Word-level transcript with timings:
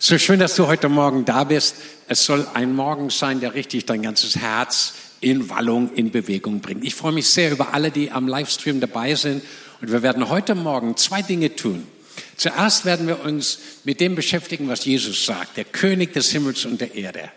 So 0.00 0.18
schön, 0.18 0.40
dass 0.40 0.56
du 0.56 0.66
heute 0.66 0.88
Morgen 0.88 1.24
da 1.24 1.44
bist. 1.44 1.76
Es 2.08 2.24
soll 2.24 2.46
ein 2.52 2.74
Morgen 2.74 3.10
sein, 3.10 3.40
der 3.40 3.54
richtig 3.54 3.86
dein 3.86 4.02
ganzes 4.02 4.36
Herz 4.36 4.94
in 5.20 5.48
Wallung, 5.48 5.94
in 5.94 6.10
Bewegung 6.10 6.60
bringt. 6.60 6.84
Ich 6.84 6.94
freue 6.94 7.12
mich 7.12 7.28
sehr 7.28 7.52
über 7.52 7.72
alle, 7.72 7.90
die 7.90 8.10
am 8.10 8.28
Livestream 8.28 8.80
dabei 8.80 9.14
sind. 9.14 9.42
Und 9.80 9.92
wir 9.92 10.02
werden 10.02 10.28
heute 10.28 10.54
Morgen 10.54 10.96
zwei 10.96 11.22
Dinge 11.22 11.54
tun. 11.54 11.86
Zuerst 12.36 12.84
werden 12.84 13.06
wir 13.06 13.24
uns 13.24 13.60
mit 13.84 14.00
dem 14.00 14.14
beschäftigen, 14.14 14.68
was 14.68 14.84
Jesus 14.84 15.24
sagt, 15.24 15.56
der 15.56 15.64
König 15.64 16.12
des 16.12 16.30
Himmels 16.32 16.64
und 16.64 16.80
der 16.80 16.94
Erde. 16.94 17.30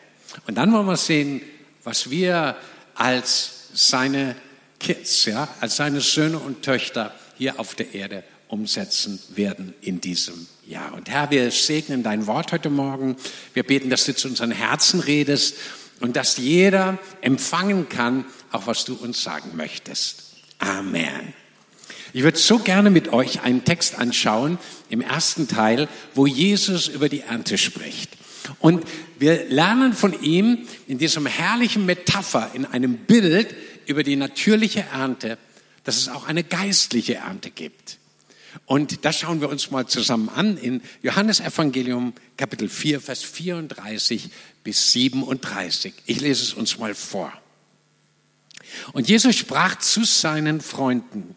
Und 0.47 0.57
dann 0.57 0.73
wollen 0.73 0.87
wir 0.87 0.97
sehen, 0.97 1.41
was 1.83 2.09
wir 2.09 2.57
als 2.95 3.69
seine 3.73 4.35
Kids, 4.79 5.25
ja, 5.25 5.47
als 5.61 5.75
seine 5.75 6.01
Söhne 6.01 6.39
und 6.39 6.63
Töchter 6.63 7.13
hier 7.37 7.59
auf 7.59 7.75
der 7.75 7.93
Erde 7.93 8.23
umsetzen 8.47 9.19
werden 9.29 9.73
in 9.81 10.01
diesem 10.01 10.47
Jahr. 10.65 10.93
Und 10.93 11.09
Herr, 11.09 11.31
wir 11.31 11.51
segnen 11.51 12.03
dein 12.03 12.27
Wort 12.27 12.51
heute 12.51 12.69
Morgen. 12.69 13.15
Wir 13.53 13.63
beten, 13.63 13.89
dass 13.89 14.05
du 14.05 14.15
zu 14.15 14.27
unseren 14.27 14.51
Herzen 14.51 14.99
redest 14.99 15.55
und 15.99 16.15
dass 16.15 16.37
jeder 16.37 16.99
empfangen 17.21 17.89
kann, 17.89 18.25
auch 18.51 18.67
was 18.67 18.85
du 18.85 18.95
uns 18.95 19.23
sagen 19.23 19.51
möchtest. 19.55 20.23
Amen. 20.59 21.33
Ich 22.13 22.23
würde 22.23 22.37
so 22.37 22.59
gerne 22.59 22.89
mit 22.89 23.13
euch 23.13 23.41
einen 23.41 23.63
Text 23.65 23.95
anschauen 23.95 24.57
im 24.89 25.01
ersten 25.01 25.47
Teil, 25.47 25.87
wo 26.15 26.25
Jesus 26.25 26.87
über 26.87 27.09
die 27.09 27.21
Ernte 27.21 27.57
spricht. 27.57 28.11
Und 28.59 28.85
wir 29.19 29.45
lernen 29.49 29.93
von 29.93 30.19
ihm 30.21 30.67
in 30.87 30.97
diesem 30.97 31.25
herrlichen 31.25 31.85
Metapher, 31.85 32.51
in 32.53 32.65
einem 32.65 32.97
Bild 32.97 33.53
über 33.85 34.03
die 34.03 34.15
natürliche 34.15 34.85
Ernte, 34.91 35.37
dass 35.83 35.97
es 35.97 36.09
auch 36.09 36.27
eine 36.27 36.43
geistliche 36.43 37.15
Ernte 37.15 37.51
gibt. 37.51 37.97
Und 38.65 39.05
das 39.05 39.19
schauen 39.19 39.41
wir 39.41 39.49
uns 39.49 39.71
mal 39.71 39.87
zusammen 39.87 40.29
an 40.29 40.57
in 40.57 40.81
Johannes 41.01 41.39
Evangelium 41.39 42.13
Kapitel 42.37 42.69
4, 42.69 43.01
Vers 43.01 43.23
34 43.23 44.29
bis 44.63 44.91
37. 44.91 45.93
Ich 46.05 46.21
lese 46.21 46.43
es 46.43 46.53
uns 46.53 46.77
mal 46.77 46.95
vor. 46.95 47.31
Und 48.93 49.07
Jesus 49.07 49.35
sprach 49.35 49.79
zu 49.79 50.03
seinen 50.03 50.61
Freunden, 50.61 51.35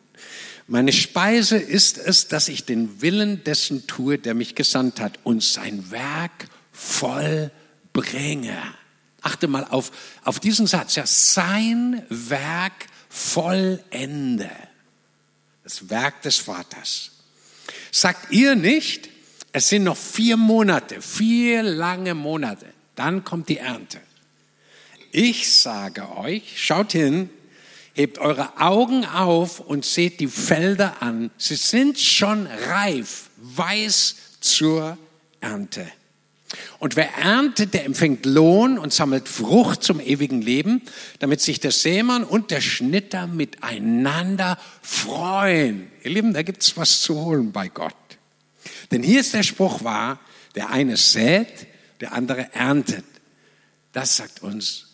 meine 0.66 0.92
Speise 0.92 1.56
ist 1.56 1.98
es, 1.98 2.28
dass 2.28 2.48
ich 2.48 2.64
den 2.64 3.02
Willen 3.02 3.42
dessen 3.42 3.88
tue, 3.88 4.18
der 4.18 4.34
mich 4.34 4.54
gesandt 4.54 5.00
hat 5.00 5.18
und 5.24 5.42
sein 5.42 5.90
Werk 5.90 6.46
vollbringe. 6.70 8.56
Achte 9.20 9.48
mal 9.48 9.64
auf, 9.64 9.90
auf 10.22 10.38
diesen 10.38 10.68
Satz, 10.68 10.94
ja, 10.94 11.06
sein 11.06 12.04
Werk 12.08 12.86
vollende. 13.08 14.48
Das 15.70 15.88
Werk 15.88 16.22
des 16.22 16.36
Vaters. 16.36 17.12
Sagt 17.92 18.32
ihr 18.32 18.56
nicht, 18.56 19.08
es 19.52 19.68
sind 19.68 19.84
noch 19.84 19.96
vier 19.96 20.36
Monate, 20.36 21.00
vier 21.00 21.62
lange 21.62 22.14
Monate, 22.14 22.66
dann 22.96 23.22
kommt 23.22 23.48
die 23.48 23.58
Ernte. 23.58 24.00
Ich 25.12 25.52
sage 25.52 26.16
euch, 26.16 26.54
schaut 26.56 26.90
hin, 26.90 27.30
hebt 27.94 28.18
eure 28.18 28.60
Augen 28.60 29.04
auf 29.04 29.60
und 29.60 29.84
seht 29.84 30.18
die 30.18 30.26
Felder 30.26 31.02
an. 31.02 31.30
Sie 31.38 31.54
sind 31.54 32.00
schon 32.00 32.48
reif, 32.48 33.30
weiß 33.36 34.16
zur 34.40 34.98
Ernte. 35.40 35.86
Und 36.78 36.96
wer 36.96 37.14
erntet, 37.14 37.74
der 37.74 37.84
empfängt 37.84 38.26
Lohn 38.26 38.78
und 38.78 38.92
sammelt 38.92 39.28
Frucht 39.28 39.82
zum 39.82 40.00
ewigen 40.00 40.42
Leben, 40.42 40.82
damit 41.18 41.40
sich 41.40 41.60
der 41.60 41.70
Sämann 41.70 42.24
und 42.24 42.50
der 42.50 42.60
Schnitter 42.60 43.26
miteinander 43.26 44.58
freuen. 44.82 45.90
Ihr 46.02 46.10
Lieben, 46.10 46.34
da 46.34 46.42
gibt's 46.42 46.76
was 46.76 47.02
zu 47.02 47.16
holen 47.24 47.52
bei 47.52 47.68
Gott. 47.68 47.94
Denn 48.90 49.02
hier 49.02 49.20
ist 49.20 49.34
der 49.34 49.42
Spruch 49.42 49.84
wahr, 49.84 50.18
der 50.54 50.70
eine 50.70 50.96
sät, 50.96 51.66
der 52.00 52.12
andere 52.12 52.52
erntet. 52.52 53.04
Das 53.92 54.16
sagt 54.16 54.42
uns 54.42 54.86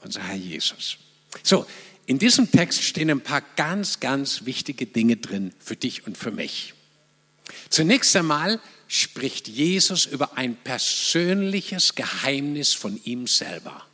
unser 0.00 0.22
Herr 0.22 0.36
Jesus. 0.36 0.98
So, 1.42 1.66
in 2.06 2.18
diesem 2.18 2.50
Text 2.50 2.82
stehen 2.82 3.10
ein 3.10 3.20
paar 3.20 3.42
ganz, 3.56 4.00
ganz 4.00 4.44
wichtige 4.44 4.86
Dinge 4.86 5.16
drin 5.16 5.52
für 5.58 5.76
dich 5.76 6.06
und 6.06 6.18
für 6.18 6.30
mich. 6.30 6.74
Zunächst 7.70 8.14
einmal 8.16 8.60
spricht 8.92 9.48
Jesus 9.48 10.04
über 10.04 10.36
ein 10.36 10.54
persönliches 10.54 11.94
Geheimnis 11.94 12.74
von 12.74 13.02
ihm 13.04 13.26
selber. 13.26 13.86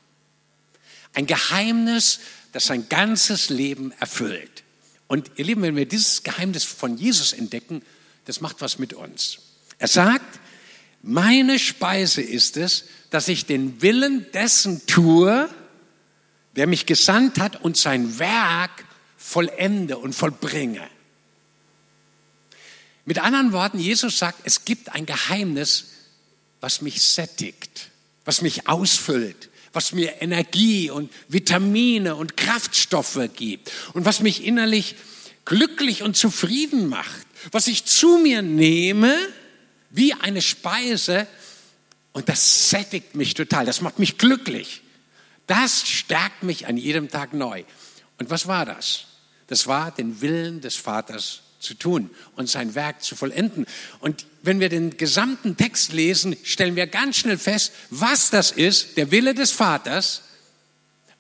Ein 1.15 1.27
Geheimnis, 1.27 2.19
das 2.51 2.65
sein 2.65 2.89
ganzes 2.89 3.49
Leben 3.49 3.93
erfüllt. 4.01 4.65
Und 5.07 5.31
ihr 5.37 5.45
Lieben, 5.45 5.63
wenn 5.63 5.77
wir 5.77 5.87
dieses 5.87 6.25
Geheimnis 6.25 6.65
von 6.65 6.99
Jesus 6.99 7.33
entdecken, 7.33 7.83
das 8.25 8.41
macht 8.41 8.61
was 8.61 8.81
mit 8.81 8.93
uns. 8.93 9.39
Er 9.79 9.87
sagt, 9.87 10.41
meine 11.01 11.61
Speise 11.61 12.21
ist 12.21 12.57
es, 12.57 12.87
dass 13.11 13.29
ich 13.29 13.47
den 13.47 13.81
Willen 13.81 14.27
dessen 14.33 14.85
tue, 14.87 15.49
der 16.57 16.67
mich 16.67 16.87
gesandt 16.87 17.39
hat 17.39 17.63
und 17.63 17.77
sein 17.77 18.19
Werk 18.19 18.85
vollende 19.17 19.97
und 19.97 20.13
vollbringe. 20.13 20.91
Mit 23.09 23.21
anderen 23.21 23.53
Worten, 23.53 23.79
Jesus 23.79 24.19
sagt, 24.19 24.41
es 24.45 24.67
gibt 24.67 24.91
ein 24.95 25.07
Geheimnis, 25.07 25.87
was 26.61 26.83
mich 26.83 27.01
sättigt, 27.01 27.89
was 28.27 28.43
mich 28.43 28.69
ausfüllt, 28.69 29.49
was 29.73 29.95
mir 29.95 30.21
Energie 30.21 30.91
und 30.91 31.11
Vitamine 31.27 32.17
und 32.17 32.37
Kraftstoffe 32.37 33.31
gibt 33.35 33.73
und 33.95 34.05
was 34.05 34.21
mich 34.21 34.45
innerlich 34.45 34.95
glücklich 35.47 36.03
und 36.03 36.19
zufrieden 36.19 36.91
macht, 36.91 37.27
was 37.51 37.67
ich 37.67 37.87
zu 37.87 38.19
mir 38.19 38.43
nehme 38.43 39.17
wie 39.89 40.13
eine 40.13 40.43
Speise 40.43 41.27
und 42.13 42.29
das 42.29 42.69
sättigt 42.69 43.15
mich 43.15 43.33
total, 43.33 43.65
das 43.65 43.81
macht 43.81 43.99
mich 43.99 44.19
glücklich. 44.19 44.83
Das 45.47 45.89
stärkt 45.89 46.43
mich 46.43 46.67
an 46.67 46.77
jedem 46.77 47.09
Tag 47.09 47.33
neu. 47.33 47.65
Und 48.19 48.29
was 48.29 48.49
war 48.49 48.67
das? 48.67 49.07
Das 49.47 49.67
war 49.67 49.93
den 49.93 50.21
Willen 50.21 50.61
des 50.61 50.77
Vaters 50.77 51.41
zu 51.59 51.75
tun 51.75 52.11
und 52.37 52.49
sein 52.49 52.75
Werk 52.75 53.03
zu 53.03 53.17
vollenden. 53.17 53.67
Und 54.01 54.27
wenn 54.43 54.61
wir 54.61 54.69
den 54.69 54.97
gesamten 54.97 55.57
Text 55.57 55.93
lesen, 55.93 56.37
stellen 56.45 56.77
wir 56.77 56.87
ganz 56.87 57.17
schnell 57.17 57.39
fest, 57.39 57.73
was 57.91 58.31
das 58.31 58.51
ist, 58.51 58.97
der 58.97 59.11
Wille 59.11 59.35
des 59.35 59.51
Vaters 59.51 60.23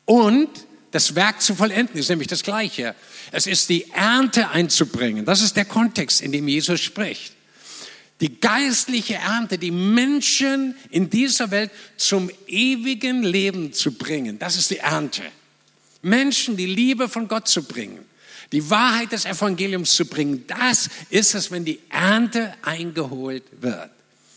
und 0.04 0.48
das 0.90 1.14
Werk 1.14 1.42
zu 1.42 1.54
vollenden 1.54 1.98
ist 1.98 2.08
nämlich 2.08 2.28
das 2.28 2.42
Gleiche. 2.42 2.94
Es 3.30 3.46
ist 3.46 3.68
die 3.68 3.90
Ernte 3.90 4.48
einzubringen. 4.48 5.26
Das 5.26 5.42
ist 5.42 5.54
der 5.56 5.66
Kontext, 5.66 6.22
in 6.22 6.32
dem 6.32 6.48
Jesus 6.48 6.80
spricht. 6.80 7.34
Die 8.20 8.40
geistliche 8.40 9.16
Ernte, 9.16 9.58
die 9.58 9.70
Menschen 9.70 10.74
in 10.90 11.10
dieser 11.10 11.50
Welt 11.50 11.70
zum 11.98 12.30
ewigen 12.46 13.22
Leben 13.22 13.74
zu 13.74 13.92
bringen. 13.92 14.38
Das 14.38 14.56
ist 14.56 14.70
die 14.70 14.78
Ernte. 14.78 15.22
Menschen 16.00 16.56
die 16.56 16.66
Liebe 16.66 17.08
von 17.08 17.28
Gott 17.28 17.48
zu 17.48 17.64
bringen 17.64 18.07
die 18.52 18.70
Wahrheit 18.70 19.12
des 19.12 19.24
Evangeliums 19.24 19.94
zu 19.94 20.06
bringen, 20.06 20.44
das 20.46 20.88
ist 21.10 21.34
es, 21.34 21.50
wenn 21.50 21.64
die 21.64 21.80
Ernte 21.90 22.54
eingeholt 22.62 23.44
wird. 23.60 23.90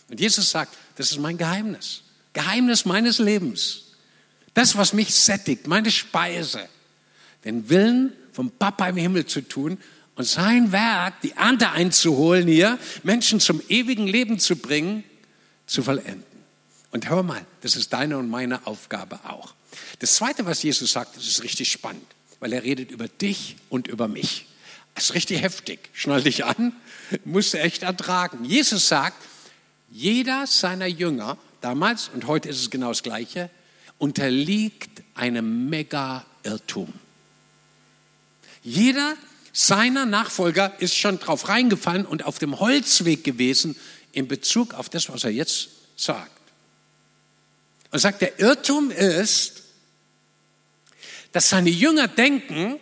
Und 0.09 0.19
Jesus 0.19 0.49
sagt, 0.49 0.77
das 0.95 1.11
ist 1.11 1.19
mein 1.19 1.37
Geheimnis. 1.37 2.03
Geheimnis 2.33 2.85
meines 2.85 3.19
Lebens. 3.19 3.83
Das, 4.53 4.75
was 4.75 4.93
mich 4.93 5.13
sättigt, 5.13 5.67
meine 5.67 5.91
Speise. 5.91 6.67
Den 7.45 7.69
Willen 7.69 8.13
vom 8.33 8.51
Papa 8.51 8.89
im 8.89 8.97
Himmel 8.97 9.25
zu 9.25 9.41
tun 9.41 9.77
und 10.15 10.25
sein 10.25 10.71
Werk, 10.73 11.21
die 11.21 11.31
Ernte 11.31 11.71
einzuholen 11.71 12.47
hier, 12.47 12.77
Menschen 13.03 13.39
zum 13.39 13.61
ewigen 13.69 14.07
Leben 14.07 14.39
zu 14.39 14.57
bringen, 14.57 15.05
zu 15.65 15.83
vollenden. 15.83 16.23
Und 16.91 17.09
hör 17.09 17.23
mal, 17.23 17.45
das 17.61 17.77
ist 17.77 17.93
deine 17.93 18.17
und 18.17 18.29
meine 18.29 18.67
Aufgabe 18.67 19.21
auch. 19.23 19.53
Das 19.99 20.15
Zweite, 20.15 20.45
was 20.45 20.61
Jesus 20.61 20.91
sagt, 20.91 21.15
das 21.15 21.25
ist 21.25 21.43
richtig 21.43 21.71
spannend 21.71 22.05
weil 22.41 22.51
er 22.51 22.63
redet 22.63 22.91
über 22.91 23.07
dich 23.07 23.55
und 23.69 23.87
über 23.87 24.09
mich. 24.09 24.47
Das 24.95 25.05
ist 25.05 25.13
richtig 25.13 25.41
heftig. 25.41 25.89
Schnall 25.93 26.23
dich 26.23 26.43
an, 26.43 26.73
musst 27.23 27.53
du 27.53 27.59
echt 27.59 27.83
ertragen. 27.83 28.43
Jesus 28.43 28.89
sagt, 28.89 29.15
jeder 29.89 30.47
seiner 30.47 30.87
Jünger, 30.87 31.37
damals 31.61 32.09
und 32.09 32.27
heute 32.27 32.49
ist 32.49 32.59
es 32.59 32.69
genau 32.69 32.89
das 32.89 33.03
Gleiche, 33.03 33.49
unterliegt 33.99 35.03
einem 35.13 35.69
Mega-Irrtum. 35.69 36.91
Jeder 38.63 39.15
seiner 39.53 40.05
Nachfolger 40.05 40.73
ist 40.79 40.95
schon 40.95 41.19
drauf 41.19 41.47
reingefallen 41.47 42.05
und 42.05 42.25
auf 42.25 42.39
dem 42.39 42.59
Holzweg 42.59 43.23
gewesen 43.23 43.75
in 44.13 44.27
Bezug 44.27 44.73
auf 44.73 44.89
das, 44.89 45.09
was 45.09 45.23
er 45.23 45.31
jetzt 45.31 45.69
sagt. 45.95 46.31
Und 47.91 47.99
sagt, 47.99 48.21
der 48.21 48.39
Irrtum 48.39 48.89
ist, 48.89 49.60
dass 51.31 51.49
seine 51.49 51.69
Jünger 51.69 52.07
denken, 52.07 52.79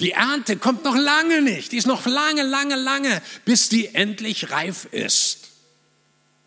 die 0.00 0.12
Ernte 0.12 0.56
kommt 0.56 0.84
noch 0.84 0.96
lange 0.96 1.42
nicht. 1.42 1.72
Die 1.72 1.76
ist 1.76 1.86
noch 1.86 2.06
lange, 2.06 2.42
lange, 2.42 2.76
lange, 2.76 3.22
bis 3.44 3.68
die 3.68 3.94
endlich 3.94 4.50
reif 4.50 4.86
ist. 4.92 5.48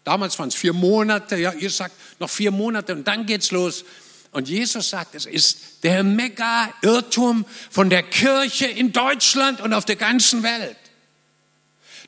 Damals 0.04 0.40
waren 0.40 0.50
es 0.50 0.56
vier 0.56 0.74
Monate, 0.74 1.36
ja, 1.38 1.54
ihr 1.54 1.70
sagt 1.70 1.96
noch 2.20 2.30
vier 2.30 2.52
Monate 2.52 2.94
und 2.94 3.08
dann 3.08 3.26
geht's 3.26 3.52
los. 3.52 3.84
Und 4.32 4.48
Jesus 4.48 4.90
sagt, 4.90 5.14
es 5.14 5.26
ist 5.26 5.84
der 5.84 6.04
Mega-Irrtum 6.04 7.46
von 7.70 7.90
der 7.90 8.04
Kirche 8.04 8.66
in 8.66 8.94
Deutschland 8.94 9.60
und 9.60 9.74
auf 9.74 9.84
der 9.84 9.98
ganzen 9.98 10.42
Welt. 10.42 10.78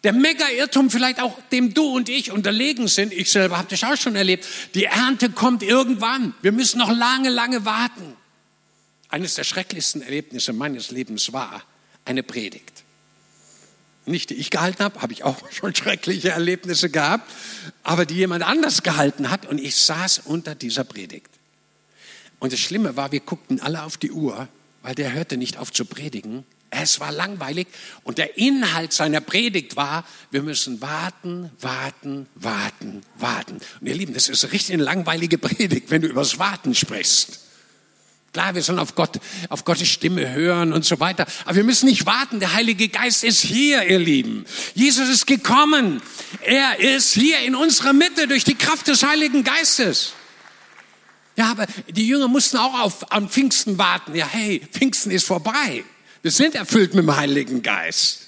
Der 0.03 0.13
Mega-Irrtum 0.13 0.89
vielleicht 0.89 1.21
auch, 1.21 1.37
dem 1.51 1.73
du 1.73 1.95
und 1.95 2.09
ich 2.09 2.31
unterlegen 2.31 2.87
sind. 2.87 3.13
Ich 3.13 3.31
selber 3.31 3.57
habe 3.57 3.67
das 3.69 3.83
auch 3.83 3.97
schon 3.97 4.15
erlebt. 4.15 4.45
Die 4.73 4.85
Ernte 4.85 5.29
kommt 5.29 5.63
irgendwann. 5.63 6.33
Wir 6.41 6.51
müssen 6.51 6.77
noch 6.77 6.91
lange, 6.91 7.29
lange 7.29 7.65
warten. 7.65 8.15
Eines 9.13 9.35
der 9.35 9.43
schrecklichsten 9.43 10.01
Erlebnisse 10.01 10.53
meines 10.53 10.89
Lebens 10.89 11.33
war 11.33 11.61
eine 12.03 12.23
Predigt. 12.23 12.83
Nicht 14.07 14.31
die 14.31 14.33
ich 14.33 14.49
gehalten 14.49 14.83
habe, 14.83 15.03
habe 15.03 15.13
ich 15.13 15.23
auch 15.23 15.37
schon 15.51 15.75
schreckliche 15.75 16.31
Erlebnisse 16.31 16.89
gehabt, 16.89 17.29
aber 17.83 18.07
die 18.07 18.15
jemand 18.15 18.43
anders 18.43 18.81
gehalten 18.81 19.29
hat 19.29 19.45
und 19.45 19.59
ich 19.59 19.75
saß 19.75 20.23
unter 20.25 20.55
dieser 20.55 20.83
Predigt. 20.83 21.29
Und 22.39 22.53
das 22.53 22.59
Schlimme 22.59 22.95
war, 22.95 23.11
wir 23.11 23.19
guckten 23.19 23.59
alle 23.59 23.83
auf 23.83 23.97
die 23.97 24.09
Uhr, 24.09 24.47
weil 24.81 24.95
der 24.95 25.13
hörte 25.13 25.37
nicht 25.37 25.57
auf 25.57 25.71
zu 25.71 25.85
predigen. 25.85 26.43
Es 26.71 26.99
war 26.99 27.11
langweilig 27.11 27.67
und 28.03 28.17
der 28.17 28.39
Inhalt 28.39 28.93
seiner 28.93 29.21
Predigt 29.21 29.75
war, 29.75 30.07
wir 30.31 30.41
müssen 30.41 30.81
warten, 30.81 31.51
warten, 31.61 32.25
warten, 32.33 33.03
warten. 33.19 33.59
Und 33.79 33.85
ihr 33.85 33.93
Lieben, 33.93 34.15
das 34.15 34.27
ist 34.27 34.51
richtig 34.51 34.73
eine 34.73 34.81
langweilige 34.81 35.37
Predigt, 35.37 35.91
wenn 35.91 36.01
du 36.01 36.07
übers 36.07 36.39
Warten 36.39 36.73
sprichst. 36.73 37.42
Klar, 38.33 38.55
wir 38.55 38.63
sollen 38.63 38.79
auf 38.79 38.95
Gott, 38.95 39.19
auf 39.49 39.63
Gottes 39.63 39.87
Stimme 39.87 40.31
hören 40.31 40.73
und 40.73 40.83
so 40.83 40.99
weiter. 40.99 41.27
Aber 41.45 41.55
wir 41.55 41.63
müssen 41.63 41.85
nicht 41.85 42.07
warten. 42.07 42.39
Der 42.39 42.53
Heilige 42.53 42.89
Geist 42.89 43.23
ist 43.23 43.41
hier, 43.41 43.83
ihr 43.83 43.99
Lieben. 43.99 44.45
Jesus 44.73 45.07
ist 45.07 45.27
gekommen. 45.27 46.01
Er 46.41 46.79
ist 46.79 47.13
hier 47.13 47.39
in 47.41 47.53
unserer 47.53 47.93
Mitte 47.93 48.27
durch 48.27 48.43
die 48.43 48.55
Kraft 48.55 48.87
des 48.87 49.03
Heiligen 49.03 49.43
Geistes. 49.43 50.13
Ja, 51.35 51.51
aber 51.51 51.67
die 51.87 52.07
Jünger 52.07 52.27
mussten 52.27 52.57
auch 52.57 52.79
auf, 52.79 53.11
am 53.11 53.29
Pfingsten 53.29 53.77
warten. 53.77 54.15
Ja, 54.15 54.27
hey, 54.27 54.61
Pfingsten 54.71 55.11
ist 55.11 55.25
vorbei. 55.25 55.83
Wir 56.23 56.31
sind 56.31 56.55
erfüllt 56.55 56.95
mit 56.95 57.03
dem 57.03 57.15
Heiligen 57.15 57.61
Geist. 57.61 58.21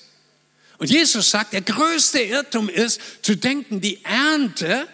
Und 0.78 0.92
Jesus 0.92 1.32
sagt, 1.32 1.54
der 1.54 1.62
größte 1.62 2.20
Irrtum 2.20 2.70
ist, 2.70 3.02
zu 3.24 3.36
denken, 3.36 3.82
die 3.82 4.04
Ernte, 4.04 4.88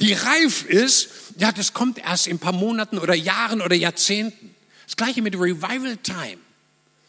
die 0.00 0.12
reif 0.12 0.64
ist, 0.64 1.08
ja, 1.38 1.52
das 1.52 1.72
kommt 1.72 1.98
erst 1.98 2.26
in 2.26 2.36
ein 2.36 2.40
paar 2.40 2.52
Monaten 2.52 2.98
oder 2.98 3.14
Jahren 3.14 3.60
oder 3.60 3.76
Jahrzehnten. 3.76 4.54
Das 4.86 4.96
gleiche 4.96 5.22
mit 5.22 5.34
Revival 5.34 5.96
Time. 5.98 6.38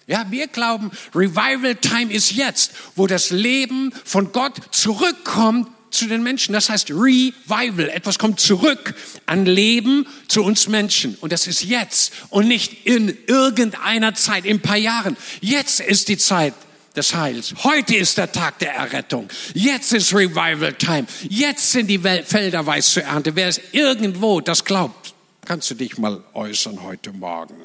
Ja, 0.08 0.26
wir 0.30 0.48
glauben, 0.48 0.92
Revival 1.16 1.76
Time 1.76 2.14
ist 2.14 2.32
jetzt, 2.32 2.72
wo 2.96 3.08
das 3.08 3.32
Leben 3.32 3.92
von 4.04 4.32
Gott 4.32 4.54
zurückkommt 4.72 5.68
zu 5.90 6.08
den 6.08 6.22
Menschen. 6.22 6.54
Das 6.54 6.70
heißt 6.70 6.92
Revival. 6.92 7.90
Etwas 7.90 8.20
kommt 8.20 8.40
zurück 8.40 8.94
an 9.26 9.46
Leben 9.46 10.06
zu 10.28 10.44
uns 10.44 10.68
Menschen. 10.68 11.16
Und 11.22 11.32
das 11.32 11.48
ist 11.48 11.64
jetzt 11.64 12.14
und 12.30 12.48
nicht 12.48 12.86
in 12.86 13.18
irgendeiner 13.28 14.14
Zeit, 14.14 14.46
in 14.46 14.58
ein 14.58 14.62
paar 14.62 14.78
Jahren. 14.78 15.18
Jetzt 15.42 15.80
ist 15.80 16.08
die 16.08 16.18
Zeit, 16.18 16.54
des 16.96 17.14
Heils. 17.14 17.54
Heute 17.64 17.96
ist 17.96 18.18
der 18.18 18.32
Tag 18.32 18.60
der 18.60 18.74
Errettung. 18.74 19.30
Jetzt 19.54 19.94
ist 19.94 20.14
Revival 20.14 20.74
Time. 20.74 21.06
Jetzt 21.30 21.72
sind 21.72 21.88
die 21.88 22.00
Felder 22.00 22.66
weiß 22.66 22.92
zur 22.92 23.04
Ernte. 23.04 23.36
Wer 23.36 23.48
es 23.48 23.62
irgendwo 23.72 24.42
das 24.42 24.64
glaubt, 24.64 25.14
kannst 25.46 25.70
du 25.70 25.76
dich 25.76 25.98
mal 25.98 26.24
äußern 26.34 26.82
heute 26.82 27.12
Morgen. 27.12 27.56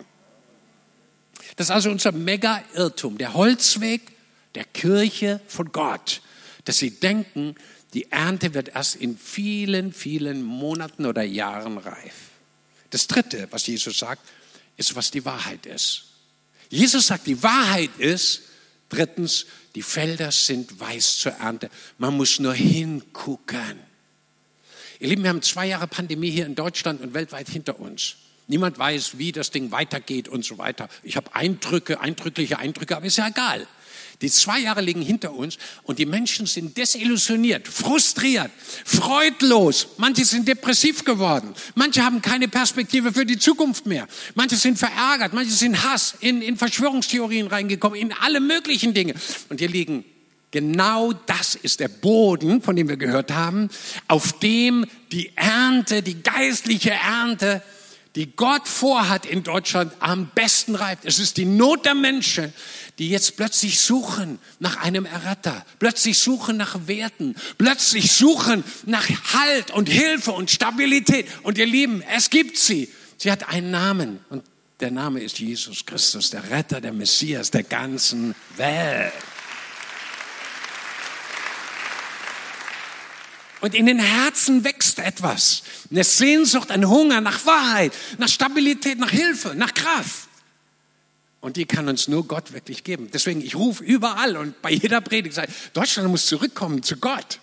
Das 1.56 1.68
ist 1.68 1.70
also 1.70 1.90
unser 1.90 2.12
Mega-Irrtum, 2.12 3.18
der 3.18 3.34
Holzweg 3.34 4.02
der 4.54 4.64
Kirche 4.64 5.40
von 5.46 5.70
Gott, 5.72 6.22
dass 6.64 6.78
sie 6.78 6.90
denken, 6.90 7.54
die 7.94 8.10
Ernte 8.10 8.54
wird 8.54 8.70
erst 8.70 8.96
in 8.96 9.18
vielen, 9.18 9.92
vielen 9.92 10.42
Monaten 10.42 11.06
oder 11.06 11.22
Jahren 11.22 11.78
reif. 11.78 12.14
Das 12.90 13.06
Dritte, 13.06 13.48
was 13.50 13.66
Jesus 13.66 13.98
sagt, 13.98 14.22
ist, 14.76 14.94
was 14.94 15.10
die 15.10 15.24
Wahrheit 15.24 15.66
ist. 15.66 16.04
Jesus 16.68 17.08
sagt, 17.08 17.26
die 17.26 17.42
Wahrheit 17.42 17.90
ist, 17.98 18.42
Drittens, 18.90 19.46
die 19.74 19.82
Felder 19.82 20.30
sind 20.32 20.78
weiß 20.78 21.18
zur 21.18 21.32
Ernte. 21.32 21.70
Man 21.96 22.16
muss 22.16 22.38
nur 22.38 22.52
hingucken. 22.52 23.78
Ihr 24.98 25.08
Lieben, 25.08 25.22
wir 25.22 25.30
haben 25.30 25.42
zwei 25.42 25.66
Jahre 25.66 25.86
Pandemie 25.86 26.30
hier 26.30 26.44
in 26.44 26.54
Deutschland 26.54 27.00
und 27.00 27.14
weltweit 27.14 27.48
hinter 27.48 27.80
uns. 27.80 28.16
Niemand 28.48 28.78
weiß, 28.78 29.16
wie 29.16 29.32
das 29.32 29.52
Ding 29.52 29.70
weitergeht 29.70 30.28
und 30.28 30.44
so 30.44 30.58
weiter. 30.58 30.88
Ich 31.04 31.16
habe 31.16 31.34
Eindrücke, 31.34 32.00
eindrückliche 32.00 32.58
Eindrücke, 32.58 32.96
aber 32.96 33.06
ist 33.06 33.16
ja 33.16 33.28
egal. 33.28 33.66
Die 34.22 34.30
zwei 34.30 34.60
Jahre 34.60 34.82
liegen 34.82 35.00
hinter 35.00 35.32
uns 35.32 35.56
und 35.84 35.98
die 35.98 36.06
Menschen 36.06 36.46
sind 36.46 36.76
desillusioniert, 36.76 37.66
frustriert, 37.66 38.50
freudlos. 38.84 39.88
Manche 39.96 40.24
sind 40.24 40.46
depressiv 40.46 41.04
geworden. 41.04 41.54
Manche 41.74 42.04
haben 42.04 42.20
keine 42.20 42.48
Perspektive 42.48 43.12
für 43.12 43.24
die 43.24 43.38
Zukunft 43.38 43.86
mehr. 43.86 44.06
Manche 44.34 44.56
sind 44.56 44.78
verärgert. 44.78 45.32
Manche 45.32 45.52
sind 45.52 45.82
Hass, 45.82 46.14
in, 46.20 46.42
in 46.42 46.58
Verschwörungstheorien 46.58 47.46
reingekommen, 47.46 47.98
in 47.98 48.12
alle 48.12 48.40
möglichen 48.40 48.92
Dinge. 48.92 49.14
Und 49.48 49.60
hier 49.60 49.68
liegen 49.68 50.04
Genau 50.52 51.12
das 51.12 51.54
ist 51.54 51.78
der 51.78 51.86
Boden, 51.86 52.60
von 52.60 52.74
dem 52.74 52.88
wir 52.88 52.96
gehört 52.96 53.30
haben, 53.30 53.68
auf 54.08 54.32
dem 54.40 54.84
die 55.12 55.30
Ernte, 55.36 56.02
die 56.02 56.22
geistliche 56.22 56.90
Ernte 56.90 57.62
die 58.16 58.34
Gott 58.34 58.66
vorhat 58.66 59.24
in 59.24 59.42
Deutschland, 59.42 59.92
am 60.00 60.30
besten 60.34 60.74
reift. 60.74 61.04
Es 61.04 61.18
ist 61.18 61.36
die 61.36 61.44
Not 61.44 61.84
der 61.84 61.94
Menschen, 61.94 62.52
die 62.98 63.08
jetzt 63.08 63.36
plötzlich 63.36 63.78
suchen 63.80 64.38
nach 64.58 64.78
einem 64.78 65.06
Erretter, 65.06 65.64
plötzlich 65.78 66.18
suchen 66.18 66.56
nach 66.56 66.88
Werten, 66.88 67.36
plötzlich 67.56 68.12
suchen 68.12 68.64
nach 68.86 69.08
Halt 69.32 69.70
und 69.70 69.88
Hilfe 69.88 70.32
und 70.32 70.50
Stabilität. 70.50 71.26
Und 71.42 71.56
ihr 71.56 71.66
Lieben, 71.66 72.02
es 72.14 72.30
gibt 72.30 72.58
sie. 72.58 72.88
Sie 73.16 73.30
hat 73.30 73.48
einen 73.48 73.70
Namen 73.70 74.18
und 74.28 74.42
der 74.80 74.90
Name 74.90 75.20
ist 75.20 75.38
Jesus 75.38 75.84
Christus, 75.84 76.30
der 76.30 76.50
Retter, 76.50 76.80
der 76.80 76.92
Messias 76.92 77.50
der 77.50 77.62
ganzen 77.62 78.34
Welt. 78.56 79.12
Und 83.60 83.74
in 83.74 83.84
den 83.84 83.98
Herzen 83.98 84.64
wächst 84.96 84.98
etwas. 84.98 85.62
Eine 85.90 86.04
Sehnsucht, 86.04 86.70
ein 86.70 86.88
Hunger 86.88 87.20
nach 87.20 87.44
Wahrheit, 87.46 87.92
nach 88.18 88.28
Stabilität, 88.28 88.98
nach 88.98 89.10
Hilfe, 89.10 89.54
nach 89.54 89.74
Kraft. 89.74 90.28
Und 91.40 91.56
die 91.56 91.64
kann 91.64 91.88
uns 91.88 92.08
nur 92.08 92.26
Gott 92.26 92.52
wirklich 92.52 92.84
geben. 92.84 93.08
Deswegen, 93.12 93.40
ich 93.40 93.54
rufe 93.54 93.82
überall 93.82 94.36
und 94.36 94.60
bei 94.60 94.70
jeder 94.70 95.00
Predigt 95.00 95.34
sage, 95.34 95.50
Deutschland 95.72 96.10
muss 96.10 96.26
zurückkommen 96.26 96.82
zu 96.82 96.96
Gott. 96.96 97.40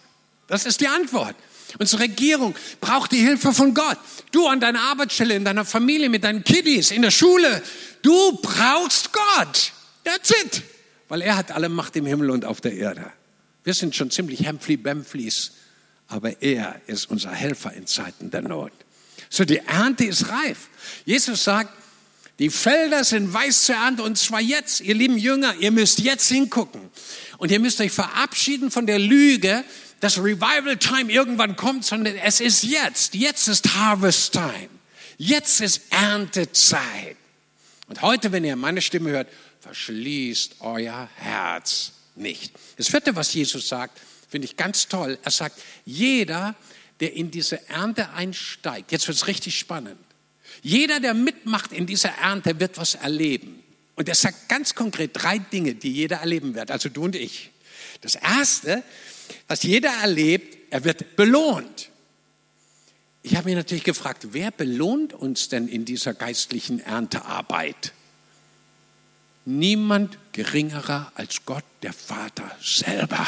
Das 0.47 0.65
ist 0.65 0.81
die 0.81 0.87
Antwort. 0.87 1.35
Unsere 1.79 2.03
Regierung 2.03 2.55
braucht 2.79 3.11
die 3.11 3.19
Hilfe 3.19 3.53
von 3.53 3.73
Gott. 3.73 3.97
Du 4.31 4.47
an 4.47 4.59
deiner 4.59 4.81
Arbeitsstelle, 4.81 5.35
in 5.35 5.43
deiner 5.43 5.65
Familie, 5.65 6.09
mit 6.09 6.23
deinen 6.23 6.43
Kiddies, 6.43 6.91
in 6.91 7.01
der 7.01 7.11
Schule. 7.11 7.61
Du 8.03 8.37
brauchst 8.41 9.11
Gott. 9.11 9.73
That's 10.03 10.29
it. 10.29 10.61
Weil 11.09 11.21
er 11.21 11.35
hat 11.35 11.51
alle 11.51 11.67
Macht 11.67 11.95
im 11.95 12.05
Himmel 12.05 12.29
und 12.29 12.45
auf 12.45 12.61
der 12.61 12.73
Erde. 12.73 13.11
Wir 13.63 13.73
sind 13.73 13.95
schon 13.95 14.11
ziemlich 14.11 14.45
Hempfli-Bempflis 14.45 15.51
aber 16.07 16.41
er 16.41 16.81
ist 16.87 17.09
unser 17.09 17.31
Helfer 17.31 17.73
in 17.73 17.87
Zeiten 17.87 18.31
der 18.31 18.41
Not. 18.41 18.71
So, 19.29 19.45
die 19.45 19.57
Ernte 19.57 20.05
ist 20.05 20.29
reif. 20.29 20.69
Jesus 21.05 21.43
sagt, 21.43 21.73
die 22.39 22.49
Felder 22.49 23.03
sind 23.03 23.33
weiß 23.33 23.63
zur 23.63 23.75
Ernte 23.75 24.03
und 24.03 24.17
zwar 24.17 24.41
jetzt, 24.41 24.81
ihr 24.81 24.93
lieben 24.93 25.17
Jünger, 25.17 25.55
ihr 25.55 25.71
müsst 25.71 25.99
jetzt 25.99 26.27
hingucken. 26.27 26.81
Und 27.39 27.51
ihr 27.51 27.59
müsst 27.59 27.81
euch 27.81 27.91
verabschieden 27.91 28.71
von 28.71 28.85
der 28.85 28.99
Lüge, 28.99 29.63
dass 29.99 30.17
Revival 30.19 30.77
Time 30.77 31.11
irgendwann 31.11 31.55
kommt, 31.55 31.83
sondern 31.83 32.15
es 32.15 32.39
ist 32.39 32.63
jetzt. 32.63 33.15
Jetzt 33.15 33.47
ist 33.47 33.75
Harvest 33.75 34.33
Time. 34.33 34.69
Jetzt 35.17 35.61
ist 35.61 35.81
Erntezeit. 35.89 37.17
Und 37.87 38.01
heute, 38.01 38.31
wenn 38.31 38.43
ihr 38.43 38.55
meine 38.55 38.81
Stimme 38.81 39.09
hört, 39.09 39.27
verschließt 39.61 40.57
euer 40.59 41.09
Herz 41.15 41.93
nicht. 42.15 42.53
Das 42.77 42.87
vierte, 42.87 43.15
was 43.15 43.33
Jesus 43.33 43.67
sagt, 43.67 43.99
finde 44.27 44.45
ich 44.45 44.57
ganz 44.57 44.87
toll. 44.87 45.17
Er 45.23 45.31
sagt, 45.31 45.61
jeder, 45.85 46.55
der 46.99 47.13
in 47.13 47.31
diese 47.31 47.67
Ernte 47.69 48.09
einsteigt, 48.11 48.91
jetzt 48.91 49.07
wird 49.07 49.17
es 49.17 49.27
richtig 49.27 49.57
spannend. 49.57 49.99
Jeder, 50.61 50.99
der 50.99 51.13
mitmacht 51.13 51.71
in 51.71 51.85
dieser 51.85 52.09
Ernte, 52.09 52.59
wird 52.59 52.77
was 52.77 52.95
erleben. 52.95 53.63
Und 53.95 54.09
er 54.09 54.15
sagt 54.15 54.49
ganz 54.49 54.75
konkret 54.75 55.11
drei 55.13 55.39
Dinge, 55.39 55.75
die 55.75 55.91
jeder 55.91 56.17
erleben 56.17 56.55
wird, 56.55 56.71
also 56.71 56.89
du 56.89 57.05
und 57.05 57.15
ich. 57.15 57.51
Das 58.01 58.15
erste, 58.15 58.83
was 59.47 59.63
jeder 59.63 59.89
erlebt, 60.01 60.57
er 60.69 60.83
wird 60.83 61.15
belohnt. 61.15 61.89
Ich 63.23 63.35
habe 63.35 63.45
mich 63.45 63.55
natürlich 63.55 63.83
gefragt, 63.83 64.27
wer 64.31 64.51
belohnt 64.51 65.13
uns 65.13 65.49
denn 65.49 65.67
in 65.67 65.83
dieser 65.83 66.13
geistlichen 66.13 66.79
Erntearbeit? 66.79 67.91
Niemand 69.45 70.17
geringerer 70.31 71.11
als 71.15 71.43
Gott, 71.45 71.63
der 71.81 71.93
Vater 71.93 72.49
selber. 72.61 73.27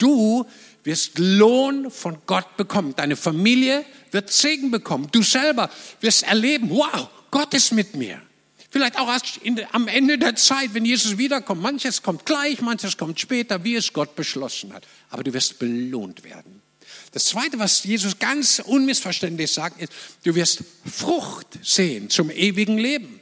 Du 0.00 0.46
wirst 0.82 1.18
Lohn 1.18 1.90
von 1.90 2.18
Gott 2.26 2.56
bekommen. 2.56 2.94
Deine 2.96 3.16
Familie 3.16 3.84
wird 4.10 4.32
Segen 4.32 4.70
bekommen. 4.70 5.08
Du 5.12 5.22
selber 5.22 5.70
wirst 6.00 6.24
erleben, 6.24 6.70
wow, 6.70 7.08
Gott 7.30 7.54
ist 7.54 7.72
mit 7.72 7.94
mir. 7.94 8.20
Vielleicht 8.70 8.98
auch 8.98 9.08
erst 9.08 9.36
in, 9.38 9.60
am 9.72 9.88
Ende 9.88 10.16
der 10.16 10.36
Zeit, 10.36 10.74
wenn 10.74 10.84
Jesus 10.84 11.18
wiederkommt. 11.18 11.60
Manches 11.60 12.02
kommt 12.02 12.24
gleich, 12.24 12.60
manches 12.60 12.96
kommt 12.96 13.20
später, 13.20 13.62
wie 13.64 13.74
es 13.74 13.92
Gott 13.92 14.16
beschlossen 14.16 14.72
hat. 14.72 14.86
Aber 15.10 15.22
du 15.22 15.32
wirst 15.32 15.58
belohnt 15.58 16.24
werden. 16.24 16.62
Das 17.12 17.24
Zweite, 17.26 17.58
was 17.58 17.84
Jesus 17.84 18.18
ganz 18.18 18.62
unmissverständlich 18.64 19.50
sagt, 19.50 19.82
ist, 19.82 19.92
du 20.22 20.34
wirst 20.34 20.62
Frucht 20.90 21.58
sehen 21.62 22.08
zum 22.08 22.30
ewigen 22.30 22.78
Leben. 22.78 23.20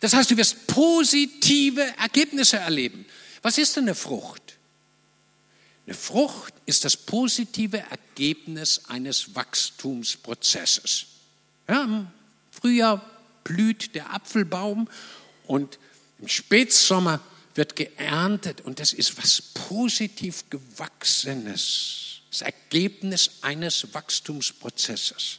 Das 0.00 0.12
heißt, 0.12 0.30
du 0.30 0.36
wirst 0.36 0.66
positive 0.66 1.94
Ergebnisse 1.98 2.56
erleben. 2.56 3.06
Was 3.42 3.58
ist 3.58 3.76
denn 3.76 3.84
eine 3.84 3.94
Frucht? 3.94 4.49
Eine 5.86 5.94
Frucht 5.94 6.54
ist 6.66 6.84
das 6.84 6.96
positive 6.96 7.78
Ergebnis 7.78 8.82
eines 8.88 9.34
Wachstumsprozesses. 9.34 11.06
Ja, 11.68 11.84
Im 11.84 12.06
Frühjahr 12.50 13.04
blüht 13.44 13.94
der 13.94 14.12
Apfelbaum 14.12 14.88
und 15.46 15.78
im 16.20 16.28
Spätsommer 16.28 17.20
wird 17.54 17.76
geerntet 17.76 18.60
und 18.60 18.78
das 18.78 18.92
ist 18.92 19.18
was 19.18 19.42
positiv 19.42 20.48
gewachsenes, 20.50 22.20
das 22.30 22.42
Ergebnis 22.42 23.30
eines 23.40 23.92
Wachstumsprozesses. 23.92 25.38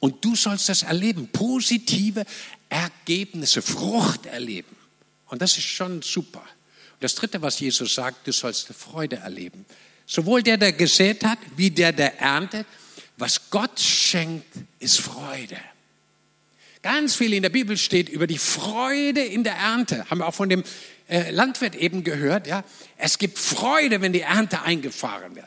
Und 0.00 0.24
du 0.24 0.34
sollst 0.34 0.68
das 0.68 0.82
erleben, 0.82 1.28
positive 1.28 2.24
Ergebnisse, 2.68 3.62
Frucht 3.62 4.26
erleben. 4.26 4.74
Und 5.26 5.40
das 5.40 5.56
ist 5.56 5.64
schon 5.64 6.02
super. 6.02 6.44
Das 7.02 7.16
Dritte, 7.16 7.42
was 7.42 7.58
Jesus 7.58 7.94
sagt, 7.94 8.26
du 8.28 8.32
sollst 8.32 8.68
Freude 8.68 9.16
erleben. 9.16 9.66
Sowohl 10.06 10.42
der, 10.42 10.56
der 10.56 10.72
gesät 10.72 11.24
hat, 11.24 11.38
wie 11.56 11.70
der, 11.70 11.92
der 11.92 12.20
erntet. 12.20 12.66
Was 13.16 13.50
Gott 13.50 13.80
schenkt, 13.80 14.46
ist 14.78 15.00
Freude. 15.00 15.58
Ganz 16.80 17.16
viel 17.16 17.32
in 17.32 17.42
der 17.42 17.50
Bibel 17.50 17.76
steht 17.76 18.08
über 18.08 18.28
die 18.28 18.38
Freude 18.38 19.20
in 19.20 19.42
der 19.42 19.54
Ernte. 19.54 20.08
Haben 20.10 20.18
wir 20.18 20.28
auch 20.28 20.34
von 20.34 20.48
dem 20.48 20.62
äh, 21.08 21.32
Landwirt 21.32 21.74
eben 21.74 22.04
gehört. 22.04 22.46
Ja, 22.46 22.62
es 22.96 23.18
gibt 23.18 23.38
Freude, 23.38 24.00
wenn 24.00 24.12
die 24.12 24.20
Ernte 24.20 24.62
eingefahren 24.62 25.34
wird. 25.34 25.46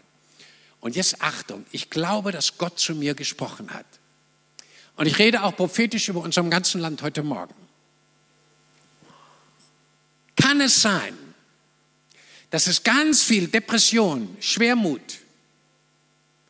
Und 0.81 0.97
jetzt 0.97 1.21
Achtung, 1.21 1.65
ich 1.71 1.89
glaube, 1.89 2.33
dass 2.33 2.57
Gott 2.57 2.79
zu 2.79 2.95
mir 2.95 3.13
gesprochen 3.15 3.74
hat. 3.74 3.85
Und 4.97 5.07
ich 5.07 5.19
rede 5.19 5.43
auch 5.43 5.55
prophetisch 5.55 6.09
über 6.09 6.19
unserem 6.19 6.50
ganzen 6.50 6.81
Land 6.81 7.01
heute 7.01 7.24
Morgen. 7.24 7.55
Kann 10.35 10.59
es 10.59 10.81
sein, 10.81 11.17
dass 12.55 12.67
es 12.67 12.83
ganz 12.83 13.21
viel 13.21 13.50
Depression, 13.50 14.38
Schwermut, 14.39 15.01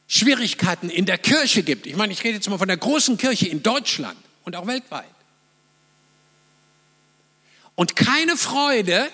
Schwierigkeiten 0.05 0.91
in 0.91 1.07
der 1.07 1.17
Kirche 1.17 1.63
gibt? 1.63 1.87
Ich 1.87 1.95
meine, 1.95 2.13
ich 2.13 2.23
rede 2.23 2.35
jetzt 2.35 2.47
mal 2.47 2.59
von 2.59 2.67
der 2.67 2.77
großen 2.77 3.17
Kirche 3.17 3.47
in 3.47 3.63
Deutschland 3.63 4.15
und 4.43 4.55
auch 4.55 4.67
weltweit. 4.67 5.09
Und 7.73 7.95
keine 7.95 8.37
Freude, 8.37 9.09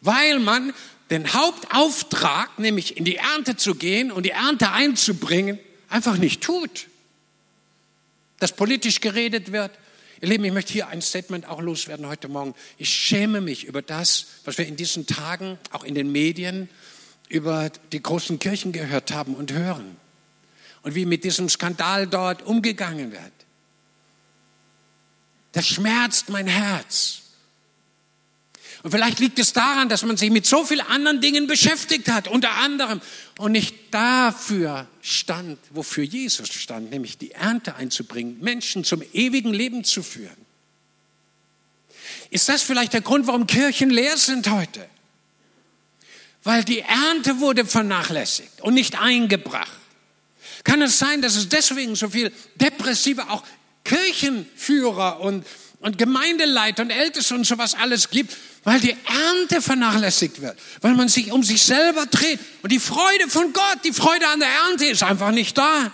weil 0.00 0.38
man 0.38 0.72
den 1.10 1.34
Hauptauftrag, 1.34 2.58
nämlich 2.58 2.96
in 2.96 3.04
die 3.04 3.16
Ernte 3.16 3.58
zu 3.58 3.74
gehen 3.74 4.10
und 4.10 4.22
die 4.22 4.30
Ernte 4.30 4.72
einzubringen, 4.72 5.58
einfach 5.90 6.16
nicht 6.16 6.42
tut. 6.42 6.86
Dass 8.38 8.56
politisch 8.56 9.02
geredet 9.02 9.52
wird. 9.52 9.70
Ihr 10.20 10.28
Lieben, 10.28 10.44
ich 10.44 10.52
möchte 10.52 10.72
hier 10.72 10.88
ein 10.88 11.02
Statement 11.02 11.48
auch 11.48 11.60
loswerden 11.60 12.06
heute 12.06 12.28
Morgen. 12.28 12.54
Ich 12.78 12.88
schäme 12.88 13.40
mich 13.40 13.64
über 13.64 13.82
das, 13.82 14.26
was 14.44 14.58
wir 14.58 14.66
in 14.66 14.76
diesen 14.76 15.06
Tagen, 15.06 15.58
auch 15.72 15.84
in 15.84 15.94
den 15.94 16.12
Medien, 16.12 16.68
über 17.28 17.70
die 17.92 18.02
großen 18.02 18.38
Kirchen 18.38 18.72
gehört 18.72 19.12
haben 19.12 19.34
und 19.34 19.52
hören 19.52 19.96
und 20.82 20.94
wie 20.94 21.06
mit 21.06 21.24
diesem 21.24 21.48
Skandal 21.48 22.06
dort 22.06 22.42
umgegangen 22.42 23.10
wird. 23.12 23.32
Das 25.52 25.66
schmerzt 25.66 26.28
mein 26.28 26.46
Herz. 26.46 27.22
Und 28.84 28.90
vielleicht 28.90 29.18
liegt 29.18 29.38
es 29.38 29.54
daran, 29.54 29.88
dass 29.88 30.02
man 30.02 30.18
sich 30.18 30.30
mit 30.30 30.44
so 30.44 30.62
vielen 30.62 30.86
anderen 30.86 31.22
Dingen 31.22 31.46
beschäftigt 31.46 32.08
hat, 32.08 32.28
unter 32.28 32.52
anderem, 32.56 33.00
und 33.38 33.52
nicht 33.52 33.74
dafür 33.90 34.86
stand, 35.00 35.58
wofür 35.70 36.04
Jesus 36.04 36.52
stand, 36.52 36.90
nämlich 36.90 37.16
die 37.16 37.30
Ernte 37.30 37.76
einzubringen, 37.76 38.38
Menschen 38.40 38.84
zum 38.84 39.02
ewigen 39.14 39.54
Leben 39.54 39.84
zu 39.84 40.02
führen. 40.02 40.36
Ist 42.28 42.50
das 42.50 42.60
vielleicht 42.60 42.92
der 42.92 43.00
Grund, 43.00 43.26
warum 43.26 43.46
Kirchen 43.46 43.88
leer 43.88 44.18
sind 44.18 44.50
heute? 44.50 44.86
Weil 46.42 46.62
die 46.62 46.80
Ernte 46.80 47.40
wurde 47.40 47.64
vernachlässigt 47.64 48.60
und 48.60 48.74
nicht 48.74 49.00
eingebracht. 49.00 49.72
Kann 50.62 50.82
es 50.82 50.98
sein, 50.98 51.22
dass 51.22 51.36
es 51.36 51.48
deswegen 51.48 51.96
so 51.96 52.10
viel 52.10 52.30
depressive, 52.56 53.30
auch 53.30 53.44
Kirchenführer 53.84 55.20
und, 55.20 55.46
und 55.80 55.96
Gemeindeleiter 55.96 56.82
und 56.82 56.90
Älteste 56.90 57.34
und 57.34 57.46
sowas 57.46 57.74
alles 57.74 58.10
gibt, 58.10 58.36
weil 58.64 58.80
die 58.80 58.96
Ernte 59.06 59.62
vernachlässigt 59.62 60.40
wird, 60.40 60.58
weil 60.80 60.94
man 60.94 61.08
sich 61.08 61.30
um 61.30 61.42
sich 61.42 61.62
selber 61.62 62.06
dreht 62.06 62.40
und 62.62 62.72
die 62.72 62.80
Freude 62.80 63.28
von 63.28 63.52
Gott, 63.52 63.78
die 63.84 63.92
Freude 63.92 64.26
an 64.28 64.40
der 64.40 64.48
Ernte 64.48 64.86
ist 64.86 65.02
einfach 65.02 65.30
nicht 65.30 65.56
da. 65.56 65.92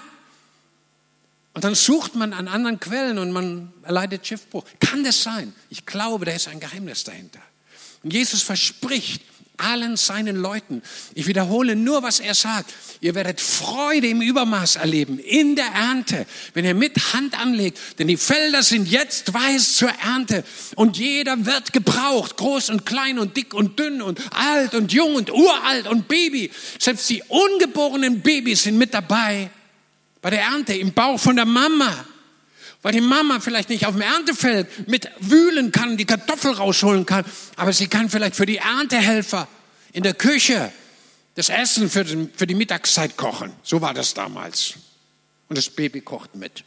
Und 1.53 1.65
dann 1.65 1.75
sucht 1.75 2.15
man 2.15 2.33
an 2.33 2.47
anderen 2.47 2.79
Quellen 2.79 3.19
und 3.19 3.33
man 3.33 3.73
erleidet 3.83 4.25
Schiffbruch. 4.25 4.65
Kann 4.79 5.03
das 5.03 5.21
sein? 5.23 5.53
Ich 5.69 5.85
glaube, 5.85 6.25
da 6.25 6.33
ist 6.33 6.47
ein 6.47 6.61
Geheimnis 6.61 7.03
dahinter. 7.03 7.41
Und 8.05 8.13
Jesus 8.13 8.43
verspricht, 8.43 9.23
allen 9.61 9.97
seinen 9.97 10.37
Leuten. 10.37 10.83
Ich 11.15 11.27
wiederhole 11.27 11.77
nur, 11.77 12.03
was 12.03 12.21
er 12.21 12.35
sagt. 12.35 12.73
Ihr 13.01 13.15
werdet 13.15 13.41
Freude 13.41 14.09
im 14.09 14.23
Übermaß 14.23 14.77
erleben 14.77 15.19
in 15.19 15.57
der 15.57 15.67
Ernte, 15.67 16.27
wenn 16.55 16.65
ihr 16.65 16.75
mit 16.75 16.97
Hand 17.15 17.39
anlegt. 17.39 17.79
Denn 17.99 18.09
die 18.09 18.17
Felder 18.17 18.63
sind 18.63 18.89
jetzt 18.89 19.33
weiß 19.33 19.75
zur 19.75 19.91
Ernte 19.91 20.45
und 20.77 20.97
jeder 20.97 21.47
wird 21.47 21.73
gebraucht. 21.73 22.37
Groß 22.37 22.71
und 22.71 22.85
klein 22.87 23.19
und 23.19 23.37
dick 23.37 23.55
und 23.55 23.79
dünn 23.79 24.03
und 24.03 24.21
alt 24.35 24.75
und 24.75 24.93
jung 24.93 25.15
und 25.15 25.33
uralt 25.33 25.87
und 25.87 26.09
Baby. 26.09 26.51
Selbst 26.79 27.09
die 27.09 27.23
ungeborenen 27.29 28.21
Babys 28.21 28.65
sind 28.65 28.77
mit 28.77 28.93
dabei 28.95 29.51
bei 30.23 30.31
der 30.31 30.43
Ernte 30.43 30.75
im 30.75 30.93
Bauch 30.93 31.19
von 31.19 31.37
der 31.37 31.47
Mama 31.47 32.07
weil 32.83 32.93
die 32.93 33.01
Mama 33.01 33.41
vielleicht 33.41 33.69
nicht 33.69 33.87
auf 33.87 33.93
dem 33.93 34.03
Erntefeld 34.03 34.89
mit 34.89 35.11
wühlen 35.21 35.73
kann, 35.73 35.97
die 35.97 36.07
Kartoffel 36.07 36.53
rausholen 36.53 37.05
kann, 37.07 37.25
aber 37.57 37.73
sie 37.73 37.89
kann 37.89 38.09
vielleicht 38.09 38.37
für 38.37 38.47
die 38.47 38.57
Erntehelfer 38.57 39.49
in 39.93 40.03
der 40.03 40.15
Küche 40.15 40.73
das 41.35 41.49
Essen 41.49 41.91
für, 41.91 42.05
den, 42.05 42.31
für 42.35 42.47
die 42.47 42.55
Mittagszeit 42.55 43.17
kochen. 43.17 43.53
So 43.63 43.81
war 43.81 43.95
das 43.95 44.15
damals. 44.15 44.75
Und 45.49 45.59
das 45.59 45.69
Baby 45.69 46.01
kocht 46.01 46.35
mit. 46.35 46.65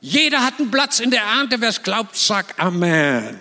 Jeder 0.00 0.44
hat 0.44 0.58
einen 0.58 0.70
Platz 0.70 1.00
in 1.00 1.10
der 1.10 1.22
Ernte. 1.22 1.60
Wer 1.60 1.68
es 1.68 1.82
glaubt, 1.82 2.16
sagt 2.16 2.58
Amen. 2.58 3.38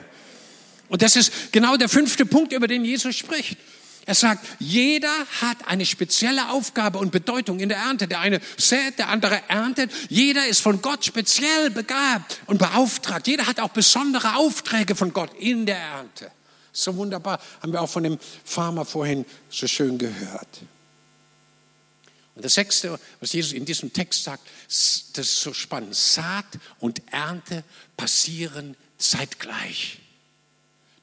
Und 0.90 1.02
das 1.02 1.16
ist 1.16 1.52
genau 1.52 1.78
der 1.78 1.90
fünfte 1.90 2.26
Punkt, 2.26 2.52
über 2.52 2.68
den 2.68 2.84
Jesus 2.84 3.16
spricht. 3.16 3.58
Er 4.10 4.16
sagt, 4.16 4.44
jeder 4.58 5.14
hat 5.40 5.68
eine 5.68 5.86
spezielle 5.86 6.50
Aufgabe 6.50 6.98
und 6.98 7.12
Bedeutung 7.12 7.60
in 7.60 7.70
der 7.70 7.78
Ernte. 7.78 8.08
Der 8.08 8.20
eine 8.22 8.42
sät, 8.58 8.98
der 8.98 9.10
andere 9.10 9.40
erntet. 9.50 9.92
Jeder 10.10 10.48
ist 10.48 10.62
von 10.62 10.82
Gott 10.82 11.06
speziell 11.06 11.70
begabt 11.70 12.40
und 12.48 12.58
beauftragt. 12.58 13.28
Jeder 13.28 13.46
hat 13.46 13.60
auch 13.60 13.70
besondere 13.70 14.38
Aufträge 14.38 14.96
von 14.96 15.14
Gott 15.14 15.30
in 15.38 15.68
der 15.68 15.78
Ernte. 15.78 16.32
So 16.74 16.96
wunderbar. 16.96 17.40
Haben 17.62 17.72
wir 17.72 17.84
auch 17.84 17.90
von 17.90 18.02
dem 18.02 18.18
Farmer 18.44 18.84
vorhin 18.84 19.28
so 19.52 19.68
schön 19.68 20.00
gehört. 20.00 20.62
Und 22.34 22.44
das 22.44 22.56
Sechste, 22.56 23.00
was 23.20 23.32
Jesus 23.32 23.54
in 23.54 23.64
diesem 23.64 23.94
Text 23.94 24.24
sagt, 24.24 24.42
das 24.68 25.14
ist 25.18 25.40
so 25.40 25.54
spannend. 25.54 25.96
Saat 25.96 26.48
und 26.80 27.04
Ernte 27.12 27.64
passieren 27.96 28.76
zeitgleich 28.98 30.00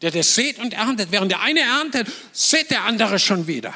der 0.02 0.10
das 0.10 0.34
sät 0.34 0.58
und 0.58 0.74
erntet. 0.74 1.10
Während 1.10 1.32
der 1.32 1.40
eine 1.40 1.60
erntet, 1.60 2.08
sät 2.32 2.70
der 2.70 2.84
andere 2.84 3.18
schon 3.18 3.46
wieder. 3.46 3.74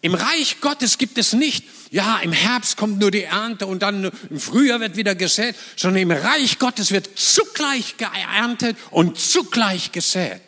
Im 0.00 0.14
Reich 0.14 0.60
Gottes 0.60 0.98
gibt 0.98 1.18
es 1.18 1.32
nicht, 1.32 1.64
ja, 1.90 2.18
im 2.18 2.32
Herbst 2.32 2.76
kommt 2.76 3.00
nur 3.00 3.10
die 3.10 3.24
Ernte 3.24 3.66
und 3.66 3.82
dann 3.82 4.10
im 4.30 4.38
Frühjahr 4.38 4.80
wird 4.80 4.96
wieder 4.96 5.14
gesät, 5.14 5.56
sondern 5.76 6.02
im 6.02 6.10
Reich 6.10 6.58
Gottes 6.58 6.92
wird 6.92 7.08
zugleich 7.16 7.96
geerntet 7.96 8.76
und 8.90 9.18
zugleich 9.18 9.90
gesät. 9.90 10.42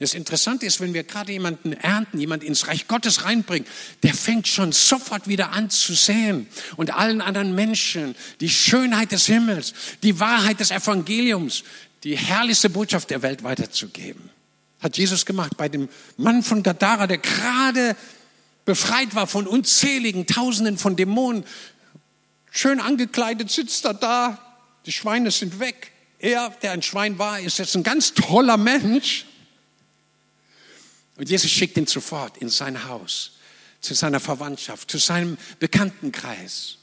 Das 0.00 0.12
Interessante 0.12 0.66
ist, 0.66 0.80
wenn 0.80 0.92
wir 0.92 1.04
gerade 1.04 1.32
jemanden 1.32 1.72
ernten, 1.72 2.18
jemand 2.18 2.42
ins 2.42 2.66
Reich 2.66 2.88
Gottes 2.88 3.24
reinbringen, 3.24 3.66
der 4.02 4.12
fängt 4.12 4.48
schon 4.48 4.72
sofort 4.72 5.28
wieder 5.28 5.52
an 5.52 5.70
zu 5.70 5.94
säen 5.94 6.48
und 6.76 6.92
allen 6.94 7.20
anderen 7.20 7.54
Menschen 7.54 8.16
die 8.40 8.50
Schönheit 8.50 9.12
des 9.12 9.26
Himmels, 9.26 9.72
die 10.02 10.18
Wahrheit 10.18 10.58
des 10.58 10.72
Evangeliums, 10.72 11.62
die 12.04 12.16
herrlichste 12.16 12.68
Botschaft 12.68 13.10
der 13.10 13.22
Welt 13.22 13.42
weiterzugeben. 13.42 14.30
Hat 14.80 14.98
Jesus 14.98 15.24
gemacht 15.24 15.56
bei 15.56 15.70
dem 15.70 15.88
Mann 16.18 16.42
von 16.42 16.62
Gadara, 16.62 17.06
der 17.06 17.18
gerade 17.18 17.96
befreit 18.66 19.14
war 19.14 19.26
von 19.26 19.46
unzähligen 19.46 20.26
Tausenden 20.26 20.76
von 20.76 20.96
Dämonen. 20.96 21.44
Schön 22.50 22.80
angekleidet 22.80 23.50
sitzt 23.50 23.86
er 23.86 23.94
da, 23.94 24.38
die 24.84 24.92
Schweine 24.92 25.30
sind 25.30 25.58
weg. 25.58 25.92
Er, 26.18 26.50
der 26.62 26.72
ein 26.72 26.82
Schwein 26.82 27.18
war, 27.18 27.40
ist 27.40 27.58
jetzt 27.58 27.74
ein 27.74 27.82
ganz 27.82 28.12
toller 28.12 28.58
Mensch. 28.58 29.24
Und 31.16 31.30
Jesus 31.30 31.50
schickt 31.50 31.76
ihn 31.78 31.86
sofort 31.86 32.36
in 32.38 32.50
sein 32.50 32.86
Haus 32.86 33.32
zu 33.80 33.94
seiner 33.94 34.20
Verwandtschaft, 34.20 34.90
zu 34.90 34.98
seinem 34.98 35.38
Bekanntenkreis, 35.58 36.76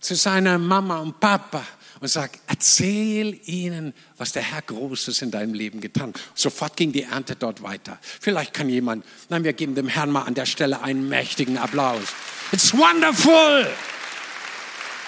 zu 0.00 0.14
seiner 0.14 0.58
Mama 0.58 0.98
und 0.98 1.18
Papa 1.18 1.66
und 2.00 2.08
sag, 2.08 2.38
erzähl 2.46 3.38
ihnen, 3.44 3.92
was 4.16 4.32
der 4.32 4.42
Herr 4.42 4.62
Großes 4.62 5.20
in 5.20 5.30
deinem 5.30 5.52
Leben 5.52 5.80
getan 5.80 6.14
hat. 6.14 6.20
Sofort 6.34 6.76
ging 6.76 6.92
die 6.92 7.02
Ernte 7.02 7.36
dort 7.36 7.62
weiter. 7.62 7.98
Vielleicht 8.20 8.54
kann 8.54 8.70
jemand, 8.70 9.04
nein, 9.28 9.44
wir 9.44 9.52
geben 9.52 9.74
dem 9.74 9.86
Herrn 9.86 10.10
mal 10.10 10.22
an 10.22 10.34
der 10.34 10.46
Stelle 10.46 10.82
einen 10.82 11.08
mächtigen 11.08 11.58
Applaus. 11.58 12.04
It's 12.52 12.72
wonderful. 12.72 13.70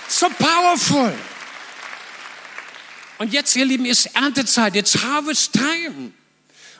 So 0.06 0.28
powerful. 0.38 1.14
Und 3.16 3.32
jetzt, 3.32 3.56
ihr 3.56 3.64
Lieben, 3.64 3.86
ist 3.86 4.14
Erntezeit. 4.14 4.76
It's 4.76 5.02
harvest 5.02 5.54
time. 5.54 6.12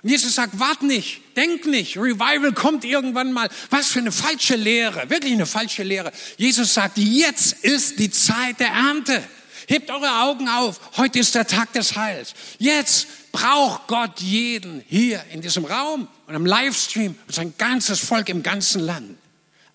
Und 0.02 0.11
Jesus 0.11 0.35
sagt, 0.35 0.59
wart 0.59 0.83
nicht, 0.83 1.21
denk 1.37 1.64
nicht, 1.66 1.97
Revival 1.97 2.52
kommt 2.52 2.85
irgendwann 2.85 3.33
mal. 3.33 3.49
Was 3.71 3.87
für 3.88 4.00
eine 4.00 4.11
falsche 4.11 4.57
Lehre, 4.57 5.09
wirklich 5.09 5.33
eine 5.33 5.47
falsche 5.47 5.85
Lehre. 5.85 6.12
Jesus 6.37 6.75
sagt, 6.75 6.99
jetzt 6.99 7.64
ist 7.64 8.00
die 8.00 8.11
Zeit 8.11 8.59
der 8.59 8.69
Ernte. 8.69 9.23
Hebt 9.72 9.90
eure 9.90 10.20
Augen 10.20 10.48
auf. 10.48 10.98
Heute 10.98 11.18
ist 11.18 11.34
der 11.34 11.46
Tag 11.46 11.72
des 11.72 11.96
Heils. 11.96 12.34
Jetzt 12.58 13.32
braucht 13.32 13.86
Gott 13.86 14.20
jeden 14.20 14.84
hier 14.86 15.24
in 15.32 15.40
diesem 15.40 15.64
Raum 15.64 16.08
und 16.26 16.34
am 16.34 16.44
Livestream 16.44 17.16
und 17.26 17.34
sein 17.34 17.54
ganzes 17.56 17.98
Volk 17.98 18.28
im 18.28 18.42
ganzen 18.42 18.82
Land. 18.82 19.16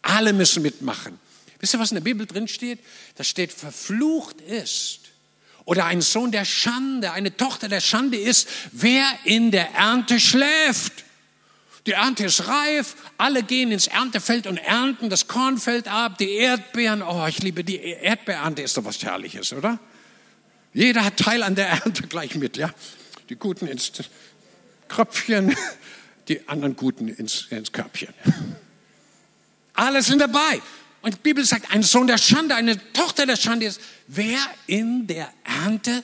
Alle 0.03 0.33
müssen 0.33 0.61
mitmachen. 0.61 1.17
Wisst 1.57 1.73
ihr, 1.73 1.79
was 1.79 1.89
in 1.89 1.95
der 1.95 2.03
Bibel 2.03 2.27
drin 2.27 2.47
steht? 2.47 2.77
Da 3.15 3.23
steht, 3.23 3.51
verflucht 3.51 4.39
ist 4.39 4.99
oder 5.65 5.85
ein 5.85 6.01
Sohn 6.01 6.31
der 6.31 6.45
Schande, 6.45 7.11
eine 7.11 7.35
Tochter 7.35 7.67
der 7.67 7.81
Schande 7.81 8.17
ist, 8.17 8.47
wer 8.73 9.03
in 9.23 9.49
der 9.49 9.71
Ernte 9.73 10.19
schläft. 10.19 11.05
Die 11.87 11.93
Ernte 11.93 12.25
ist 12.25 12.49
reif, 12.49 12.97
alle 13.17 13.43
gehen 13.43 13.71
ins 13.71 13.87
Erntefeld 13.87 14.45
und 14.45 14.57
ernten 14.57 15.09
das 15.09 15.29
Kornfeld 15.29 15.87
ab, 15.87 16.17
die 16.17 16.33
Erdbeeren. 16.33 17.01
Oh, 17.01 17.25
ich 17.27 17.41
liebe 17.41 17.63
die 17.63 17.79
Erdbeerernte, 17.79 18.61
ist 18.61 18.75
doch 18.75 18.83
was 18.83 19.01
Herrliches, 19.01 19.53
oder? 19.53 19.79
Jeder 20.73 21.05
hat 21.05 21.15
Teil 21.15 21.43
an 21.43 21.55
der 21.55 21.69
Ernte 21.69 22.03
gleich 22.03 22.35
mit, 22.35 22.57
ja? 22.57 22.73
Die 23.29 23.37
Guten 23.37 23.67
ins 23.67 23.93
Kröpfchen, 24.89 25.55
die 26.27 26.45
anderen 26.49 26.75
Guten 26.75 27.07
ins, 27.07 27.47
ins 27.51 27.71
Körbchen. 27.71 28.13
Alle 29.73 30.01
sind 30.01 30.19
dabei. 30.19 30.61
Und 31.01 31.13
die 31.13 31.19
Bibel 31.19 31.45
sagt, 31.45 31.73
ein 31.73 31.83
Sohn 31.83 32.07
der 32.07 32.17
Schande, 32.17 32.55
eine 32.55 32.77
Tochter 32.91 33.25
der 33.25 33.37
Schande 33.37 33.65
ist, 33.65 33.79
wer 34.07 34.39
in 34.65 35.07
der 35.07 35.29
Ernte 35.63 36.03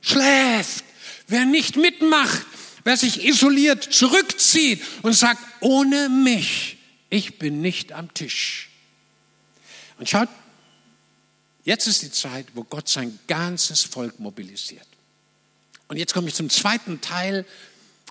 schläft. 0.00 0.83
Wer 1.26 1.44
nicht 1.44 1.76
mitmacht, 1.76 2.46
wer 2.84 2.96
sich 2.96 3.24
isoliert, 3.24 3.82
zurückzieht 3.82 4.82
und 5.02 5.14
sagt, 5.14 5.40
ohne 5.60 6.08
mich, 6.08 6.78
ich 7.10 7.38
bin 7.38 7.60
nicht 7.60 7.92
am 7.92 8.12
Tisch. 8.12 8.70
Und 9.98 10.08
schaut, 10.08 10.28
jetzt 11.64 11.86
ist 11.86 12.02
die 12.02 12.10
Zeit, 12.10 12.46
wo 12.54 12.64
Gott 12.64 12.88
sein 12.88 13.18
ganzes 13.26 13.82
Volk 13.82 14.18
mobilisiert. 14.20 14.86
Und 15.88 15.96
jetzt 15.96 16.12
komme 16.12 16.28
ich 16.28 16.34
zum 16.34 16.50
zweiten 16.50 17.00
Teil 17.00 17.46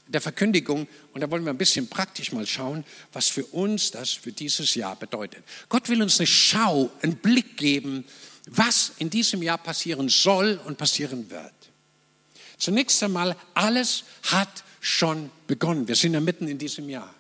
der 0.08 0.22
Verkündigung 0.22 0.88
und 1.14 1.22
da 1.22 1.30
wollen 1.32 1.44
wir 1.46 1.52
ein 1.52 1.58
bisschen 1.58 1.88
praktisch 1.88 2.32
mal 2.32 2.46
schauen, 2.46 2.84
was 3.14 3.30
für 3.30 3.46
uns 3.46 3.92
das 3.92 4.12
für 4.12 4.32
dieses 4.32 4.76
Jahr 4.76 4.96
bedeutet. 4.96 5.44
Gott 5.70 5.90
will 5.90 6.02
uns 6.02 6.20
eine 6.20 6.28
Schau, 6.28 6.92
einen 7.02 7.16
Blick 7.16 7.58
geben, 7.58 8.06
was 8.48 8.92
in 8.98 9.10
diesem 9.10 9.42
Jahr 9.42 9.58
passieren 9.58 10.10
soll 10.10 10.60
und 10.66 10.78
passieren 10.78 11.30
wird. 11.30 11.54
Zunächst 12.58 13.02
einmal, 13.04 13.36
alles 13.54 14.04
hat 14.24 14.64
schon 14.80 15.30
begonnen. 15.48 15.88
Wir 15.88 15.96
sind 15.96 16.14
ja 16.14 16.20
mitten 16.20 16.48
in 16.48 16.58
diesem 16.58 16.90
Jahr. 16.90 17.14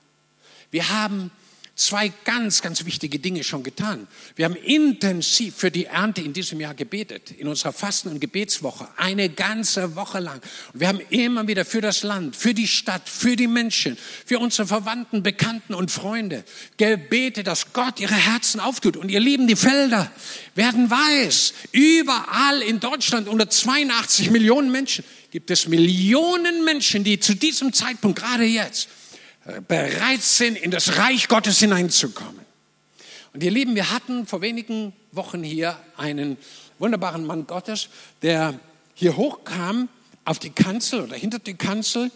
Wir 0.71 0.89
haben 0.89 1.31
zwei 1.75 2.13
ganz, 2.23 2.61
ganz 2.61 2.85
wichtige 2.85 3.17
Dinge 3.17 3.43
schon 3.43 3.63
getan. 3.63 4.07
Wir 4.35 4.45
haben 4.45 4.55
intensiv 4.55 5.55
für 5.55 5.71
die 5.71 5.85
Ernte 5.85 6.21
in 6.21 6.31
diesem 6.31 6.59
Jahr 6.59 6.75
gebetet, 6.75 7.31
in 7.31 7.47
unserer 7.47 7.73
Fasten- 7.73 8.09
und 8.09 8.19
Gebetswoche, 8.19 8.87
eine 8.95 9.29
ganze 9.29 9.95
Woche 9.95 10.19
lang. 10.19 10.39
Und 10.73 10.79
wir 10.79 10.87
haben 10.87 11.01
immer 11.09 11.47
wieder 11.47 11.65
für 11.65 11.81
das 11.81 12.03
Land, 12.03 12.35
für 12.35 12.53
die 12.53 12.67
Stadt, 12.67 13.09
für 13.09 13.35
die 13.35 13.47
Menschen, 13.47 13.97
für 14.25 14.37
unsere 14.37 14.67
Verwandten, 14.67 15.23
Bekannten 15.23 15.73
und 15.73 15.89
Freunde 15.89 16.43
gebetet, 16.77 17.47
dass 17.47 17.73
Gott 17.73 17.99
ihre 17.99 18.13
Herzen 18.13 18.59
auftut. 18.59 18.95
Und 18.95 19.09
ihr 19.09 19.19
Lieben, 19.19 19.47
die 19.47 19.55
Felder 19.55 20.11
werden 20.53 20.91
weiß. 20.91 21.53
Überall 21.71 22.61
in 22.61 22.79
Deutschland 22.79 23.27
unter 23.27 23.49
82 23.49 24.29
Millionen 24.29 24.71
Menschen 24.71 25.03
gibt 25.31 25.49
es 25.49 25.67
Millionen 25.67 26.63
Menschen, 26.63 27.03
die 27.03 27.19
zu 27.19 27.33
diesem 27.33 27.73
Zeitpunkt, 27.73 28.19
gerade 28.19 28.43
jetzt, 28.43 28.87
bereit 29.67 30.21
sind, 30.21 30.57
in 30.57 30.71
das 30.71 30.97
Reich 30.97 31.27
Gottes 31.27 31.59
hineinzukommen. 31.59 32.43
Und 33.33 33.43
ihr 33.43 33.51
Lieben, 33.51 33.75
wir 33.75 33.91
hatten 33.91 34.25
vor 34.25 34.41
wenigen 34.41 34.93
Wochen 35.11 35.43
hier 35.43 35.77
einen 35.97 36.37
wunderbaren 36.79 37.25
Mann 37.25 37.47
Gottes, 37.47 37.89
der 38.21 38.59
hier 38.93 39.17
hochkam 39.17 39.89
auf 40.25 40.39
die 40.39 40.51
Kanzel 40.51 41.01
oder 41.01 41.15
hinter 41.15 41.39
die 41.39 41.55
Kanzel 41.55 42.11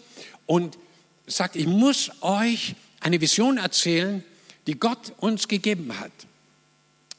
und 0.46 0.78
sagt, 1.26 1.56
ich 1.56 1.66
muss 1.66 2.10
euch 2.20 2.74
eine 3.00 3.20
Vision 3.20 3.58
erzählen, 3.58 4.24
die 4.66 4.78
Gott 4.78 5.12
uns 5.18 5.48
gegeben 5.48 5.98
hat. 5.98 6.12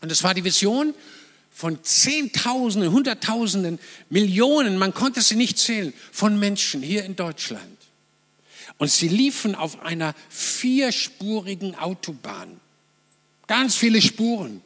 Und 0.02 0.12
es 0.12 0.24
war 0.24 0.34
die 0.34 0.44
Vision 0.44 0.94
von 1.52 1.84
Zehntausenden, 1.84 2.92
Hunderttausenden, 2.92 3.80
Millionen, 4.10 4.78
man 4.78 4.94
konnte 4.94 5.22
sie 5.22 5.36
nicht 5.36 5.58
zählen, 5.58 5.94
von 6.12 6.40
Menschen 6.40 6.82
hier 6.82 7.04
in 7.04 7.16
Deutschland. 7.16 7.79
Und 8.80 8.90
sie 8.90 9.10
liefen 9.10 9.56
auf 9.56 9.82
einer 9.82 10.16
vierspurigen 10.30 11.76
Autobahn. 11.76 12.60
Ganz 13.46 13.76
viele 13.76 14.02
Spuren. 14.02 14.62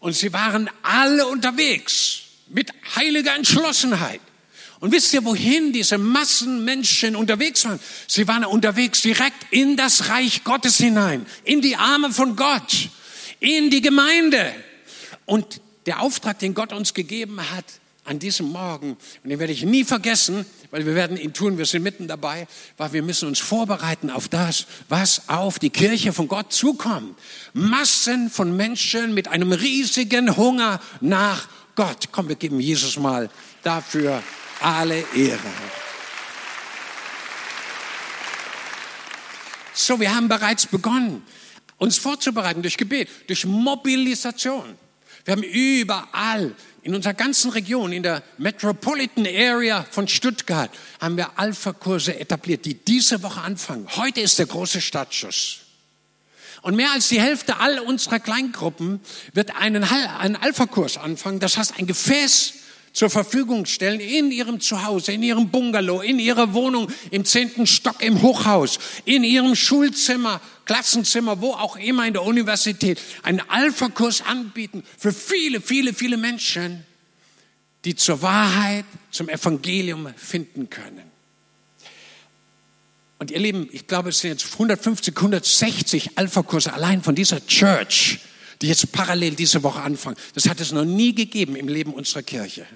Und 0.00 0.14
sie 0.14 0.32
waren 0.32 0.68
alle 0.82 1.26
unterwegs 1.26 2.22
mit 2.48 2.72
heiliger 2.96 3.34
Entschlossenheit. 3.34 4.20
Und 4.80 4.92
wisst 4.92 5.14
ihr, 5.14 5.24
wohin 5.24 5.72
diese 5.72 5.98
Massenmenschen 5.98 7.14
unterwegs 7.16 7.64
waren? 7.64 7.78
Sie 8.08 8.26
waren 8.26 8.44
unterwegs 8.44 9.00
direkt 9.02 9.46
in 9.50 9.76
das 9.76 10.08
Reich 10.08 10.42
Gottes 10.42 10.76
hinein, 10.76 11.24
in 11.44 11.62
die 11.62 11.76
Arme 11.76 12.12
von 12.12 12.34
Gott, 12.34 12.90
in 13.38 13.70
die 13.70 13.80
Gemeinde. 13.80 14.52
Und 15.26 15.60
der 15.86 16.00
Auftrag, 16.00 16.40
den 16.40 16.54
Gott 16.54 16.72
uns 16.72 16.92
gegeben 16.92 17.40
hat, 17.52 17.64
an 18.04 18.18
diesem 18.18 18.52
Morgen, 18.52 18.96
und 19.22 19.30
den 19.30 19.38
werde 19.38 19.52
ich 19.52 19.64
nie 19.64 19.84
vergessen, 19.84 20.44
weil 20.70 20.84
wir 20.84 20.94
werden 20.94 21.16
ihn 21.16 21.32
tun, 21.32 21.56
wir 21.56 21.64
sind 21.64 21.82
mitten 21.82 22.06
dabei, 22.06 22.46
weil 22.76 22.92
wir 22.92 23.02
müssen 23.02 23.28
uns 23.28 23.38
vorbereiten 23.38 24.10
auf 24.10 24.28
das, 24.28 24.66
was 24.88 25.28
auf 25.28 25.58
die 25.58 25.70
Kirche 25.70 26.12
von 26.12 26.28
Gott 26.28 26.52
zukommt. 26.52 27.18
Massen 27.54 28.28
von 28.30 28.56
Menschen 28.56 29.14
mit 29.14 29.28
einem 29.28 29.52
riesigen 29.52 30.36
Hunger 30.36 30.80
nach 31.00 31.48
Gott. 31.74 32.08
Komm, 32.12 32.28
wir 32.28 32.36
geben 32.36 32.60
Jesus 32.60 32.98
mal 32.98 33.30
dafür 33.62 34.22
alle 34.60 34.98
Ehre. 35.14 35.38
So, 39.72 39.98
wir 39.98 40.14
haben 40.14 40.28
bereits 40.28 40.66
begonnen, 40.66 41.22
uns 41.78 41.98
vorzubereiten 41.98 42.62
durch 42.62 42.76
Gebet, 42.76 43.08
durch 43.26 43.44
Mobilisation. 43.44 44.78
Wir 45.24 45.32
haben 45.32 45.42
überall 45.42 46.54
in 46.82 46.94
unserer 46.94 47.14
ganzen 47.14 47.50
Region, 47.50 47.92
in 47.92 48.02
der 48.02 48.22
Metropolitan 48.36 49.26
Area 49.26 49.86
von 49.90 50.06
Stuttgart, 50.06 50.70
haben 51.00 51.16
wir 51.16 51.38
Alpha-Kurse 51.38 52.18
etabliert, 52.20 52.66
die 52.66 52.74
diese 52.74 53.22
Woche 53.22 53.40
anfangen. 53.40 53.88
Heute 53.96 54.20
ist 54.20 54.38
der 54.38 54.46
große 54.46 54.82
Startschuss. 54.82 55.60
Und 56.60 56.76
mehr 56.76 56.92
als 56.92 57.08
die 57.08 57.20
Hälfte 57.20 57.58
all 57.58 57.78
unserer 57.78 58.20
Kleingruppen 58.20 59.00
wird 59.32 59.56
einen, 59.56 59.84
einen 59.84 60.36
Alpha-Kurs 60.36 60.98
anfangen. 60.98 61.40
Das 61.40 61.56
heißt, 61.56 61.78
ein 61.78 61.86
Gefäß 61.86 62.54
zur 62.94 63.10
Verfügung 63.10 63.66
stellen 63.66 64.00
in 64.00 64.30
ihrem 64.30 64.60
Zuhause, 64.60 65.12
in 65.12 65.22
ihrem 65.22 65.50
Bungalow, 65.50 66.00
in 66.00 66.18
ihrer 66.18 66.54
Wohnung, 66.54 66.90
im 67.10 67.24
zehnten 67.24 67.66
Stock 67.66 68.00
im 68.02 68.22
Hochhaus, 68.22 68.78
in 69.04 69.24
ihrem 69.24 69.56
Schulzimmer, 69.56 70.40
Klassenzimmer, 70.64 71.40
wo 71.40 71.52
auch 71.52 71.76
immer 71.76 72.06
in 72.06 72.12
der 72.12 72.22
Universität, 72.22 73.00
einen 73.22 73.40
Alpha-Kurs 73.40 74.22
anbieten 74.22 74.82
für 74.98 75.12
viele, 75.12 75.60
viele, 75.60 75.94
viele 75.94 76.16
Menschen, 76.16 76.84
die 77.84 77.94
zur 77.94 78.22
Wahrheit, 78.22 78.86
zum 79.10 79.28
Evangelium 79.28 80.12
finden 80.16 80.70
können. 80.70 81.14
Und 83.18 83.30
ihr 83.30 83.38
Lieben, 83.38 83.68
ich 83.72 83.86
glaube, 83.86 84.10
es 84.10 84.18
sind 84.20 84.30
jetzt 84.30 84.52
150, 84.52 85.16
160 85.16 86.18
Alpha-Kurse 86.18 86.72
allein 86.72 87.02
von 87.02 87.14
dieser 87.14 87.46
Church, 87.46 88.20
die 88.60 88.68
jetzt 88.68 88.92
parallel 88.92 89.34
diese 89.34 89.62
Woche 89.62 89.82
anfangen. 89.82 90.16
Das 90.34 90.48
hat 90.48 90.60
es 90.60 90.72
noch 90.72 90.84
nie 90.84 91.14
gegeben 91.14 91.56
im 91.56 91.68
Leben 91.68 91.94
unserer 91.94 92.22
Kirche. 92.22 92.66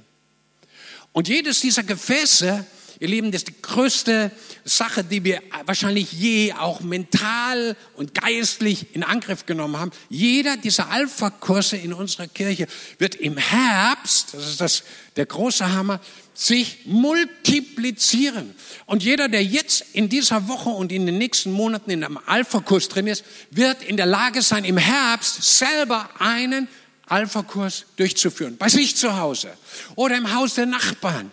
Und 1.12 1.28
jedes 1.28 1.60
dieser 1.60 1.82
Gefäße 1.82 2.64
Ihr 3.00 3.08
Lieben, 3.08 3.30
das 3.30 3.42
ist 3.42 3.48
die 3.48 3.62
größte 3.62 4.32
Sache, 4.64 5.04
die 5.04 5.22
wir 5.22 5.40
wahrscheinlich 5.66 6.10
je 6.12 6.52
auch 6.54 6.80
mental 6.80 7.76
und 7.94 8.12
geistlich 8.12 8.86
in 8.92 9.04
Angriff 9.04 9.46
genommen 9.46 9.76
haben. 9.76 9.92
Jeder 10.08 10.56
dieser 10.56 10.90
Alpha-Kurse 10.90 11.76
in 11.76 11.92
unserer 11.92 12.26
Kirche 12.26 12.66
wird 12.98 13.14
im 13.14 13.36
Herbst, 13.36 14.34
das 14.34 14.48
ist 14.48 14.60
das, 14.60 14.82
der 15.14 15.26
große 15.26 15.72
Hammer, 15.72 16.00
sich 16.34 16.86
multiplizieren. 16.86 18.54
Und 18.86 19.04
jeder, 19.04 19.28
der 19.28 19.44
jetzt 19.44 19.84
in 19.92 20.08
dieser 20.08 20.48
Woche 20.48 20.70
und 20.70 20.90
in 20.90 21.06
den 21.06 21.18
nächsten 21.18 21.52
Monaten 21.52 21.90
in 21.92 22.02
einem 22.02 22.18
Alpha-Kurs 22.26 22.88
drin 22.88 23.06
ist, 23.06 23.24
wird 23.50 23.84
in 23.84 23.96
der 23.96 24.06
Lage 24.06 24.42
sein, 24.42 24.64
im 24.64 24.76
Herbst 24.76 25.58
selber 25.58 26.10
einen 26.18 26.66
Alpha-Kurs 27.06 27.84
durchzuführen. 27.96 28.56
Bei 28.56 28.68
sich 28.68 28.96
zu 28.96 29.16
Hause 29.16 29.52
oder 29.94 30.16
im 30.16 30.34
Haus 30.34 30.54
der 30.54 30.66
Nachbarn. 30.66 31.30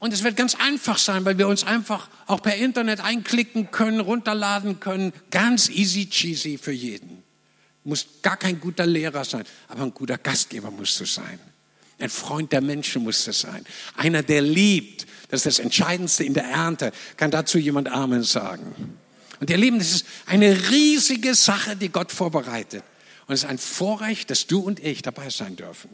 Und 0.00 0.14
es 0.14 0.24
wird 0.24 0.34
ganz 0.34 0.54
einfach 0.54 0.96
sein, 0.96 1.26
weil 1.26 1.36
wir 1.36 1.46
uns 1.46 1.62
einfach 1.62 2.08
auch 2.26 2.40
per 2.40 2.56
Internet 2.56 3.00
einklicken 3.00 3.70
können, 3.70 4.00
runterladen 4.00 4.80
können. 4.80 5.12
Ganz 5.30 5.68
easy 5.68 6.08
cheesy 6.08 6.58
für 6.58 6.72
jeden. 6.72 7.22
Muss 7.84 8.06
gar 8.22 8.38
kein 8.38 8.58
guter 8.58 8.86
Lehrer 8.86 9.24
sein, 9.24 9.44
aber 9.68 9.82
ein 9.82 9.92
guter 9.92 10.16
Gastgeber 10.16 10.70
musst 10.70 10.98
du 11.00 11.04
sein. 11.04 11.38
Ein 11.98 12.08
Freund 12.08 12.50
der 12.50 12.62
Menschen 12.62 13.02
muss 13.04 13.24
das 13.24 13.40
sein. 13.40 13.64
Einer, 13.94 14.22
der 14.22 14.40
liebt. 14.40 15.06
Das 15.28 15.40
ist 15.40 15.58
das 15.58 15.58
Entscheidendste 15.58 16.24
in 16.24 16.32
der 16.32 16.44
Ernte. 16.44 16.92
Kann 17.18 17.30
dazu 17.30 17.58
jemand 17.58 17.88
Amen 17.88 18.22
sagen? 18.22 18.98
Und 19.38 19.50
ihr 19.50 19.58
Lieben, 19.58 19.78
das 19.78 19.92
ist 19.92 20.06
eine 20.24 20.70
riesige 20.70 21.34
Sache, 21.34 21.76
die 21.76 21.90
Gott 21.90 22.10
vorbereitet. 22.10 22.84
Und 23.26 23.34
es 23.34 23.44
ist 23.44 23.50
ein 23.50 23.58
Vorrecht, 23.58 24.30
dass 24.30 24.46
du 24.46 24.60
und 24.60 24.80
ich 24.80 25.02
dabei 25.02 25.28
sein 25.28 25.56
dürfen. 25.56 25.90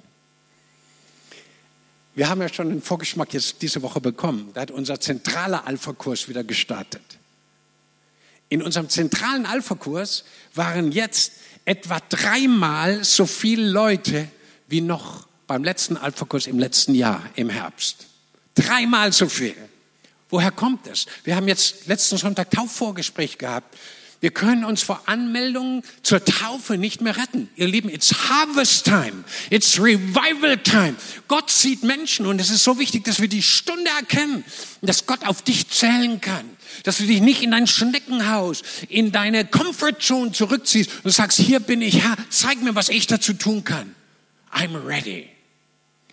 Wir 2.16 2.30
haben 2.30 2.40
ja 2.40 2.48
schon 2.48 2.70
einen 2.70 2.80
Vorgeschmack 2.80 3.34
jetzt 3.34 3.60
diese 3.60 3.82
Woche 3.82 4.00
bekommen. 4.00 4.50
Da 4.54 4.62
hat 4.62 4.70
unser 4.70 4.98
zentraler 4.98 5.66
Alpha-Kurs 5.66 6.28
wieder 6.28 6.44
gestartet. 6.44 7.02
In 8.48 8.62
unserem 8.62 8.88
zentralen 8.88 9.44
Alpha-Kurs 9.44 10.24
waren 10.54 10.92
jetzt 10.92 11.32
etwa 11.66 12.00
dreimal 12.08 13.04
so 13.04 13.26
viele 13.26 13.68
Leute 13.68 14.28
wie 14.66 14.80
noch 14.80 15.26
beim 15.46 15.62
letzten 15.62 15.98
Alpha-Kurs 15.98 16.46
im 16.46 16.58
letzten 16.58 16.94
Jahr, 16.94 17.22
im 17.34 17.50
Herbst. 17.50 18.06
Dreimal 18.54 19.12
so 19.12 19.28
viel. 19.28 19.54
Woher 20.30 20.52
kommt 20.52 20.86
es? 20.86 21.04
Wir 21.24 21.36
haben 21.36 21.48
jetzt 21.48 21.86
letzten 21.86 22.16
Sonntag 22.16 22.50
Taufvorgespräch 22.50 23.36
gehabt. 23.36 23.76
Wir 24.20 24.30
können 24.30 24.64
uns 24.64 24.82
vor 24.82 25.02
Anmeldungen 25.06 25.82
zur 26.02 26.24
Taufe 26.24 26.78
nicht 26.78 27.00
mehr 27.00 27.16
retten. 27.16 27.48
Ihr 27.56 27.68
Lieben, 27.68 27.88
it's 27.90 28.12
harvest 28.28 28.84
time. 28.84 29.24
It's 29.50 29.78
revival 29.78 30.56
time. 30.58 30.96
Gott 31.28 31.50
sieht 31.50 31.82
Menschen 31.82 32.26
und 32.26 32.40
es 32.40 32.50
ist 32.50 32.64
so 32.64 32.78
wichtig, 32.78 33.04
dass 33.04 33.20
wir 33.20 33.28
die 33.28 33.42
Stunde 33.42 33.90
erkennen, 33.90 34.44
dass 34.80 35.06
Gott 35.06 35.26
auf 35.26 35.42
dich 35.42 35.68
zählen 35.68 36.20
kann. 36.20 36.48
Dass 36.82 36.98
du 36.98 37.04
dich 37.04 37.20
nicht 37.20 37.42
in 37.42 37.50
dein 37.50 37.66
Schneckenhaus, 37.66 38.62
in 38.88 39.12
deine 39.12 39.44
Comfortzone 39.44 40.32
zurückziehst 40.32 40.90
und 41.04 41.10
sagst, 41.10 41.38
hier 41.38 41.60
bin 41.60 41.82
ich 41.82 42.02
Herr, 42.02 42.16
zeig 42.30 42.62
mir, 42.62 42.74
was 42.74 42.88
ich 42.88 43.06
dazu 43.06 43.34
tun 43.34 43.64
kann. 43.64 43.94
I'm 44.52 44.86
ready. 44.86 45.28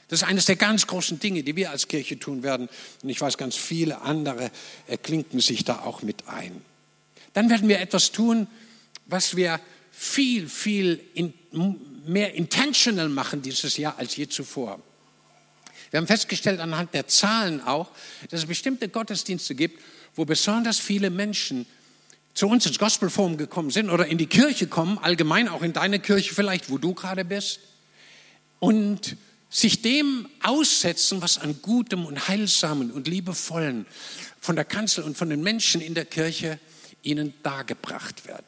Das 0.09 0.21
ist 0.21 0.27
eines 0.27 0.45
der 0.45 0.57
ganz 0.57 0.85
großen 0.87 1.19
Dinge, 1.19 1.43
die 1.43 1.55
wir 1.55 1.71
als 1.71 1.87
Kirche 1.87 2.19
tun 2.19 2.43
werden. 2.43 2.69
Und 3.01 3.09
ich 3.09 3.19
weiß, 3.19 3.37
ganz 3.37 3.55
viele 3.55 4.01
andere 4.01 4.51
klinken 5.01 5.39
sich 5.39 5.63
da 5.63 5.79
auch 5.79 6.01
mit 6.03 6.27
ein. 6.27 6.61
Dann 7.33 7.49
werden 7.49 7.67
wir 7.67 7.79
etwas 7.79 8.11
tun, 8.11 8.47
was 9.05 9.35
wir 9.35 9.59
viel, 9.91 10.47
viel 10.47 11.03
in, 11.13 11.33
mehr 12.05 12.33
intentional 12.33 13.09
machen 13.09 13.41
dieses 13.41 13.77
Jahr 13.77 13.97
als 13.97 14.15
je 14.15 14.27
zuvor. 14.27 14.81
Wir 15.91 15.99
haben 15.99 16.07
festgestellt 16.07 16.59
anhand 16.59 16.93
der 16.93 17.07
Zahlen 17.07 17.61
auch, 17.61 17.91
dass 18.29 18.41
es 18.41 18.45
bestimmte 18.47 18.89
Gottesdienste 18.89 19.53
gibt, 19.53 19.79
wo 20.15 20.25
besonders 20.25 20.79
viele 20.79 21.09
Menschen 21.09 21.65
zu 22.33 22.47
uns 22.47 22.65
ins 22.65 22.79
Gospelforum 22.79 23.37
gekommen 23.37 23.69
sind 23.69 23.89
oder 23.89 24.07
in 24.07 24.17
die 24.17 24.25
Kirche 24.25 24.67
kommen, 24.67 24.97
allgemein 24.97 25.47
auch 25.47 25.61
in 25.61 25.73
deine 25.73 25.99
Kirche 25.99 26.33
vielleicht, 26.33 26.71
wo 26.71 26.77
du 26.79 26.93
gerade 26.93 27.25
bist, 27.25 27.59
und 28.59 29.17
sich 29.49 29.81
dem 29.81 30.27
aussetzen, 30.41 31.21
was 31.21 31.37
an 31.37 31.61
Gutem 31.61 32.05
und 32.05 32.27
Heilsamen 32.27 32.89
und 32.91 33.07
Liebevollen 33.07 33.85
von 34.39 34.55
der 34.55 34.65
Kanzel 34.65 35.03
und 35.03 35.15
von 35.15 35.29
den 35.29 35.43
Menschen 35.43 35.79
in 35.79 35.93
der 35.93 36.05
Kirche 36.05 36.59
ihnen 37.03 37.33
dargebracht 37.43 38.27
wird. 38.27 38.43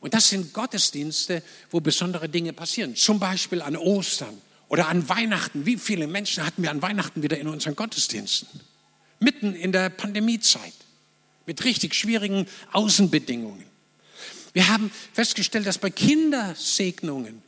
Und 0.00 0.14
das 0.14 0.28
sind 0.28 0.52
Gottesdienste, 0.52 1.42
wo 1.70 1.80
besondere 1.80 2.28
Dinge 2.28 2.52
passieren. 2.52 2.96
Zum 2.96 3.20
Beispiel 3.20 3.62
an 3.62 3.76
Ostern 3.76 4.40
oder 4.68 4.88
an 4.88 5.08
Weihnachten. 5.08 5.66
Wie 5.66 5.76
viele 5.76 6.06
Menschen 6.06 6.44
hatten 6.44 6.62
wir 6.62 6.70
an 6.70 6.82
Weihnachten 6.82 7.22
wieder 7.22 7.38
in 7.38 7.48
unseren 7.48 7.76
Gottesdiensten? 7.76 8.48
Mitten 9.18 9.54
in 9.54 9.72
der 9.72 9.90
Pandemiezeit. 9.90 10.72
Mit 11.46 11.64
richtig 11.64 11.94
schwierigen 11.94 12.46
Außenbedingungen. 12.72 13.64
Wir 14.52 14.68
haben 14.68 14.90
festgestellt, 15.12 15.66
dass 15.66 15.78
bei 15.78 15.90
Kindersegnungen 15.90 17.42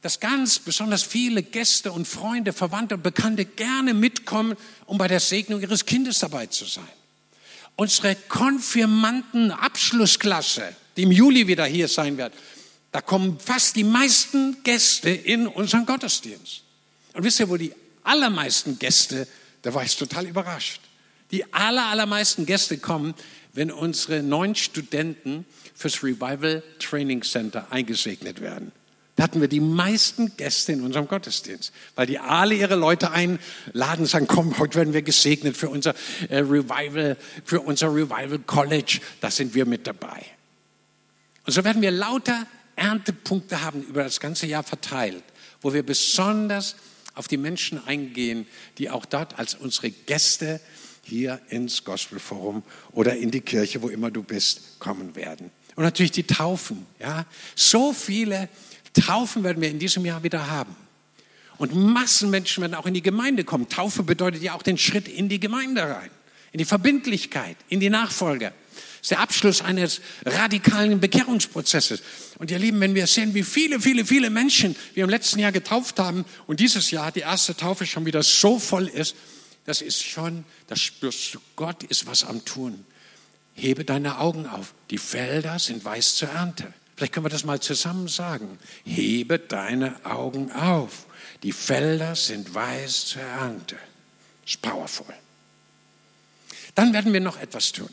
dass 0.00 0.20
ganz 0.20 0.58
besonders 0.60 1.02
viele 1.02 1.42
Gäste 1.42 1.90
und 1.90 2.06
Freunde, 2.06 2.52
Verwandte 2.52 2.94
und 2.94 3.02
Bekannte 3.02 3.44
gerne 3.44 3.94
mitkommen, 3.94 4.56
um 4.86 4.98
bei 4.98 5.08
der 5.08 5.20
Segnung 5.20 5.60
ihres 5.60 5.86
Kindes 5.86 6.20
dabei 6.20 6.46
zu 6.46 6.66
sein. 6.66 6.84
Unsere 7.80 8.16
Konfirmanden-Abschlussklasse, 8.16 10.74
die 10.96 11.04
im 11.04 11.12
Juli 11.12 11.46
wieder 11.46 11.64
hier 11.64 11.86
sein 11.86 12.18
wird, 12.18 12.32
da 12.90 13.00
kommen 13.00 13.38
fast 13.38 13.76
die 13.76 13.84
meisten 13.84 14.64
Gäste 14.64 15.10
in 15.10 15.46
unseren 15.46 15.86
Gottesdienst. 15.86 16.64
Und 17.12 17.22
wisst 17.22 17.38
ihr, 17.38 17.48
wo 17.48 17.56
die 17.56 17.72
allermeisten 18.02 18.80
Gäste, 18.80 19.28
da 19.62 19.72
war 19.74 19.84
ich 19.84 19.96
total 19.96 20.26
überrascht. 20.26 20.80
Die 21.30 21.54
aller, 21.54 21.86
allermeisten 21.86 22.46
Gäste 22.46 22.78
kommen, 22.78 23.14
wenn 23.52 23.70
unsere 23.70 24.24
neun 24.24 24.56
Studenten 24.56 25.46
fürs 25.72 26.02
Revival 26.02 26.64
Training 26.80 27.22
Center 27.22 27.70
eingesegnet 27.70 28.40
werden. 28.40 28.72
Da 29.18 29.24
hatten 29.24 29.40
wir 29.40 29.48
die 29.48 29.58
meisten 29.58 30.36
Gäste 30.36 30.70
in 30.70 30.80
unserem 30.80 31.08
Gottesdienst, 31.08 31.72
weil 31.96 32.06
die 32.06 32.20
alle 32.20 32.54
ihre 32.54 32.76
Leute 32.76 33.10
einladen 33.10 34.02
und 34.02 34.06
sagen, 34.06 34.28
komm, 34.28 34.56
heute 34.60 34.76
werden 34.76 34.94
wir 34.94 35.02
gesegnet 35.02 35.56
für 35.56 35.68
unser 35.68 35.92
äh, 36.28 36.38
Revival, 36.38 37.16
für 37.44 37.60
unser 37.62 37.92
Revival 37.92 38.38
College. 38.46 39.00
Da 39.20 39.32
sind 39.32 39.56
wir 39.56 39.66
mit 39.66 39.88
dabei. 39.88 40.24
Und 41.44 41.52
so 41.52 41.64
werden 41.64 41.82
wir 41.82 41.90
lauter 41.90 42.46
Erntepunkte 42.76 43.60
haben 43.60 43.82
über 43.82 44.04
das 44.04 44.20
ganze 44.20 44.46
Jahr 44.46 44.62
verteilt, 44.62 45.24
wo 45.62 45.74
wir 45.74 45.82
besonders 45.82 46.76
auf 47.16 47.26
die 47.26 47.38
Menschen 47.38 47.84
eingehen, 47.88 48.46
die 48.78 48.88
auch 48.88 49.04
dort 49.04 49.36
als 49.36 49.56
unsere 49.56 49.90
Gäste 49.90 50.60
hier 51.02 51.40
ins 51.48 51.82
Gospelforum 51.82 52.62
oder 52.92 53.16
in 53.16 53.32
die 53.32 53.40
Kirche, 53.40 53.82
wo 53.82 53.88
immer 53.88 54.12
du 54.12 54.22
bist, 54.22 54.78
kommen 54.78 55.16
werden. 55.16 55.50
Und 55.74 55.82
natürlich 55.82 56.12
die 56.12 56.26
Taufen, 56.26 56.86
ja. 57.00 57.24
So 57.56 57.92
viele 57.92 58.48
Taufen 59.00 59.44
werden 59.44 59.60
wir 59.60 59.70
in 59.70 59.78
diesem 59.78 60.04
Jahr 60.04 60.22
wieder 60.22 60.48
haben. 60.48 60.74
Und 61.58 61.74
Massenmenschen 61.74 62.62
werden 62.62 62.74
auch 62.74 62.86
in 62.86 62.94
die 62.94 63.02
Gemeinde 63.02 63.44
kommen. 63.44 63.68
Taufe 63.68 64.02
bedeutet 64.02 64.42
ja 64.42 64.54
auch 64.54 64.62
den 64.62 64.78
Schritt 64.78 65.08
in 65.08 65.28
die 65.28 65.40
Gemeinde 65.40 65.82
rein, 65.82 66.10
in 66.52 66.58
die 66.58 66.64
Verbindlichkeit, 66.64 67.56
in 67.68 67.80
die 67.80 67.90
Nachfolge. 67.90 68.52
Das 68.74 69.02
ist 69.02 69.10
der 69.10 69.20
Abschluss 69.20 69.62
eines 69.62 70.00
radikalen 70.24 71.00
Bekehrungsprozesses. 71.00 72.02
Und 72.38 72.50
ihr 72.50 72.58
Lieben, 72.58 72.80
wenn 72.80 72.94
wir 72.94 73.06
sehen, 73.06 73.34
wie 73.34 73.42
viele, 73.42 73.80
viele, 73.80 74.04
viele 74.04 74.30
Menschen 74.30 74.76
wir 74.94 75.04
im 75.04 75.10
letzten 75.10 75.40
Jahr 75.40 75.52
getauft 75.52 75.98
haben 75.98 76.24
und 76.46 76.60
dieses 76.60 76.90
Jahr 76.90 77.10
die 77.12 77.20
erste 77.20 77.56
Taufe 77.56 77.86
schon 77.86 78.06
wieder 78.06 78.22
so 78.22 78.58
voll 78.58 78.86
ist, 78.86 79.16
das 79.66 79.82
ist 79.82 80.02
schon, 80.02 80.44
das 80.66 80.80
spürst 80.80 81.34
du, 81.34 81.40
Gott 81.54 81.82
ist 81.84 82.06
was 82.06 82.24
am 82.24 82.44
Tun. 82.44 82.84
Hebe 83.54 83.84
deine 83.84 84.18
Augen 84.18 84.46
auf. 84.46 84.74
Die 84.90 84.98
Felder 84.98 85.58
sind 85.58 85.84
weiß 85.84 86.16
zur 86.16 86.28
Ernte. 86.28 86.72
Vielleicht 86.98 87.12
können 87.12 87.26
wir 87.26 87.30
das 87.30 87.44
mal 87.44 87.60
zusammen 87.60 88.08
sagen. 88.08 88.58
Hebe 88.84 89.38
deine 89.38 90.04
Augen 90.04 90.50
auf. 90.50 91.06
Die 91.44 91.52
Felder 91.52 92.16
sind 92.16 92.52
weiß 92.52 93.06
zur 93.06 93.22
Ernte. 93.22 93.76
Das 94.42 94.54
ist 94.54 94.62
powerful. 94.62 95.14
Dann 96.74 96.92
werden 96.92 97.12
wir 97.12 97.20
noch 97.20 97.38
etwas 97.40 97.70
tun. 97.70 97.88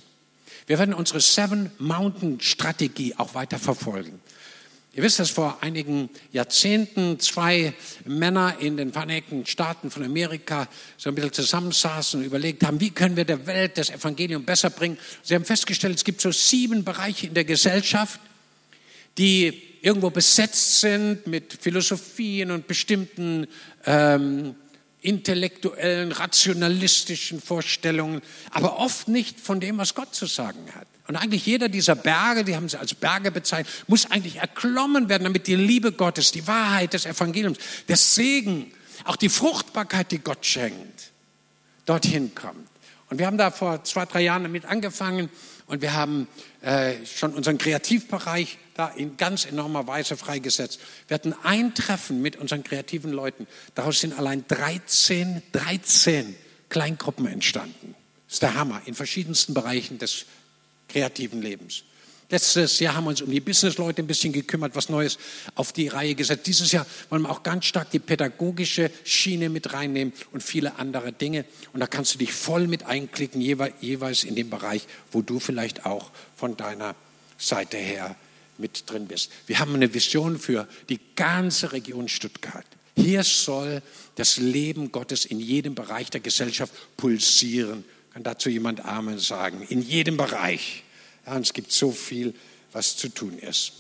Wir 0.66 0.80
werden 0.80 0.96
unsere 0.96 1.22
Seven 1.22 1.70
Mountain 1.78 2.42
Strategie 2.42 3.14
auch 3.16 3.36
weiter 3.36 3.60
verfolgen. 3.60 4.20
Ihr 4.94 5.04
wisst, 5.04 5.20
dass 5.20 5.30
vor 5.30 5.60
einigen 5.62 6.10
Jahrzehnten 6.32 7.20
zwei 7.20 7.76
Männer 8.06 8.56
in 8.60 8.76
den 8.76 8.92
Vereinigten 8.92 9.46
Staaten 9.46 9.92
von 9.92 10.04
Amerika 10.04 10.68
so 10.98 11.10
ein 11.10 11.16
bisschen 11.16 11.34
zusammensaßen 11.34 12.22
und 12.22 12.26
überlegt 12.26 12.64
haben, 12.64 12.80
wie 12.80 12.90
können 12.90 13.18
wir 13.18 13.26
der 13.26 13.46
Welt 13.46 13.78
das 13.78 13.92
Evangelium 13.92 14.46
besser 14.46 14.72
bringen. 14.72 14.98
Sie 15.22 15.36
haben 15.36 15.46
festgestellt, 15.46 15.96
es 15.96 16.04
gibt 16.04 16.22
so 16.22 16.32
sieben 16.32 16.84
Bereiche 16.84 17.28
in 17.28 17.36
der 17.36 17.46
Gesellschaft, 17.46 18.20
die 19.18 19.62
irgendwo 19.82 20.10
besetzt 20.10 20.80
sind 20.82 21.28
mit 21.28 21.58
Philosophien 21.62 22.52
und 22.52 22.68
bestimmten 22.68 23.48
ähm, 23.86 24.56
intellektuellen, 25.02 26.12
rationalistischen 26.12 27.40
Vorstellungen, 27.40 28.22
aber 28.50 28.80
oft 28.80 29.08
nicht 29.08 29.40
von 29.40 29.60
dem, 29.60 29.78
was 29.78 29.94
Gott 29.94 30.16
zu 30.16 30.26
sagen 30.26 30.74
hat. 30.74 30.88
Und 31.08 31.16
eigentlich 31.16 31.46
jeder 31.46 31.70
dieser 31.70 31.94
Berge, 31.94 32.44
die 32.44 32.56
haben 32.56 32.68
sie 32.68 32.80
als 32.80 32.96
Berge 32.96 33.30
bezeichnet, 33.30 33.72
muss 33.88 34.10
eigentlich 34.10 34.38
erklommen 34.38 35.08
werden, 35.08 35.24
damit 35.24 35.46
die 35.46 35.56
Liebe 35.56 35.92
Gottes, 35.92 36.32
die 36.32 36.48
Wahrheit 36.48 36.94
des 36.94 37.06
Evangeliums, 37.06 37.60
der 37.88 37.98
Segen, 37.98 38.72
auch 39.04 39.16
die 39.16 39.30
Fruchtbarkeit, 39.30 40.12
die 40.12 40.18
Gott 40.18 40.44
schenkt, 40.44 41.12
dorthin 41.86 42.34
kommt. 42.34 42.68
Und 43.12 43.20
wir 43.20 43.28
haben 43.28 43.38
da 43.38 43.52
vor 43.52 43.84
zwei, 43.84 44.06
drei 44.06 44.22
Jahren 44.22 44.44
damit 44.44 44.66
angefangen 44.66 45.30
und 45.68 45.84
wir 45.84 45.94
haben 45.94 46.28
äh, 46.62 46.94
schon 47.06 47.36
unseren 47.36 47.60
Kreativbereich 47.60 48.58
da 48.76 48.90
in 48.90 49.18
ganz 49.18 49.46
enormer 49.46 49.88
Weise 49.88 50.18
freigesetzt. 50.18 50.80
Wir 51.08 51.16
hatten 51.16 51.34
ein 51.44 51.74
Treffen 51.74 52.22
mit 52.22 52.36
unseren 52.36 52.64
kreativen 52.64 53.12
Leuten. 53.12 53.48
Daraus 53.74 54.02
sind 54.02 54.18
allein 54.20 54.46
13, 54.48 55.42
13 55.54 56.36
Kleingruppen 56.70 57.26
entstanden. 57.26 57.96
Das 58.28 58.36
ist 58.36 58.42
der 58.42 58.56
Hammer 58.56 58.82
in 58.86 58.94
verschiedensten 58.94 59.54
Bereichen 59.54 59.98
des 59.98 60.26
kreativen 60.90 61.42
Lebens. 61.42 61.84
Letztes 62.30 62.80
Jahr 62.80 62.96
haben 62.96 63.04
wir 63.06 63.12
uns 63.12 63.22
um 63.22 63.30
die 63.30 63.40
Businessleute 63.40 64.02
ein 64.02 64.08
bisschen 64.08 64.34
gekümmert, 64.34 64.76
was 64.76 64.90
Neues 64.90 65.20
auf 65.54 65.72
die 65.72 65.88
Reihe 65.88 66.16
gesetzt. 66.16 66.48
Dieses 66.48 66.72
Jahr 66.72 66.86
wollen 67.10 67.22
wir 67.22 67.30
auch 67.30 67.44
ganz 67.44 67.66
stark 67.66 67.92
die 67.92 68.00
pädagogische 68.00 68.90
Schiene 69.04 69.50
mit 69.50 69.74
reinnehmen 69.74 70.12
und 70.32 70.42
viele 70.42 70.80
andere 70.80 71.14
Dinge. 71.14 71.46
Und 71.72 71.82
da 71.82 71.88
kannst 71.88 72.16
du 72.16 72.18
dich 72.18 72.34
voll 72.34 72.68
mit 72.68 72.88
einklicken, 72.88 73.42
jeweils 73.42 74.24
in 74.24 74.36
dem 74.36 74.50
Bereich, 74.50 74.88
wo 75.12 75.22
du 75.22 75.40
vielleicht 75.40 75.86
auch 75.86 76.10
von 76.36 76.58
deiner 76.58 76.96
Seite 77.38 77.78
her 77.78 78.16
mit 78.58 78.90
drin 78.90 79.08
bist. 79.08 79.32
Wir 79.48 79.60
haben 79.60 79.76
eine 79.76 79.94
Vision 79.94 80.40
für 80.40 80.68
die 80.90 81.00
ganze 81.16 81.72
Region 81.72 82.08
Stuttgart. 82.08 82.66
Hier 82.96 83.24
soll 83.24 83.82
das 84.16 84.38
Leben 84.38 84.92
Gottes 84.92 85.26
in 85.26 85.40
jedem 85.40 85.76
Bereich 85.76 86.10
der 86.10 86.22
Gesellschaft 86.22 86.74
pulsieren. 86.98 87.84
Kann 88.14 88.24
dazu 88.24 88.50
jemand 88.50 88.86
Amen 88.86 89.20
sagen? 89.20 89.66
In 89.68 89.82
jedem 89.82 90.16
Bereich. 90.18 90.84
Ja, 91.26 91.38
es 91.38 91.54
gibt 91.54 91.72
so 91.72 91.92
viel, 91.92 92.34
was 92.72 92.96
zu 92.96 93.10
tun 93.10 93.38
ist. 93.40 93.74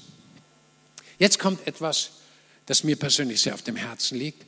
Jetzt 1.17 1.39
kommt 1.39 1.65
etwas, 1.65 2.11
das 2.65 2.83
mir 2.83 2.97
persönlich 2.97 3.41
sehr 3.41 3.53
auf 3.53 3.61
dem 3.61 3.77
Herzen 3.77 4.17
liegt. 4.17 4.43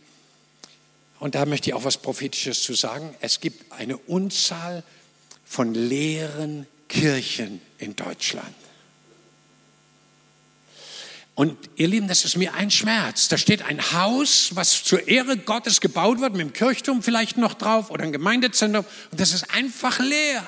Und 1.20 1.36
da 1.36 1.46
möchte 1.46 1.70
ich 1.70 1.74
auch 1.74 1.84
was 1.84 1.98
Prophetisches 1.98 2.62
zu 2.62 2.74
sagen. 2.74 3.16
Es 3.22 3.40
gibt 3.40 3.72
eine 3.72 3.98
Unzahl 3.98 4.84
von 5.46 5.74
leeren 5.74 6.68
Kirchen 6.90 7.62
in 7.78 7.96
Deutschland. 7.96 8.54
Und 11.38 11.56
ihr 11.76 11.88
Lieben, 11.88 12.08
das 12.08 12.26
ist 12.26 12.36
mir 12.36 12.56
ein 12.56 12.72
Schmerz. 12.72 13.28
Da 13.28 13.38
steht 13.38 13.62
ein 13.62 13.92
Haus, 13.92 14.56
was 14.56 14.84
zur 14.84 15.08
Ehre 15.08 15.38
Gottes 15.38 15.82
gebaut 15.82 16.20
wird, 16.20 16.32
mit 16.32 16.42
dem 16.42 16.52
Kirchturm 16.52 17.04
vielleicht 17.04 17.38
noch 17.38 17.54
drauf 17.54 17.92
oder 17.92 18.06
ein 18.06 18.12
Gemeindezentrum. 18.12 18.84
Und 19.12 19.22
das 19.22 19.34
ist 19.36 19.54
einfach 19.54 20.00
leer. 20.00 20.48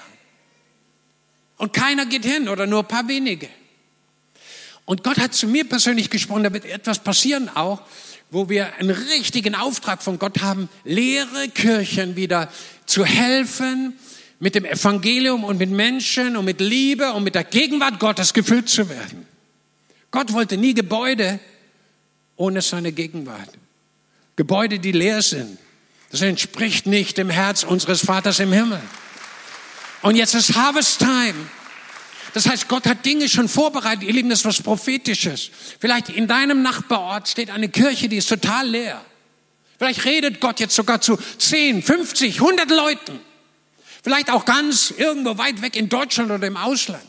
Und 1.57 1.73
keiner 1.73 2.07
geht 2.07 2.25
hin 2.25 2.49
oder 2.49 2.65
nur 2.65 2.79
ein 2.79 2.87
paar 2.87 3.07
wenige. 3.07 3.49
Und 4.85 5.03
Gott 5.03 5.19
hat 5.19 5.35
zu 5.35 5.45
mir 5.45 5.69
persönlich 5.69 6.09
gesprochen, 6.09 6.41
da 6.41 6.51
wird 6.51 6.65
etwas 6.65 6.97
passieren 6.97 7.55
auch, 7.55 7.83
wo 8.31 8.49
wir 8.49 8.73
einen 8.77 8.89
richtigen 8.89 9.53
Auftrag 9.53 10.01
von 10.01 10.17
Gott 10.17 10.41
haben, 10.41 10.69
leere 10.85 11.49
Kirchen 11.49 12.15
wieder 12.15 12.51
zu 12.87 13.05
helfen, 13.05 13.93
mit 14.39 14.55
dem 14.55 14.65
Evangelium 14.65 15.43
und 15.43 15.59
mit 15.59 15.69
Menschen 15.69 16.35
und 16.35 16.45
mit 16.45 16.59
Liebe 16.59 17.13
und 17.13 17.23
mit 17.25 17.35
der 17.35 17.43
Gegenwart 17.43 17.99
Gottes 17.99 18.33
gefüllt 18.33 18.69
zu 18.69 18.89
werden. 18.89 19.28
Gott 20.11 20.33
wollte 20.33 20.57
nie 20.57 20.73
Gebäude 20.73 21.39
ohne 22.35 22.61
seine 22.61 22.91
Gegenwart. 22.91 23.49
Gebäude, 24.35 24.79
die 24.79 24.91
leer 24.91 25.21
sind. 25.21 25.57
Das 26.11 26.21
entspricht 26.21 26.85
nicht 26.85 27.17
dem 27.17 27.29
Herz 27.29 27.63
unseres 27.63 28.05
Vaters 28.05 28.39
im 28.39 28.51
Himmel. 28.51 28.81
Und 30.01 30.15
jetzt 30.15 30.33
ist 30.33 30.55
Harvest 30.55 30.99
Time. 30.99 31.35
Das 32.33 32.47
heißt, 32.47 32.67
Gott 32.67 32.85
hat 32.85 33.05
Dinge 33.05 33.27
schon 33.27 33.49
vorbereitet. 33.49 34.03
Ihr 34.03 34.13
Lieben, 34.13 34.29
das 34.29 34.39
ist 34.39 34.45
was 34.45 34.61
Prophetisches. 34.61 35.51
Vielleicht 35.79 36.09
in 36.09 36.27
deinem 36.27 36.61
Nachbarort 36.61 37.27
steht 37.27 37.49
eine 37.49 37.69
Kirche, 37.69 38.07
die 38.07 38.17
ist 38.17 38.29
total 38.29 38.67
leer. 38.67 39.03
Vielleicht 39.77 40.05
redet 40.05 40.39
Gott 40.39 40.59
jetzt 40.59 40.75
sogar 40.75 41.01
zu 41.01 41.17
10, 41.37 41.83
50, 41.83 42.41
100 42.41 42.69
Leuten. 42.69 43.19
Vielleicht 44.03 44.29
auch 44.29 44.45
ganz 44.45 44.93
irgendwo 44.95 45.37
weit 45.37 45.61
weg 45.61 45.75
in 45.75 45.89
Deutschland 45.89 46.31
oder 46.31 46.47
im 46.47 46.57
Ausland. 46.57 47.03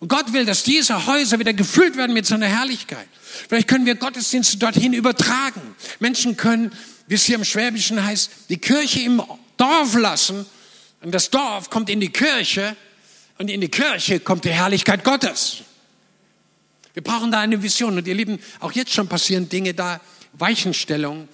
Und 0.00 0.08
Gott 0.08 0.32
will, 0.32 0.44
dass 0.44 0.62
diese 0.62 1.06
Häuser 1.06 1.38
wieder 1.38 1.52
gefüllt 1.52 1.96
werden 1.96 2.12
mit 2.12 2.26
seiner 2.26 2.46
Herrlichkeit. 2.46 3.08
Vielleicht 3.48 3.68
können 3.68 3.86
wir 3.86 3.94
Gottesdienste 3.94 4.58
dorthin 4.58 4.92
übertragen. 4.92 5.60
Menschen 6.00 6.36
können, 6.36 6.72
wie 7.06 7.14
es 7.14 7.24
hier 7.24 7.36
im 7.36 7.44
Schwäbischen 7.44 8.02
heißt, 8.04 8.30
die 8.48 8.58
Kirche 8.58 9.00
im 9.00 9.22
Dorf 9.56 9.94
lassen 9.94 10.44
und 11.00 11.12
das 11.12 11.30
Dorf 11.30 11.70
kommt 11.70 11.88
in 11.88 12.00
die 12.00 12.10
Kirche 12.10 12.76
und 13.38 13.48
in 13.48 13.60
die 13.60 13.68
Kirche 13.68 14.20
kommt 14.20 14.44
die 14.44 14.50
Herrlichkeit 14.50 15.04
Gottes. 15.04 15.62
Wir 16.94 17.02
brauchen 17.02 17.30
da 17.30 17.40
eine 17.40 17.62
Vision. 17.62 17.98
Und 17.98 18.08
ihr 18.08 18.14
Lieben, 18.14 18.38
auch 18.58 18.72
jetzt 18.72 18.92
schon 18.92 19.06
passieren 19.06 19.50
Dinge 19.50 19.74
da, 19.74 20.00
Weichenstellungen. 20.32 21.28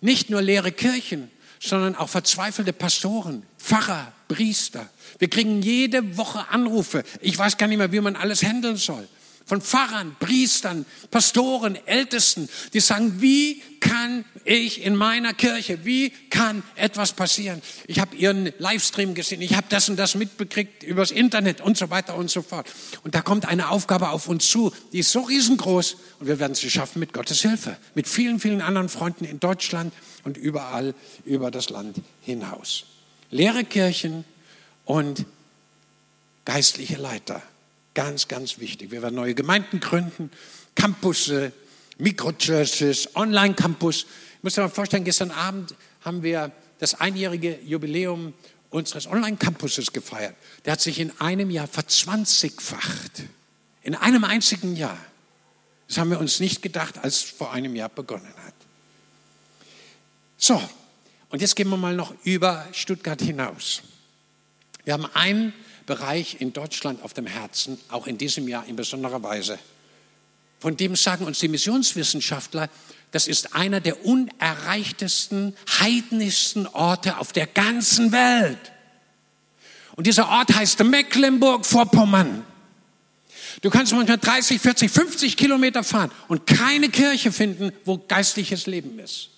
Nicht 0.00 0.28
nur 0.28 0.42
leere 0.42 0.72
Kirchen, 0.72 1.30
sondern 1.60 1.94
auch 1.94 2.08
verzweifelte 2.08 2.72
Pastoren, 2.72 3.44
Pfarrer, 3.58 4.12
Priester. 4.28 4.88
Wir 5.18 5.28
kriegen 5.28 5.62
jede 5.62 6.16
Woche 6.16 6.48
Anrufe. 6.48 7.04
Ich 7.20 7.38
weiß 7.38 7.56
gar 7.56 7.66
nicht 7.66 7.78
mehr, 7.78 7.92
wie 7.92 8.00
man 8.00 8.16
alles 8.16 8.42
handeln 8.42 8.76
soll 8.76 9.06
von 9.46 9.60
Pfarrern, 9.60 10.16
Priestern, 10.18 10.86
Pastoren, 11.10 11.76
Ältesten, 11.86 12.48
die 12.72 12.80
sagen, 12.80 13.20
wie 13.20 13.60
kann 13.80 14.24
ich 14.44 14.82
in 14.82 14.96
meiner 14.96 15.34
Kirche, 15.34 15.84
wie 15.84 16.10
kann 16.30 16.62
etwas 16.76 17.12
passieren? 17.12 17.60
Ich 17.86 18.00
habe 18.00 18.16
ihren 18.16 18.52
Livestream 18.58 19.14
gesehen, 19.14 19.42
ich 19.42 19.54
habe 19.54 19.66
das 19.68 19.88
und 19.88 19.96
das 19.96 20.14
mitbekriegt 20.14 20.82
übers 20.82 21.10
Internet 21.10 21.60
und 21.60 21.76
so 21.76 21.90
weiter 21.90 22.16
und 22.16 22.30
so 22.30 22.40
fort. 22.40 22.72
Und 23.02 23.14
da 23.14 23.20
kommt 23.20 23.46
eine 23.46 23.68
Aufgabe 23.68 24.08
auf 24.10 24.28
uns 24.28 24.48
zu, 24.48 24.72
die 24.92 25.00
ist 25.00 25.12
so 25.12 25.20
riesengroß 25.20 25.96
und 26.20 26.26
wir 26.26 26.38
werden 26.38 26.54
sie 26.54 26.70
schaffen 26.70 27.00
mit 27.00 27.12
Gottes 27.12 27.42
Hilfe, 27.42 27.76
mit 27.94 28.08
vielen, 28.08 28.40
vielen 28.40 28.62
anderen 28.62 28.88
Freunden 28.88 29.24
in 29.24 29.40
Deutschland 29.40 29.92
und 30.24 30.38
überall 30.38 30.94
über 31.26 31.50
das 31.50 31.68
Land 31.68 31.96
hinaus. 32.22 32.86
Leere 33.34 33.64
Kirchen 33.64 34.24
und 34.84 35.26
geistliche 36.44 36.94
Leiter. 36.94 37.42
Ganz, 37.92 38.28
ganz 38.28 38.60
wichtig. 38.60 38.92
Wir 38.92 39.02
werden 39.02 39.16
neue 39.16 39.34
Gemeinden 39.34 39.80
gründen, 39.80 40.30
Campusse, 40.76 41.52
Mikrochurches, 41.98 43.16
Online-Campus. 43.16 44.06
Ich 44.36 44.42
muss 44.44 44.54
dir 44.54 44.60
mal 44.60 44.68
vorstellen, 44.68 45.02
gestern 45.02 45.32
Abend 45.32 45.74
haben 46.02 46.22
wir 46.22 46.52
das 46.78 47.00
einjährige 47.00 47.58
Jubiläum 47.64 48.34
unseres 48.70 49.08
Online-Campuses 49.08 49.92
gefeiert. 49.92 50.36
Der 50.64 50.74
hat 50.74 50.80
sich 50.80 51.00
in 51.00 51.10
einem 51.20 51.50
Jahr 51.50 51.66
verzwanzigfacht. 51.66 53.24
In 53.82 53.96
einem 53.96 54.22
einzigen 54.22 54.76
Jahr. 54.76 54.98
Das 55.88 55.98
haben 55.98 56.10
wir 56.10 56.20
uns 56.20 56.38
nicht 56.38 56.62
gedacht, 56.62 56.98
als 56.98 57.16
es 57.16 57.22
vor 57.22 57.52
einem 57.52 57.74
Jahr 57.74 57.88
begonnen 57.88 58.32
hat. 58.46 58.54
So, 60.36 60.62
und 61.34 61.40
jetzt 61.40 61.56
gehen 61.56 61.68
wir 61.68 61.76
mal 61.76 61.96
noch 61.96 62.14
über 62.22 62.64
Stuttgart 62.70 63.20
hinaus. 63.20 63.82
Wir 64.84 64.92
haben 64.92 65.06
einen 65.14 65.52
Bereich 65.84 66.36
in 66.38 66.52
Deutschland 66.52 67.02
auf 67.02 67.12
dem 67.12 67.26
Herzen, 67.26 67.76
auch 67.88 68.06
in 68.06 68.18
diesem 68.18 68.46
Jahr 68.46 68.64
in 68.68 68.76
besonderer 68.76 69.20
Weise. 69.20 69.58
Von 70.60 70.76
dem 70.76 70.94
sagen 70.94 71.24
uns 71.24 71.40
die 71.40 71.48
Missionswissenschaftler, 71.48 72.70
das 73.10 73.26
ist 73.26 73.56
einer 73.56 73.80
der 73.80 74.06
unerreichtesten, 74.06 75.56
heidnischsten 75.80 76.68
Orte 76.68 77.18
auf 77.18 77.32
der 77.32 77.48
ganzen 77.48 78.12
Welt. 78.12 78.70
Und 79.96 80.06
dieser 80.06 80.28
Ort 80.28 80.54
heißt 80.54 80.84
Mecklenburg-Vorpommern. 80.84 82.44
Du 83.60 83.70
kannst 83.70 83.92
manchmal 83.92 84.18
30, 84.18 84.60
40, 84.60 84.88
50 84.88 85.36
Kilometer 85.36 85.82
fahren 85.82 86.12
und 86.28 86.46
keine 86.46 86.90
Kirche 86.90 87.32
finden, 87.32 87.72
wo 87.84 87.98
geistliches 87.98 88.66
Leben 88.66 89.00
ist. 89.00 89.30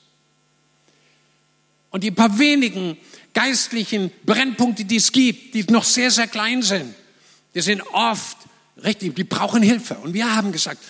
Und 1.97 2.05
die 2.05 2.11
paar 2.11 2.39
wenigen 2.39 2.99
geistlichen 3.33 4.11
Brennpunkte, 4.27 4.85
die 4.85 4.97
es 4.97 5.13
gibt, 5.13 5.55
die 5.55 5.65
noch 5.71 5.83
sehr, 5.83 6.11
sehr 6.11 6.27
klein 6.27 6.61
sind, 6.61 6.95
die 7.55 7.63
sind 7.63 7.81
oft 7.95 8.37
richtig, 8.85 9.17
die 9.17 9.25
brauchen 9.25 9.63
Hilfe. 9.63 9.95
Und 9.95 10.13
wir 10.13 10.37
haben 10.37 10.53
gesagt, 10.53 10.85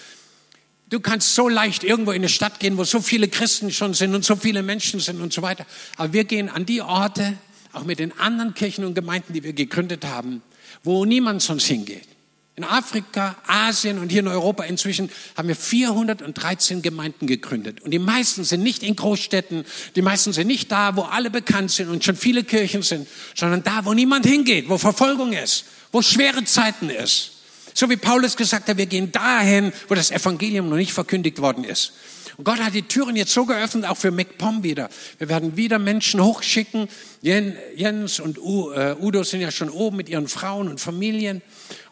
du 0.90 0.98
kannst 0.98 1.36
so 1.36 1.48
leicht 1.48 1.84
irgendwo 1.84 2.10
in 2.10 2.22
eine 2.22 2.28
Stadt 2.28 2.58
gehen, 2.58 2.76
wo 2.76 2.82
so 2.82 3.00
viele 3.00 3.28
Christen 3.28 3.70
schon 3.70 3.94
sind 3.94 4.16
und 4.16 4.24
so 4.24 4.34
viele 4.34 4.64
Menschen 4.64 4.98
sind 4.98 5.20
und 5.20 5.32
so 5.32 5.42
weiter. 5.42 5.64
Aber 5.96 6.12
wir 6.12 6.24
gehen 6.24 6.48
an 6.48 6.66
die 6.66 6.82
Orte, 6.82 7.38
auch 7.72 7.84
mit 7.84 8.00
den 8.00 8.10
anderen 8.18 8.54
Kirchen 8.54 8.84
und 8.84 8.94
Gemeinden, 8.94 9.32
die 9.32 9.44
wir 9.44 9.52
gegründet 9.52 10.04
haben, 10.04 10.42
wo 10.82 11.04
niemand 11.04 11.40
sonst 11.40 11.66
hingeht. 11.66 12.15
In 12.56 12.64
Afrika, 12.64 13.36
Asien 13.46 13.98
und 13.98 14.08
hier 14.08 14.20
in 14.20 14.28
Europa 14.28 14.64
inzwischen 14.64 15.10
haben 15.36 15.48
wir 15.48 15.54
413 15.54 16.80
Gemeinden 16.80 17.26
gegründet. 17.26 17.82
Und 17.82 17.90
die 17.90 17.98
meisten 17.98 18.44
sind 18.44 18.62
nicht 18.62 18.82
in 18.82 18.96
Großstädten, 18.96 19.66
die 19.94 20.00
meisten 20.00 20.32
sind 20.32 20.46
nicht 20.46 20.72
da, 20.72 20.96
wo 20.96 21.02
alle 21.02 21.28
bekannt 21.28 21.70
sind 21.70 21.90
und 21.90 22.02
schon 22.02 22.16
viele 22.16 22.44
Kirchen 22.44 22.80
sind, 22.80 23.08
sondern 23.34 23.62
da, 23.62 23.84
wo 23.84 23.92
niemand 23.92 24.24
hingeht, 24.24 24.70
wo 24.70 24.78
Verfolgung 24.78 25.34
ist, 25.34 25.66
wo 25.92 26.00
schwere 26.00 26.44
Zeiten 26.44 26.88
ist. 26.88 27.32
So 27.74 27.90
wie 27.90 27.96
Paulus 27.98 28.38
gesagt 28.38 28.70
hat, 28.70 28.78
wir 28.78 28.86
gehen 28.86 29.12
dahin, 29.12 29.70
wo 29.88 29.94
das 29.94 30.10
Evangelium 30.10 30.70
noch 30.70 30.76
nicht 30.76 30.94
verkündigt 30.94 31.42
worden 31.42 31.62
ist. 31.62 31.92
Und 32.36 32.44
Gott 32.44 32.60
hat 32.60 32.74
die 32.74 32.82
Türen 32.82 33.16
jetzt 33.16 33.32
so 33.32 33.46
geöffnet, 33.46 33.86
auch 33.86 33.96
für 33.96 34.10
MacPom 34.10 34.62
wieder. 34.62 34.90
Wir 35.18 35.28
werden 35.28 35.56
wieder 35.56 35.78
Menschen 35.78 36.22
hochschicken. 36.22 36.88
Jens 37.22 38.20
und 38.20 38.38
äh, 38.38 38.94
Udo 39.00 39.22
sind 39.22 39.40
ja 39.40 39.50
schon 39.50 39.70
oben 39.70 39.96
mit 39.96 40.08
ihren 40.08 40.28
Frauen 40.28 40.68
und 40.68 40.80
Familien. 40.80 41.40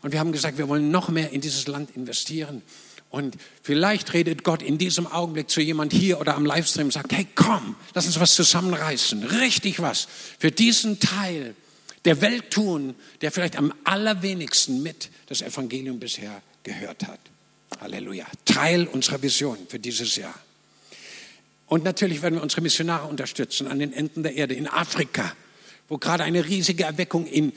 Und 0.03 0.13
wir 0.13 0.21
haben 0.21 0.33
gesagt, 0.33 0.59
wir 0.59 0.69
wollen 0.69 0.91
noch 0.91 1.09
mehr 1.09 1.31
in 1.33 1.41
dieses 1.41 1.67
Land 1.67 1.97
investieren. 1.97 2.63
Und 3.09 3.37
vielleicht 3.63 4.13
redet 4.13 4.43
Gott 4.43 4.61
in 4.61 4.77
diesem 4.77 5.07
Augenblick 5.07 5.49
zu 5.49 5.61
jemand 5.61 5.93
hier 5.93 6.21
oder 6.21 6.35
am 6.35 6.45
Livestream 6.45 6.87
und 6.87 6.93
sagt, 6.93 7.13
hey, 7.13 7.27
komm, 7.35 7.77
lass 7.95 8.07
uns 8.07 8.19
was 8.19 8.35
zusammenreißen. 8.35 9.23
Richtig 9.23 9.81
was 9.81 10.09
für 10.39 10.51
diesen 10.51 10.99
Teil 10.99 11.55
der 12.05 12.21
Welt 12.21 12.51
tun, 12.51 12.95
der 13.21 13.31
vielleicht 13.31 13.57
am 13.57 13.73
allerwenigsten 13.85 14.83
mit 14.83 15.11
das 15.27 15.43
Evangelium 15.43 16.01
bisher 16.01 16.43
gehört 16.65 17.07
hat. 17.07 17.21
Halleluja. 17.81 18.27
Teil 18.45 18.87
unserer 18.87 19.23
Vision 19.23 19.59
für 19.69 19.79
dieses 19.79 20.17
Jahr. 20.17 20.35
Und 21.67 21.85
natürlich 21.85 22.23
werden 22.23 22.37
wir 22.37 22.43
unsere 22.43 22.61
Missionare 22.61 23.07
unterstützen 23.09 23.67
an 23.67 23.79
den 23.79 23.93
Enden 23.93 24.23
der 24.23 24.35
Erde, 24.35 24.55
in 24.55 24.69
Afrika, 24.69 25.33
wo 25.89 25.99
gerade 25.99 26.25
eine 26.25 26.45
riesige 26.45 26.85
Erweckung 26.85 27.27
in 27.27 27.53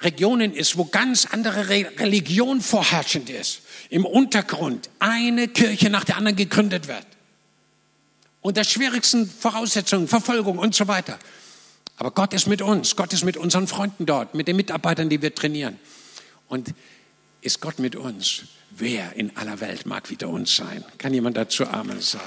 Regionen 0.00 0.52
ist, 0.52 0.76
wo 0.76 0.84
ganz 0.84 1.26
andere 1.26 1.68
Religion 1.68 2.60
vorherrschend 2.60 3.30
ist. 3.30 3.62
Im 3.88 4.04
Untergrund 4.04 4.90
eine 4.98 5.48
Kirche 5.48 5.90
nach 5.90 6.04
der 6.04 6.16
anderen 6.16 6.36
gegründet 6.36 6.88
wird. 6.88 7.06
Unter 8.40 8.64
schwierigsten 8.64 9.30
Voraussetzungen, 9.30 10.08
Verfolgung 10.08 10.58
und 10.58 10.74
so 10.74 10.88
weiter. 10.88 11.18
Aber 11.96 12.10
Gott 12.10 12.32
ist 12.32 12.48
mit 12.48 12.62
uns. 12.62 12.96
Gott 12.96 13.12
ist 13.12 13.24
mit 13.24 13.36
unseren 13.36 13.68
Freunden 13.68 14.06
dort, 14.06 14.34
mit 14.34 14.48
den 14.48 14.56
Mitarbeitern, 14.56 15.08
die 15.08 15.22
wir 15.22 15.34
trainieren. 15.34 15.78
Und 16.48 16.74
ist 17.40 17.60
Gott 17.60 17.78
mit 17.78 17.94
uns? 17.94 18.44
Wer 18.76 19.12
in 19.16 19.36
aller 19.36 19.60
Welt 19.60 19.84
mag 19.86 20.08
wieder 20.08 20.28
uns 20.28 20.56
sein? 20.56 20.84
Kann 20.98 21.12
jemand 21.12 21.36
dazu 21.36 21.66
Amen 21.66 22.00
sagen? 22.00 22.24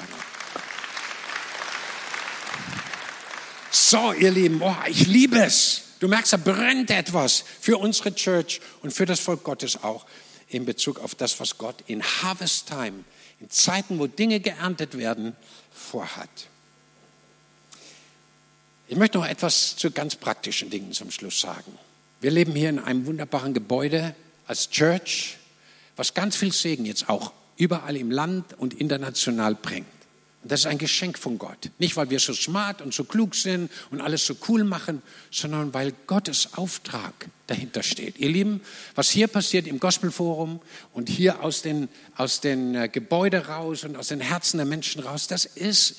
So, 3.72 4.14
ihr 4.14 4.32
Lieben, 4.32 4.62
oh, 4.62 4.76
ich 4.88 5.08
liebe 5.08 5.40
es. 5.40 5.82
Du 6.00 6.08
merkst, 6.08 6.34
da 6.34 6.38
brennt 6.38 6.92
etwas 6.92 7.44
für 7.60 7.78
unsere 7.78 8.14
Church 8.14 8.62
und 8.82 8.92
für 8.92 9.06
das 9.06 9.20
Volk 9.20 9.44
Gottes 9.44 9.84
auch 9.84 10.06
in 10.48 10.66
Bezug 10.66 11.00
auf 11.00 11.16
das, 11.16 11.40
was 11.40 11.58
Gott 11.58 11.84
in 11.88 12.04
Harvest 12.04 12.68
Time, 12.68 13.04
in 13.40 13.50
Zeiten, 13.50 13.98
wo 13.98 14.08
Dinge 14.08 14.40
geerntet 14.40 14.98
werden, 14.98 15.36
vorhat. 15.72 16.30
Ich 18.88 18.98
möchte 18.98 19.18
noch 19.18 19.28
etwas 19.28 19.76
zu 19.76 19.90
ganz 19.90 20.16
praktischen 20.16 20.70
Dingen 20.70 20.92
zum 20.94 21.10
Schluss 21.10 21.40
sagen. 21.40 21.78
Wir 22.22 22.30
leben 22.30 22.54
hier 22.54 22.70
in 22.70 22.80
einem 22.80 23.08
wunderbaren 23.08 23.54
Gebäude 23.54 24.16
als 24.46 24.70
Church, 24.70 25.38
was 25.96 26.14
ganz 26.14 26.36
viel 26.36 26.52
Segen 26.52 26.86
jetzt 26.86 27.10
auch 27.10 27.34
überall 27.58 27.96
im 27.96 28.12
Land 28.12 28.58
und 28.58 28.74
international 28.74 29.56
bringt. 29.56 29.88
Und 30.46 30.52
das 30.52 30.60
ist 30.60 30.66
ein 30.68 30.78
Geschenk 30.78 31.18
von 31.18 31.40
Gott. 31.40 31.72
Nicht, 31.80 31.98
weil 31.98 32.12
wir 32.12 32.20
so 32.20 32.32
smart 32.32 32.84
und 32.84 32.94
so 32.94 33.04
klug 33.04 33.34
sind 33.34 33.72
und 33.90 34.00
alles 34.00 34.28
so 34.28 34.36
cool 34.48 34.64
machen, 34.64 35.02
sondern 35.32 35.74
weil 35.74 35.92
Gottes 36.06 36.54
Auftrag 36.54 37.14
dahinter 37.48 37.82
steht. 37.82 38.20
Ihr 38.20 38.30
Lieben, 38.30 38.62
was 38.94 39.10
hier 39.10 39.28
passiert 39.28 39.66
im 39.66 39.80
Gospelforum 39.80 40.62
und 40.94 41.10
hier 41.10 41.42
aus 41.42 41.64
den, 41.64 41.90
aus 42.16 42.42
den 42.42 42.76
äh, 42.76 42.90
Gebäuden 42.90 43.42
raus 43.42 43.86
und 43.86 43.96
aus 43.96 44.10
den 44.10 44.20
Herzen 44.20 44.58
der 44.58 44.68
Menschen 44.68 45.02
raus, 45.02 45.26
das 45.26 45.46
ist 45.46 45.96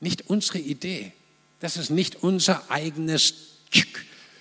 nicht 0.00 0.30
unsere 0.30 0.60
Idee. 0.60 1.12
Das 1.60 1.76
ist 1.76 1.90
nicht 1.90 2.22
unser 2.22 2.70
eigenes, 2.70 3.34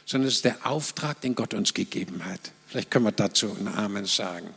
sondern 0.06 0.30
es 0.30 0.36
ist 0.36 0.46
der 0.46 0.66
Auftrag, 0.66 1.20
den 1.20 1.36
Gott 1.36 1.54
uns 1.54 1.74
gegeben 1.74 2.24
hat. 2.24 2.40
Vielleicht 2.68 2.92
können 2.92 3.04
wir 3.04 3.12
dazu 3.12 3.54
einen 3.54 3.68
Amen 3.68 4.06
sagen. 4.06 4.50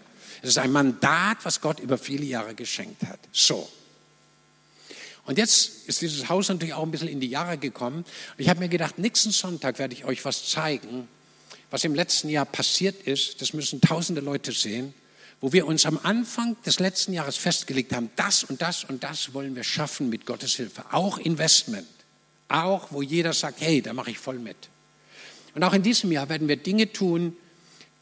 Es 0.42 0.51
ist 0.51 0.59
ein 0.59 0.72
Mandat, 0.72 1.38
was 1.44 1.61
Gott 1.61 1.81
über 1.81 1.99
viele 1.99 2.25
Jahre 2.25 2.55
geschenkt 2.55 3.03
hat. 3.05 3.20
So. 3.33 3.68
Und 5.27 5.38
jetzt 5.38 5.88
ist 5.88 6.01
dieses 6.03 6.29
Haus 6.29 6.49
natürlich 6.49 6.75
auch 6.75 6.85
ein 6.85 6.90
bisschen 6.90 7.09
in 7.09 7.20
die 7.20 7.29
Jahre 7.29 7.59
gekommen. 7.59 7.99
Und 7.99 8.07
ich 8.38 8.49
habe 8.49 8.61
mir 8.61 8.68
gedacht, 8.68 8.99
nächsten 8.99 9.33
Sonntag 9.33 9.79
werde 9.79 9.94
ich 9.94 10.05
euch 10.05 10.25
was 10.25 10.49
zeigen, 10.49 11.09
was 11.70 11.83
im 11.85 11.94
letzten 11.94 12.29
Jahr 12.29 12.46
passiert 12.46 13.03
ist. 13.03 13.42
Das 13.42 13.53
müssen 13.53 13.81
tausende 13.81 14.20
Leute 14.20 14.53
sehen, 14.53 14.94
wo 15.40 15.53
wir 15.53 15.66
uns 15.66 15.85
am 15.85 15.99
Anfang 16.03 16.57
des 16.64 16.79
letzten 16.79 17.12
Jahres 17.12 17.37
festgelegt 17.37 17.92
haben, 17.92 18.11
das 18.14 18.44
und 18.44 18.62
das 18.62 18.85
und 18.85 19.03
das 19.03 19.35
wollen 19.35 19.57
wir 19.57 19.64
schaffen 19.64 20.09
mit 20.09 20.27
Gottes 20.27 20.55
Hilfe. 20.55 20.85
Auch 20.92 21.18
Investment. 21.18 21.88
Auch 22.49 22.92
wo 22.92 23.03
jeder 23.03 23.33
sagt, 23.33 23.61
hey, 23.61 23.83
da 23.83 23.92
mache 23.92 24.12
ich 24.12 24.18
voll 24.18 24.38
mit. 24.38 24.57
Und 25.57 25.64
auch 25.64 25.72
in 25.72 25.83
diesem 25.83 26.12
Jahr 26.12 26.29
werden 26.29 26.46
wir 26.46 26.57
Dinge 26.57 26.92
tun, 26.92 27.37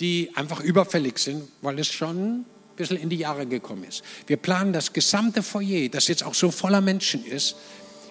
die 0.04 0.30
einfach 0.34 0.60
überfällig 0.60 1.18
sind, 1.18 1.48
weil 1.62 1.78
es 1.78 1.88
schon 1.88 2.40
ein 2.40 2.46
bisschen 2.76 2.98
in 2.98 3.08
die 3.08 3.16
Jahre 3.16 3.46
gekommen 3.46 3.84
ist. 3.84 4.02
Wir 4.26 4.36
planen 4.36 4.74
das 4.74 4.92
gesamte 4.92 5.42
Foyer, 5.42 5.88
das 5.88 6.08
jetzt 6.08 6.22
auch 6.22 6.34
so 6.34 6.50
voller 6.50 6.82
Menschen 6.82 7.24
ist, 7.24 7.56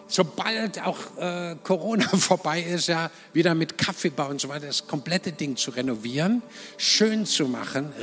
sobald 0.08 0.82
auch 0.82 0.98
äh, 1.20 1.56
Corona 1.64 2.08
vorbei 2.18 2.64
ist, 2.64 2.88
ja, 2.88 3.12
wieder 3.32 3.54
mit 3.54 3.78
Kaffeebau 3.78 4.28
und 4.28 4.42
so 4.42 4.50
weiter, 4.50 4.66
das 4.66 4.88
komplette 4.88 5.34
Ding 5.34 5.56
zu 5.56 5.70
renovieren, 5.70 6.42
schön 6.78 7.28
zu 7.28 7.48
machen. 7.48 7.94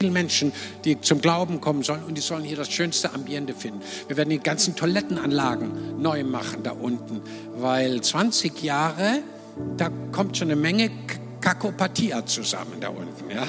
Menschen, 0.00 0.52
die 0.84 1.00
zum 1.00 1.20
Glauben 1.20 1.60
kommen 1.62 1.82
sollen 1.82 2.04
und 2.04 2.14
die 2.14 2.20
sollen 2.22 2.44
hier 2.44 2.56
das 2.56 2.70
schönste 2.70 3.12
Ambiente 3.12 3.54
finden. 3.54 3.80
Wir 4.06 4.16
werden 4.16 4.30
die 4.30 4.38
ganzen 4.38 4.76
Toilettenanlagen 4.76 6.00
neu 6.00 6.24
machen 6.24 6.62
da 6.62 6.72
unten, 6.72 7.22
weil 7.56 8.02
20 8.02 8.62
Jahre, 8.62 9.22
da 9.76 9.90
kommt 10.12 10.36
schon 10.36 10.50
eine 10.50 10.60
Menge 10.60 10.90
Kakopathia 11.40 12.24
zusammen 12.24 12.80
da 12.80 12.88
unten. 12.88 13.30
Ja? 13.30 13.46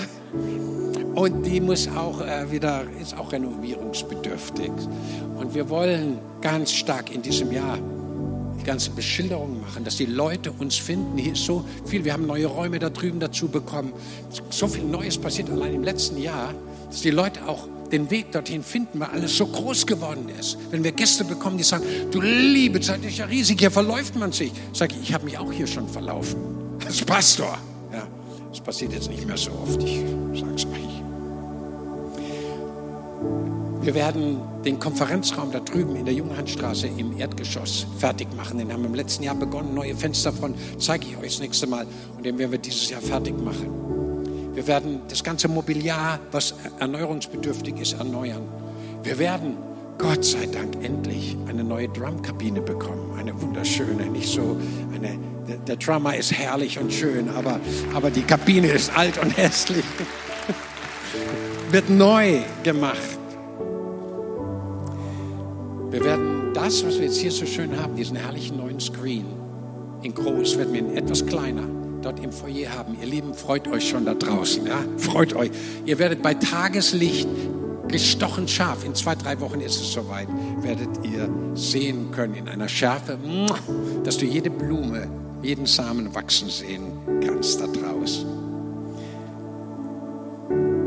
Und 1.16 1.46
die 1.46 1.62
muss 1.62 1.88
auch 1.88 2.20
äh, 2.22 2.52
wieder, 2.52 2.84
ist 3.02 3.18
auch 3.18 3.32
renovierungsbedürftig. 3.32 4.72
Und 5.38 5.56
wir 5.56 5.70
wollen 5.70 6.20
ganz 6.42 6.74
stark 6.74 7.14
in 7.14 7.22
diesem 7.22 7.52
Jahr 7.52 7.78
die 8.60 8.64
ganze 8.66 8.92
Beschilderung 8.92 9.62
machen, 9.62 9.84
dass 9.84 9.96
die 9.96 10.06
Leute 10.06 10.52
uns 10.52 10.76
finden. 10.76 11.18
Hier 11.18 11.34
ist 11.34 11.46
so 11.46 11.64
viel, 11.86 12.04
wir 12.04 12.14
haben 12.14 12.26
neue 12.26 12.48
Räume 12.48 12.80
da 12.80 12.90
drüben 12.90 13.20
dazu 13.20 13.48
bekommen. 13.48 13.94
So 14.50 14.68
viel 14.68 14.84
Neues 14.84 15.18
passiert 15.18 15.50
allein 15.50 15.76
im 15.76 15.84
letzten 15.84 16.18
Jahr, 16.18 16.54
dass 16.90 17.02
die 17.02 17.12
Leute 17.12 17.48
auch 17.48 17.68
den 17.92 18.10
Weg 18.10 18.32
dorthin 18.32 18.64
finden, 18.64 19.00
weil 19.00 19.10
alles 19.10 19.38
so 19.38 19.46
groß 19.46 19.86
geworden 19.86 20.30
ist. 20.40 20.58
Wenn 20.72 20.84
wir 20.84 20.92
Gäste 20.92 21.24
bekommen, 21.24 21.58
die 21.58 21.64
sagen, 21.64 21.84
du 22.12 22.22
liebe 22.22 22.82
Zeit 22.82 23.04
ist 23.06 23.18
ja 23.18 23.26
riesig, 23.26 23.60
hier 23.60 23.72
verläuft 23.72 24.16
man 24.16 24.32
sich. 24.32 24.52
Sage 24.74 24.96
ich, 24.96 25.10
ich 25.10 25.14
habe 25.14 25.26
mich 25.26 25.38
auch 25.38 25.52
hier 25.52 25.68
schon 25.68 25.88
verlaufen. 25.88 26.38
Als 26.86 27.02
Pastor. 27.02 27.58
Das 28.56 28.64
passiert 28.64 28.94
jetzt 28.94 29.10
nicht 29.10 29.28
mehr 29.28 29.36
so 29.36 29.52
oft, 29.52 29.84
ich 29.84 30.00
sage 30.40 30.56
es 30.56 30.66
euch. 30.66 31.02
Wir 33.82 33.94
werden 33.94 34.38
den 34.64 34.80
Konferenzraum 34.80 35.52
da 35.52 35.60
drüben 35.60 35.98
in 35.98 36.06
der 36.06 36.14
Junghannstraße 36.14 36.88
im 36.88 37.20
Erdgeschoss 37.20 37.86
fertig 38.00 38.30
machen. 38.38 38.58
Den 38.60 38.72
haben 38.72 38.82
wir 38.82 38.88
im 38.88 38.96
letzten 38.96 39.24
Jahr 39.24 39.36
begonnen. 39.36 39.76
Neue 39.76 39.94
Fenster 39.94 40.32
von, 40.32 40.56
zeige 40.80 41.06
ich 41.06 41.18
euch 41.18 41.34
das 41.34 41.40
nächste 41.42 41.68
Mal. 41.68 41.86
Und 42.16 42.26
den 42.26 42.38
werden 42.38 42.52
wir 42.52 42.58
dieses 42.58 42.90
Jahr 42.90 43.02
fertig 43.02 43.38
machen. 43.38 43.95
Wir 44.56 44.66
werden 44.68 45.02
das 45.10 45.22
ganze 45.22 45.50
Mobiliar, 45.50 46.18
was 46.32 46.54
erneuerungsbedürftig 46.80 47.78
ist, 47.78 47.94
erneuern. 47.94 48.44
Wir 49.04 49.20
werden 49.20 49.58
Gott 49.98 50.24
sei 50.24 50.46
Dank 50.46 50.82
endlich 50.82 51.36
eine 51.50 51.62
neue 51.62 51.90
Drumkabine 51.90 52.62
bekommen. 52.62 53.20
Eine 53.20 53.40
wunderschöne, 53.40 54.06
nicht 54.06 54.30
so 54.30 54.58
eine, 54.94 55.20
der, 55.46 55.58
der 55.58 55.76
Drummer 55.76 56.16
ist 56.16 56.32
herrlich 56.32 56.80
und 56.80 56.94
schön, 56.94 57.28
aber, 57.30 57.60
aber 57.94 58.10
die 58.10 58.22
Kabine 58.22 58.70
ist 58.70 58.98
alt 58.98 59.18
und 59.22 59.32
hässlich. 59.38 59.84
Wird 61.72 61.90
neu 61.90 62.40
gemacht. 62.64 63.20
Wir 65.92 66.04
werden 66.04 66.54
das, 66.54 66.86
was 66.86 66.96
wir 66.98 67.08
jetzt 67.08 67.18
hier 67.18 67.32
so 67.32 67.46
schön 67.46 67.78
haben, 67.78 67.98
diesen 67.98 68.16
herrlichen 68.16 68.56
neuen 68.56 68.80
Screen, 68.80 69.26
in 70.02 70.14
groß, 70.14 70.58
werden 70.58 70.74
wir 70.74 70.80
in 70.80 70.96
etwas 70.96 71.26
kleiner 71.26 71.85
dort 72.06 72.20
im 72.20 72.32
Foyer 72.32 72.72
haben. 72.72 72.96
Ihr 73.02 73.08
Lieben, 73.08 73.34
freut 73.34 73.68
euch 73.68 73.90
schon 73.90 74.06
da 74.06 74.14
draußen. 74.14 74.66
Ja? 74.66 74.78
Freut 74.98 75.34
euch. 75.34 75.50
Ihr 75.86 75.98
werdet 75.98 76.22
bei 76.22 76.36
Tageslicht 76.36 77.28
gestochen 77.88 78.48
scharf. 78.48 78.86
In 78.86 78.94
zwei, 78.94 79.16
drei 79.16 79.40
Wochen 79.40 79.60
ist 79.60 79.82
es 79.82 79.92
soweit. 79.92 80.28
Werdet 80.62 80.90
ihr 81.04 81.30
sehen 81.56 82.12
können 82.12 82.36
in 82.36 82.48
einer 82.48 82.70
Schärfe, 82.70 83.18
dass 84.04 84.18
du 84.18 84.26
jede 84.26 84.50
Blume, 84.50 85.08
jeden 85.42 85.66
Samen 85.66 86.14
wachsen 86.14 86.50
sehen 86.50 86.94
kannst 87.26 87.60
da 87.60 87.68
draußen. 87.68 88.26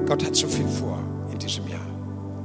Gott 0.07 0.25
hat 0.25 0.37
so 0.37 0.47
viel 0.47 0.69
vor 0.69 1.03
in 1.33 1.39
diesem 1.39 1.67
Jahr. 1.69 1.87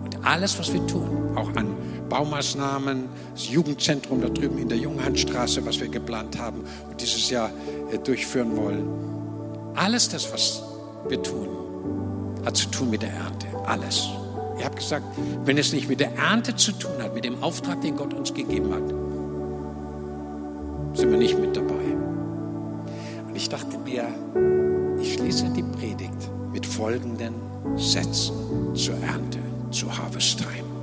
Und 0.03 0.25
alles, 0.25 0.57
was 0.57 0.73
wir 0.73 0.85
tun, 0.87 1.35
auch 1.35 1.55
an 1.55 1.67
Baumaßnahmen, 2.13 3.09
das 3.33 3.49
Jugendzentrum 3.49 4.21
da 4.21 4.29
drüben 4.29 4.59
in 4.59 4.69
der 4.69 4.77
Junghandstraße, 4.77 5.65
was 5.65 5.79
wir 5.79 5.87
geplant 5.87 6.37
haben 6.37 6.63
und 6.87 7.01
dieses 7.01 7.31
Jahr 7.31 7.49
äh, 7.91 7.97
durchführen 7.97 8.55
wollen, 8.55 8.87
alles 9.73 10.09
das, 10.09 10.31
was 10.31 10.61
wir 11.09 11.23
tun, 11.23 11.47
hat 12.45 12.55
zu 12.55 12.69
tun 12.69 12.91
mit 12.91 13.01
der 13.01 13.09
Ernte. 13.09 13.47
Alles. 13.65 14.09
Ich 14.59 14.63
habe 14.63 14.75
gesagt, 14.75 15.05
wenn 15.43 15.57
es 15.57 15.73
nicht 15.73 15.89
mit 15.89 16.01
der 16.01 16.13
Ernte 16.15 16.55
zu 16.55 16.73
tun 16.73 16.91
hat, 17.01 17.15
mit 17.15 17.25
dem 17.25 17.41
Auftrag, 17.41 17.81
den 17.81 17.95
Gott 17.95 18.13
uns 18.13 18.31
gegeben 18.31 18.71
hat, 18.71 18.87
sind 20.95 21.09
wir 21.09 21.17
nicht 21.17 21.39
mit 21.39 21.57
dabei. 21.57 21.97
Und 23.27 23.35
ich 23.35 23.49
dachte 23.49 23.75
mir, 23.79 24.05
ich 25.01 25.15
schließe 25.15 25.49
die 25.55 25.63
Predigt 25.63 26.29
mit 26.51 26.63
folgenden 26.63 27.33
Sätzen 27.75 28.35
zur 28.75 28.97
Ernte, 28.99 29.39
zu 29.71 29.91
Harvest 29.97 30.37
Time. 30.37 30.73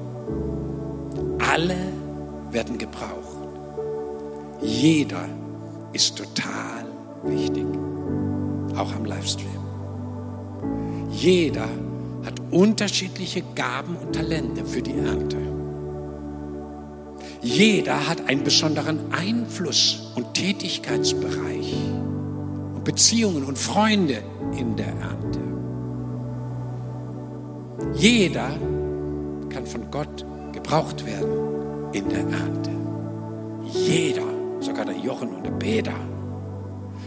Alle 1.53 1.75
werden 2.53 2.79
gebraucht. 2.79 3.49
Jeder 4.63 5.29
ist 5.93 6.17
total 6.17 6.85
wichtig, 7.25 7.67
auch 8.77 8.95
am 8.95 9.05
Livestream. 9.05 9.49
Jeder 11.11 11.69
hat 12.25 12.35
unterschiedliche 12.53 13.43
Gaben 13.57 13.97
und 13.97 14.15
Talente 14.15 14.65
für 14.65 14.81
die 14.81 14.97
Ernte. 14.97 15.39
Jeder 17.43 18.07
hat 18.09 18.29
einen 18.29 18.45
besonderen 18.45 19.13
Einfluss 19.13 20.13
und 20.15 20.33
Tätigkeitsbereich 20.35 21.75
und 22.77 22.85
Beziehungen 22.85 23.43
und 23.43 23.59
Freunde 23.59 24.23
in 24.57 24.77
der 24.77 24.87
Ernte. 24.87 25.41
Jeder 27.95 28.51
kann 29.49 29.67
von 29.67 29.91
Gott 29.91 30.25
gebraucht 30.71 31.05
werden 31.05 31.93
in 31.93 32.09
der 32.09 32.21
Ernte. 32.21 32.71
Jeder, 33.65 34.23
sogar 34.61 34.85
der 34.85 34.97
Jochen 34.97 35.31
und 35.31 35.45
der 35.45 35.51
Peter. 35.53 35.95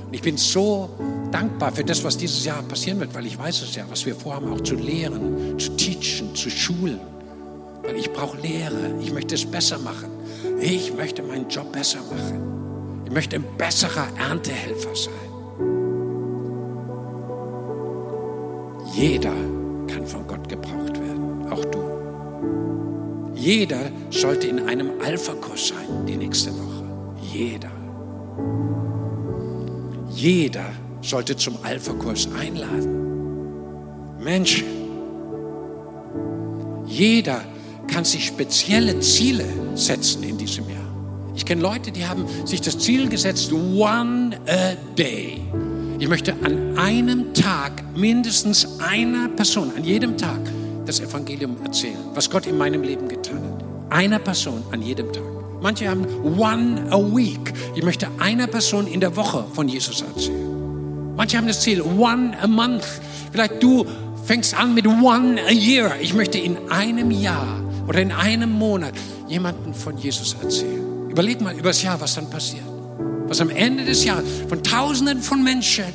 Und 0.06 0.14
ich 0.14 0.22
bin 0.22 0.36
so 0.36 0.90
dankbar 1.32 1.72
für 1.72 1.86
das, 1.86 2.04
was 2.04 2.18
dieses 2.18 2.44
Jahr 2.44 2.62
passieren 2.64 3.00
wird, 3.00 3.16
weil 3.16 3.26
ich 3.26 3.38
weiß 3.38 3.62
es 3.62 3.74
ja, 3.76 3.86
was 3.90 4.06
wir 4.06 4.16
vorhaben, 4.16 4.52
auch 4.52 4.60
zu 4.60 4.76
lehren, 4.76 5.58
zu 5.58 5.78
teachen, 5.78 6.36
zu 6.36 6.50
schulen. 6.50 7.00
Weil 7.84 7.96
ich 7.96 8.12
brauche 8.12 8.38
Lehre. 8.42 8.96
Ich 9.02 9.14
möchte 9.14 9.36
es 9.36 9.46
besser 9.46 9.80
machen. 9.80 10.10
Ich 10.60 10.94
möchte 10.94 11.24
meinen 11.24 11.48
Job 11.48 11.72
besser 11.72 12.00
machen. 12.00 13.02
Ich 13.06 13.12
möchte 13.12 13.38
ein 13.38 13.46
besserer 13.58 14.08
Erntehelfer 14.20 14.94
sein. 14.94 15.14
Jeder 18.94 19.34
kann 19.88 20.06
von 20.06 20.28
Gott 20.28 20.50
gebraucht. 20.50 20.63
Jeder 23.44 23.92
sollte 24.10 24.48
in 24.48 24.70
einem 24.70 24.92
Alpha-Kurs 25.04 25.68
sein 25.68 26.06
die 26.08 26.16
nächste 26.16 26.50
Woche. 26.52 26.86
Jeder. 27.34 27.72
Jeder 30.16 30.70
sollte 31.02 31.36
zum 31.36 31.58
Alpha-Kurs 31.62 32.30
einladen. 32.40 34.16
Menschen. 34.18 34.64
Jeder 36.86 37.42
kann 37.88 38.06
sich 38.06 38.28
spezielle 38.28 38.98
Ziele 39.02 39.44
setzen 39.76 40.24
in 40.24 40.38
diesem 40.38 40.70
Jahr. 40.70 40.96
Ich 41.36 41.46
kenne 41.46 41.62
Leute, 41.62 41.92
die 41.92 42.06
haben 42.06 42.26
sich 42.46 42.62
das 42.62 42.80
Ziel 42.80 43.10
gesetzt, 43.10 43.52
one 43.52 44.40
a 44.48 44.76
day. 44.98 45.42
Ich 46.00 46.08
möchte 46.08 46.34
an 46.44 46.78
einem 46.78 47.34
Tag 47.34 47.84
mindestens 47.94 48.80
einer 48.80 49.28
Person, 49.28 49.70
an 49.76 49.84
jedem 49.84 50.16
Tag, 50.18 50.40
das 50.86 51.00
Evangelium 51.00 51.58
erzählen, 51.64 51.98
was 52.14 52.30
Gott 52.30 52.48
in 52.48 52.58
meinem 52.58 52.84
Leben 52.84 53.08
getan 53.08 53.42
hat. 53.44 53.64
Einer 53.90 54.20
Person 54.20 54.64
an 54.72 54.82
jedem 54.82 55.12
Tag. 55.14 55.24
Manche 55.62 55.90
haben 55.90 56.06
one 56.38 56.88
a 56.92 56.98
week. 56.98 57.54
Ich 57.76 57.84
möchte 57.84 58.08
einer 58.20 58.48
Person 58.48 58.88
in 58.88 59.00
der 59.00 59.16
Woche 59.16 59.46
von 59.54 59.68
Jesus 59.68 60.02
erzählen. 60.02 61.16
Manche 61.16 61.38
haben 61.38 61.48
das 61.48 61.62
Ziel 61.62 61.82
one 61.82 62.38
a 62.42 62.48
month. 62.48 62.84
Vielleicht 63.32 63.64
du 63.64 63.86
fängst 64.26 64.58
an 64.58 64.74
mit 64.74 64.88
one 64.88 65.40
a 65.42 65.52
year. 65.52 65.94
Ich 66.02 66.14
möchte 66.14 66.38
in 66.38 66.58
einem 66.70 67.12
Jahr 67.12 67.62
oder 67.88 68.02
in 68.02 68.12
einem 68.12 68.52
Monat 68.52 68.94
jemanden 69.28 69.74
von 69.74 69.98
Jesus 69.98 70.36
erzählen. 70.42 71.10
Überleg 71.10 71.40
mal 71.42 71.54
über 71.54 71.70
das 71.70 71.82
Jahr, 71.84 72.00
was 72.02 72.16
dann 72.16 72.30
passiert. 72.30 72.66
Was 73.28 73.40
am 73.40 73.50
Ende 73.50 73.86
des 73.86 74.04
Jahres 74.04 74.26
von 74.50 74.64
Tausenden 74.64 75.22
von 75.22 75.44
Menschen 75.44 75.86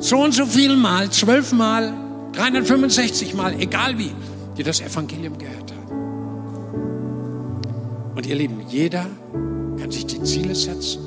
so 0.00 0.18
und 0.18 0.32
so 0.32 0.44
viel 0.44 0.76
Mal, 0.76 1.10
zwölfmal, 1.10 1.92
365 2.36 3.34
Mal, 3.34 3.60
egal 3.60 3.98
wie, 3.98 4.12
die 4.56 4.62
das 4.62 4.80
Evangelium 4.80 5.38
gehört 5.38 5.72
haben. 5.72 5.84
Und 8.14 8.26
ihr 8.26 8.34
Lieben, 8.34 8.62
jeder 8.68 9.06
kann 9.78 9.90
sich 9.90 10.06
die 10.06 10.22
Ziele 10.22 10.54
setzen 10.54 11.00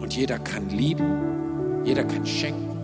und 0.00 0.14
jeder 0.14 0.38
kann 0.38 0.70
lieben, 0.70 1.84
jeder 1.84 2.04
kann 2.04 2.26
schenken, 2.26 2.78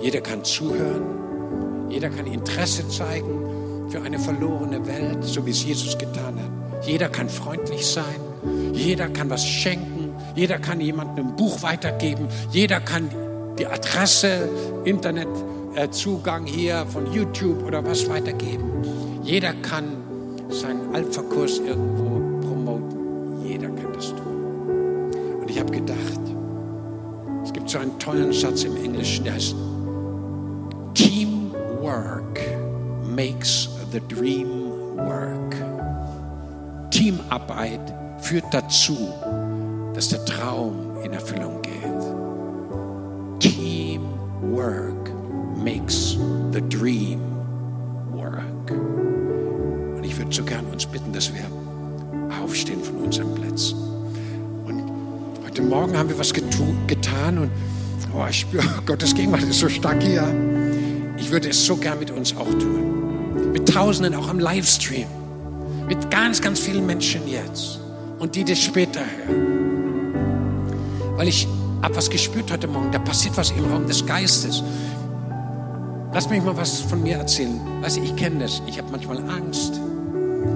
jeder 0.00 0.20
kann 0.20 0.44
zuhören, 0.44 1.88
jeder 1.90 2.10
kann 2.10 2.26
Interesse 2.26 2.88
zeigen, 2.88 3.88
für 3.88 4.02
eine 4.02 4.18
verlorene 4.18 4.86
Welt, 4.86 5.24
so 5.24 5.46
wie 5.46 5.50
es 5.50 5.64
Jesus 5.64 5.96
getan 5.96 6.36
hat. 6.36 6.86
Jeder 6.86 7.08
kann 7.08 7.28
freundlich 7.28 7.86
sein, 7.86 8.20
jeder 8.72 9.08
kann 9.08 9.30
was 9.30 9.46
schenken, 9.46 10.12
jeder 10.34 10.58
kann 10.58 10.80
jemandem 10.80 11.28
ein 11.28 11.36
Buch 11.36 11.62
weitergeben, 11.62 12.28
jeder 12.50 12.80
kann 12.80 13.10
die 13.58 13.66
Adresse, 13.66 14.48
Internetzugang 15.78 16.44
hier 16.44 16.84
von 16.86 17.12
YouTube 17.12 17.62
oder 17.62 17.84
was 17.84 18.08
weitergeben. 18.08 18.82
Jeder 19.22 19.52
kann 19.62 19.84
seinen 20.48 20.92
Alpha-Kurs 20.92 21.60
irgendwo 21.60 22.18
promoten. 22.44 23.46
Jeder 23.46 23.68
kann 23.68 23.92
das 23.92 24.08
tun. 24.08 25.12
Und 25.40 25.48
ich 25.48 25.60
habe 25.60 25.70
gedacht, 25.70 26.20
es 27.44 27.52
gibt 27.52 27.70
so 27.70 27.78
einen 27.78 27.96
tollen 28.00 28.32
Satz 28.32 28.64
im 28.64 28.74
Englischen, 28.74 29.24
der 29.24 29.34
heißt 29.34 29.54
Teamwork 30.94 32.40
makes 33.04 33.68
the 33.92 34.00
dream 34.12 34.72
work. 34.96 35.54
Teamarbeit 36.90 37.94
führt 38.18 38.46
dazu, 38.50 38.96
dass 39.94 40.08
der 40.08 40.24
Traum 40.24 40.96
in 41.04 41.12
Erfüllung 41.12 41.62
geht. 41.62 41.78
Teamwork 43.38 45.17
makes 45.68 46.16
the 46.52 46.62
dream 46.62 47.20
work. 48.10 48.70
Und 48.70 50.02
ich 50.02 50.16
würde 50.16 50.34
so 50.34 50.42
gern 50.42 50.64
uns 50.66 50.86
bitten, 50.86 51.12
dass 51.12 51.30
wir 51.34 51.44
aufstehen 52.42 52.82
von 52.82 52.96
unseren 52.96 53.34
Plätzen. 53.34 53.76
Und 54.64 54.82
heute 55.44 55.62
Morgen 55.62 55.96
haben 55.96 56.08
wir 56.08 56.18
was 56.18 56.32
getan 56.32 57.38
und 57.38 57.50
oh, 58.14 58.24
ich 58.30 58.40
spüre, 58.40 58.64
Gottes 58.86 59.14
Gegenwart 59.14 59.42
ist 59.42 59.60
so 59.60 59.68
stark 59.68 60.02
hier. 60.02 60.24
Ich 61.18 61.30
würde 61.30 61.50
es 61.50 61.66
so 61.66 61.76
gern 61.76 61.98
mit 61.98 62.10
uns 62.10 62.34
auch 62.34 62.48
tun 62.48 62.98
mit 63.52 63.68
Tausenden 63.68 64.14
auch 64.14 64.28
am 64.28 64.38
Livestream, 64.38 65.06
mit 65.88 66.10
ganz, 66.10 66.40
ganz 66.40 66.58
vielen 66.60 66.86
Menschen 66.86 67.26
jetzt 67.26 67.78
und 68.18 68.34
die 68.34 68.44
das 68.44 68.60
später 68.60 69.00
hören. 69.26 70.14
Weil 71.16 71.28
ich 71.28 71.46
habe 71.82 71.96
was 71.96 72.10
gespürt 72.10 72.50
heute 72.50 72.66
Morgen, 72.66 72.90
da 72.90 72.98
passiert 72.98 73.36
was 73.36 73.50
im 73.52 73.64
Raum 73.66 73.86
des 73.86 74.04
Geistes. 74.04 74.62
Lass 76.18 76.28
mich 76.28 76.42
mal 76.42 76.56
was 76.56 76.80
von 76.80 77.00
mir 77.00 77.18
erzählen. 77.18 77.60
Weißt 77.80 77.98
ich 77.98 78.16
kenne 78.16 78.40
das. 78.40 78.60
Ich 78.66 78.76
habe 78.76 78.90
manchmal 78.90 79.18
Angst, 79.30 79.80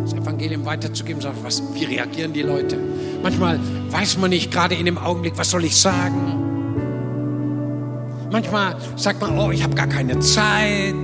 das 0.03 0.13
Evangelium 0.13 0.65
weiterzugeben. 0.65 1.23
Sag, 1.23 1.35
was, 1.45 1.63
wie 1.73 1.85
reagieren 1.85 2.33
die 2.33 2.43
Leute? 2.43 2.77
Manchmal 3.23 3.61
weiß 3.93 4.19
man 4.19 4.31
nicht 4.31 4.51
gerade 4.51 4.75
in 4.75 4.87
dem 4.87 4.99
Augenblick, 4.99 5.39
was 5.39 5.51
soll 5.51 5.65
ich 5.65 5.81
sagen. 5.81 6.35
Manchmal 8.33 8.75
sagt 8.97 9.21
man, 9.21 9.39
oh, 9.39 9.53
ich 9.53 9.63
habe 9.63 9.77
gar 9.77 9.87
keine 9.87 10.19
Zeit. 10.19 10.97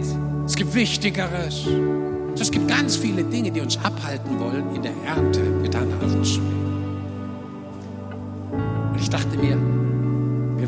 Es 0.45 0.57
gibt 0.57 0.75
Wichtigeres. 0.75 1.69
Es 2.37 2.51
gibt 2.51 2.67
ganz 2.67 2.97
viele 2.97 3.23
Dinge, 3.23 3.53
die 3.53 3.61
uns 3.61 3.79
abhalten 3.85 4.41
wollen, 4.41 4.75
in 4.75 4.83
der 4.83 4.95
Ernte 5.07 5.39
miteinander 5.39 6.05
aufzunehmen. 6.05 6.97
Und 8.93 9.01
ich 9.01 9.09
dachte 9.09 9.39
mir, 9.39 9.57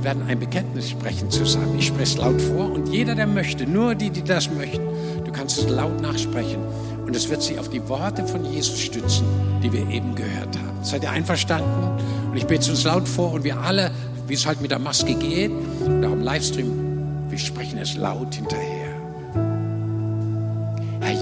wir 0.00 0.04
werden 0.04 0.22
ein 0.28 0.40
Bekenntnis 0.40 0.88
sprechen 0.88 1.30
zusammen. 1.30 1.78
Ich 1.78 1.88
spreche 1.88 2.04
es 2.04 2.16
laut 2.16 2.40
vor 2.40 2.72
und 2.72 2.88
jeder, 2.88 3.14
der 3.14 3.26
möchte, 3.26 3.66
nur 3.66 3.94
die, 3.94 4.08
die 4.08 4.22
das 4.22 4.50
möchten, 4.50 4.80
du 5.24 5.30
kannst 5.30 5.58
es 5.58 5.68
laut 5.68 6.00
nachsprechen. 6.00 6.60
Und 7.04 7.14
es 7.14 7.28
wird 7.28 7.42
sich 7.42 7.58
auf 7.58 7.68
die 7.68 7.86
Worte 7.86 8.26
von 8.26 8.44
Jesus 8.44 8.78
stützen, 8.80 9.26
die 9.62 9.70
wir 9.70 9.86
eben 9.90 10.14
gehört 10.14 10.56
haben. 10.56 10.82
Seid 10.82 11.02
ihr 11.02 11.10
einverstanden? 11.10 12.00
Und 12.30 12.36
ich 12.36 12.46
bete 12.46 12.62
es 12.62 12.70
uns 12.70 12.84
laut 12.84 13.06
vor 13.06 13.32
und 13.32 13.44
wir 13.44 13.58
alle, 13.58 13.90
wie 14.26 14.34
es 14.34 14.46
halt 14.46 14.62
mit 14.62 14.70
der 14.70 14.78
Maske 14.78 15.14
geht, 15.14 15.50
oder 15.84 16.08
am 16.08 16.22
Livestream, 16.22 17.28
wir 17.28 17.38
sprechen 17.38 17.78
es 17.78 17.96
laut 17.96 18.34
hinterher. 18.34 18.80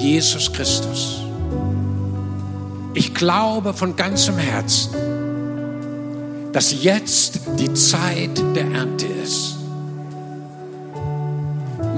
Jesus 0.00 0.52
Christus. 0.52 1.20
Ich 2.94 3.14
glaube 3.14 3.74
von 3.74 3.96
ganzem 3.96 4.38
Herzen, 4.38 4.94
dass 6.52 6.82
jetzt 6.82 7.40
die 7.58 7.72
Zeit 7.74 8.38
der 8.54 8.70
Ernte 8.72 9.06
ist. 9.06 9.56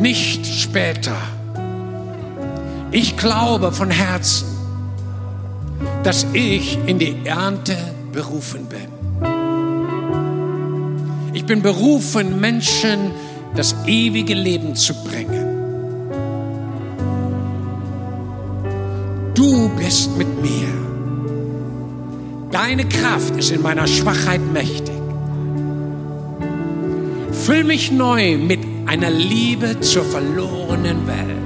Nicht 0.01 0.47
später. 0.47 1.17
Ich 2.91 3.17
glaube 3.17 3.71
von 3.71 3.91
Herzen, 3.91 4.49
dass 6.03 6.27
ich 6.33 6.79
in 6.87 6.99
die 6.99 7.17
Ernte 7.25 7.77
berufen 8.13 8.67
bin. 8.67 8.91
Ich 11.33 11.45
bin 11.45 11.63
berufen, 11.63 12.41
Menschen 12.41 13.13
das 13.55 13.75
ewige 13.87 14.35
Leben 14.35 14.75
zu 14.75 14.95
bringen. 15.05 15.47
Du 19.35 19.69
bist 19.77 20.17
mit 20.17 20.29
mir. 20.41 20.90
Deine 22.63 22.85
Kraft 22.87 23.35
ist 23.39 23.53
in 23.53 23.63
meiner 23.63 23.87
Schwachheit 23.87 24.43
mächtig. 24.53 24.95
Füll 27.33 27.65
mich 27.65 27.91
neu 27.91 28.37
mit 28.37 28.61
einer 28.85 29.09
Liebe 29.09 29.81
zur 29.81 30.05
verlorenen 30.05 31.07
Welt. 31.07 31.41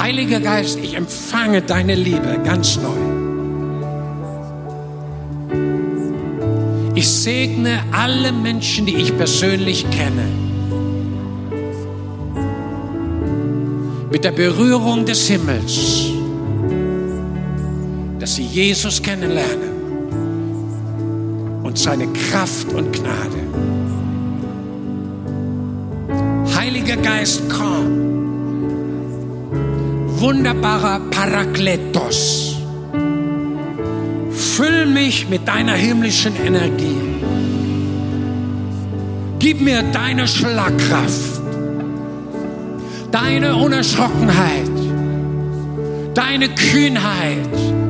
Heiliger 0.00 0.40
Geist, 0.40 0.80
ich 0.82 0.94
empfange 0.94 1.62
deine 1.62 1.94
Liebe 1.94 2.40
ganz 2.44 2.76
neu. 2.76 2.98
Ich 6.96 7.08
segne 7.08 7.84
alle 7.92 8.32
Menschen, 8.32 8.84
die 8.86 8.96
ich 8.96 9.16
persönlich 9.16 9.88
kenne 9.90 10.26
mit 14.10 14.24
der 14.24 14.32
Berührung 14.32 15.06
des 15.06 15.28
Himmels. 15.28 16.11
Dass 18.32 18.36
sie 18.36 18.46
Jesus 18.46 19.02
kennenlernen 19.02 19.72
und 21.62 21.76
seine 21.76 22.06
Kraft 22.14 22.72
und 22.72 22.90
Gnade. 22.90 23.36
Heiliger 26.56 26.96
Geist, 26.96 27.42
komm. 27.50 28.08
Wunderbarer 30.18 31.00
Parakletos. 31.10 32.56
Füll 34.30 34.86
mich 34.86 35.28
mit 35.28 35.46
deiner 35.46 35.74
himmlischen 35.74 36.32
Energie. 36.42 36.96
Gib 39.40 39.60
mir 39.60 39.82
deine 39.92 40.26
Schlagkraft, 40.26 41.42
deine 43.10 43.56
Unerschrockenheit, 43.56 44.70
deine 46.14 46.48
Kühnheit 46.48 47.81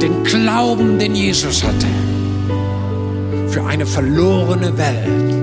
den 0.00 0.24
Glauben, 0.24 0.98
den 0.98 1.14
Jesus 1.14 1.62
hatte 1.62 1.86
für 3.50 3.64
eine 3.64 3.84
verlorene 3.84 4.76
Welt. 4.78 5.34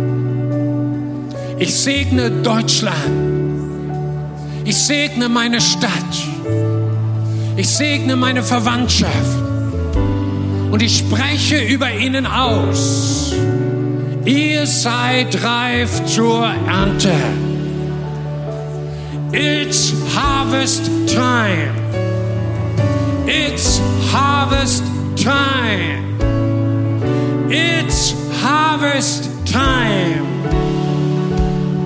Ich 1.59 1.75
segne 1.75 2.31
Deutschland. 2.31 2.95
Ich 4.63 4.77
segne 4.77 5.27
meine 5.27 5.59
Stadt. 5.59 5.91
Ich 7.57 7.67
segne 7.67 8.15
meine 8.15 8.43
Verwandtschaft. 8.43 9.37
Und 10.71 10.81
ich 10.81 10.99
spreche 10.99 11.59
über 11.63 11.91
ihnen 11.91 12.25
aus. 12.25 13.33
Ihr 14.25 14.67
seid 14.67 15.43
reif 15.43 16.05
zur 16.05 16.45
Ernte. 16.67 17.13
It's 19.31 19.93
harvest 20.15 20.89
time. 21.07 22.06
It's 23.39 23.79
harvest 24.11 24.83
time. 25.15 26.17
It's 27.51 28.15
harvest 28.41 29.29
time. 29.45 30.25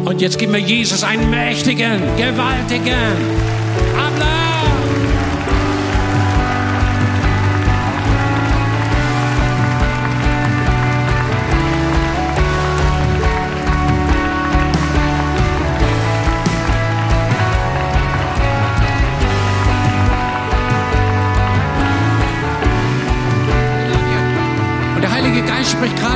Und 0.05 0.21
jetzt 0.21 0.39
geben 0.39 0.53
wir 0.53 0.59
Jesus 0.59 1.03
einen 1.03 1.29
mächtigen, 1.29 1.99
gewaltigen 2.15 3.51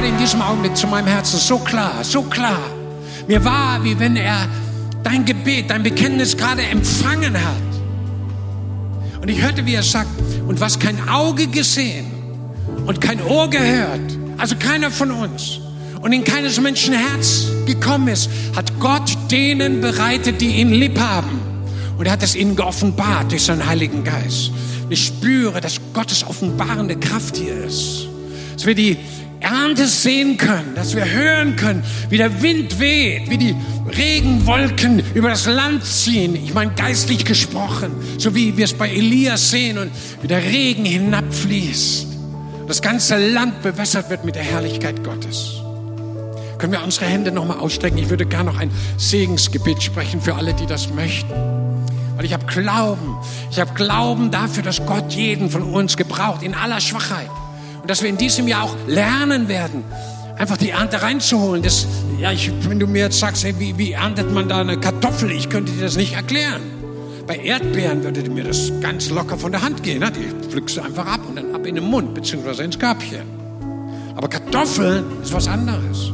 gerade 0.05 0.07
in 0.07 0.17
diesem 0.17 0.41
Augenblick 0.41 0.75
zu 0.77 0.87
meinem 0.87 1.07
Herzen 1.07 1.39
so 1.39 1.57
klar, 1.57 2.03
so 2.03 2.21
klar. 2.23 2.59
Mir 3.27 3.43
war, 3.43 3.83
wie 3.83 3.97
wenn 3.99 4.15
er 4.15 4.47
dein 5.03 5.25
Gebet, 5.25 5.69
dein 5.69 5.83
Bekenntnis 5.83 6.37
gerade 6.37 6.61
empfangen 6.61 7.33
hat. 7.33 9.21
Und 9.21 9.29
ich 9.29 9.41
hörte, 9.41 9.65
wie 9.65 9.73
er 9.73 9.83
sagt, 9.83 10.09
und 10.47 10.59
was 10.59 10.77
kein 10.77 11.09
Auge 11.09 11.47
gesehen 11.47 12.05
und 12.85 13.01
kein 13.01 13.21
Ohr 13.23 13.49
gehört, 13.49 14.17
also 14.37 14.55
keiner 14.55 14.91
von 14.91 15.11
uns, 15.11 15.59
und 16.01 16.13
in 16.13 16.23
keines 16.23 16.61
Menschen 16.61 16.93
Herz 16.93 17.47
gekommen 17.65 18.09
ist, 18.09 18.29
hat 18.55 18.79
Gott 18.79 19.17
denen 19.31 19.81
bereitet, 19.81 20.39
die 20.39 20.57
ihn 20.57 20.71
lieb 20.71 20.99
haben. 20.99 21.39
Und 21.97 22.05
er 22.05 22.11
hat 22.11 22.21
es 22.21 22.35
ihnen 22.35 22.55
geoffenbart 22.55 23.31
durch 23.31 23.43
seinen 23.43 23.65
Heiligen 23.65 24.03
Geist. 24.03 24.51
Ich 24.89 25.03
spüre, 25.03 25.61
dass 25.61 25.79
Gottes 25.93 26.23
offenbarende 26.27 26.95
Kraft 26.97 27.37
hier 27.37 27.65
ist. 27.65 28.07
Dass 28.53 28.67
wir 28.67 28.75
die 28.75 28.97
Ernte 29.45 29.87
sehen 29.87 30.37
können, 30.37 30.73
dass 30.73 30.95
wir 30.95 31.07
hören 31.07 31.55
können, 31.55 31.83
wie 32.09 32.17
der 32.17 32.41
Wind 32.41 32.79
weht, 32.79 33.29
wie 33.29 33.37
die 33.37 33.55
Regenwolken 33.95 35.03
über 35.13 35.29
das 35.29 35.45
Land 35.45 35.85
ziehen. 35.85 36.35
Ich 36.35 36.55
meine 36.55 36.71
geistlich 36.73 37.25
gesprochen, 37.25 37.91
so 38.17 38.33
wie 38.33 38.57
wir 38.57 38.65
es 38.65 38.73
bei 38.73 38.89
Elias 38.89 39.51
sehen 39.51 39.77
und 39.77 39.91
wie 40.23 40.27
der 40.27 40.41
Regen 40.41 40.85
hinabfließt. 40.85 42.07
Das 42.67 42.81
ganze 42.81 43.17
Land 43.17 43.61
bewässert 43.61 44.09
wird 44.09 44.25
mit 44.25 44.33
der 44.33 44.41
Herrlichkeit 44.41 45.03
Gottes. 45.03 45.61
Können 46.57 46.73
wir 46.73 46.83
unsere 46.83 47.05
Hände 47.05 47.31
nochmal 47.31 47.59
ausstrecken? 47.59 47.99
Ich 47.99 48.09
würde 48.09 48.25
gerne 48.25 48.51
noch 48.51 48.59
ein 48.59 48.71
Segensgebet 48.97 49.83
sprechen 49.83 50.21
für 50.21 50.33
alle, 50.33 50.55
die 50.55 50.65
das 50.65 50.89
möchten. 50.89 51.31
Weil 52.15 52.25
ich 52.25 52.33
habe 52.33 52.45
Glauben. 52.47 53.15
Ich 53.51 53.59
habe 53.59 53.75
Glauben 53.75 54.31
dafür, 54.31 54.63
dass 54.63 54.83
Gott 54.87 55.13
jeden 55.13 55.51
von 55.51 55.61
uns 55.61 55.97
gebraucht, 55.97 56.41
in 56.41 56.55
aller 56.55 56.81
Schwachheit. 56.81 57.29
Und 57.85 57.91
dass 57.91 58.01
wir 58.01 58.09
in 58.09 58.17
diesem 58.17 58.47
Jahr 58.47 58.63
auch 58.63 58.75
lernen 58.87 59.47
werden, 59.47 59.83
einfach 60.39 60.57
die 60.57 60.71
Ernte 60.71 61.03
reinzuholen. 61.03 61.61
Das, 61.61 61.85
ja, 62.19 62.31
ich, 62.31 62.51
wenn 62.67 62.79
du 62.79 62.87
mir 62.87 63.03
jetzt 63.03 63.19
sagst, 63.19 63.43
hey, 63.43 63.53
wie, 63.59 63.77
wie 63.77 63.91
erntet 63.91 64.33
man 64.33 64.49
da 64.49 64.61
eine 64.61 64.79
Kartoffel? 64.79 65.29
Ich 65.29 65.49
könnte 65.49 65.71
dir 65.71 65.83
das 65.83 65.95
nicht 65.95 66.15
erklären. 66.15 66.63
Bei 67.27 67.35
Erdbeeren 67.35 68.03
würde 68.03 68.27
mir 68.27 68.43
das 68.43 68.71
ganz 68.81 69.11
locker 69.11 69.37
von 69.37 69.51
der 69.51 69.61
Hand 69.61 69.83
gehen. 69.83 69.99
Ne? 69.99 70.11
Die 70.11 70.49
pflückst 70.49 70.77
du 70.77 70.81
einfach 70.81 71.05
ab 71.05 71.19
und 71.29 71.35
dann 71.35 71.53
ab 71.53 71.67
in 71.67 71.75
den 71.75 71.83
Mund, 71.83 72.15
beziehungsweise 72.15 72.63
ins 72.63 72.79
Körbchen. 72.79 73.21
Aber 74.15 74.29
Kartoffeln 74.29 75.05
ist 75.21 75.31
was 75.31 75.47
anderes. 75.47 76.11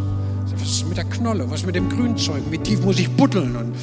Was 0.58 0.70
ist 0.70 0.90
mit 0.90 0.98
der 0.98 1.06
Knolle? 1.06 1.50
Was 1.50 1.66
mit 1.66 1.76
dem 1.76 1.88
Grünzeug? 1.88 2.44
Wie 2.50 2.58
tief 2.58 2.82
muss 2.82 3.00
ich 3.00 3.10
buddeln? 3.10 3.56
Und 3.56 3.76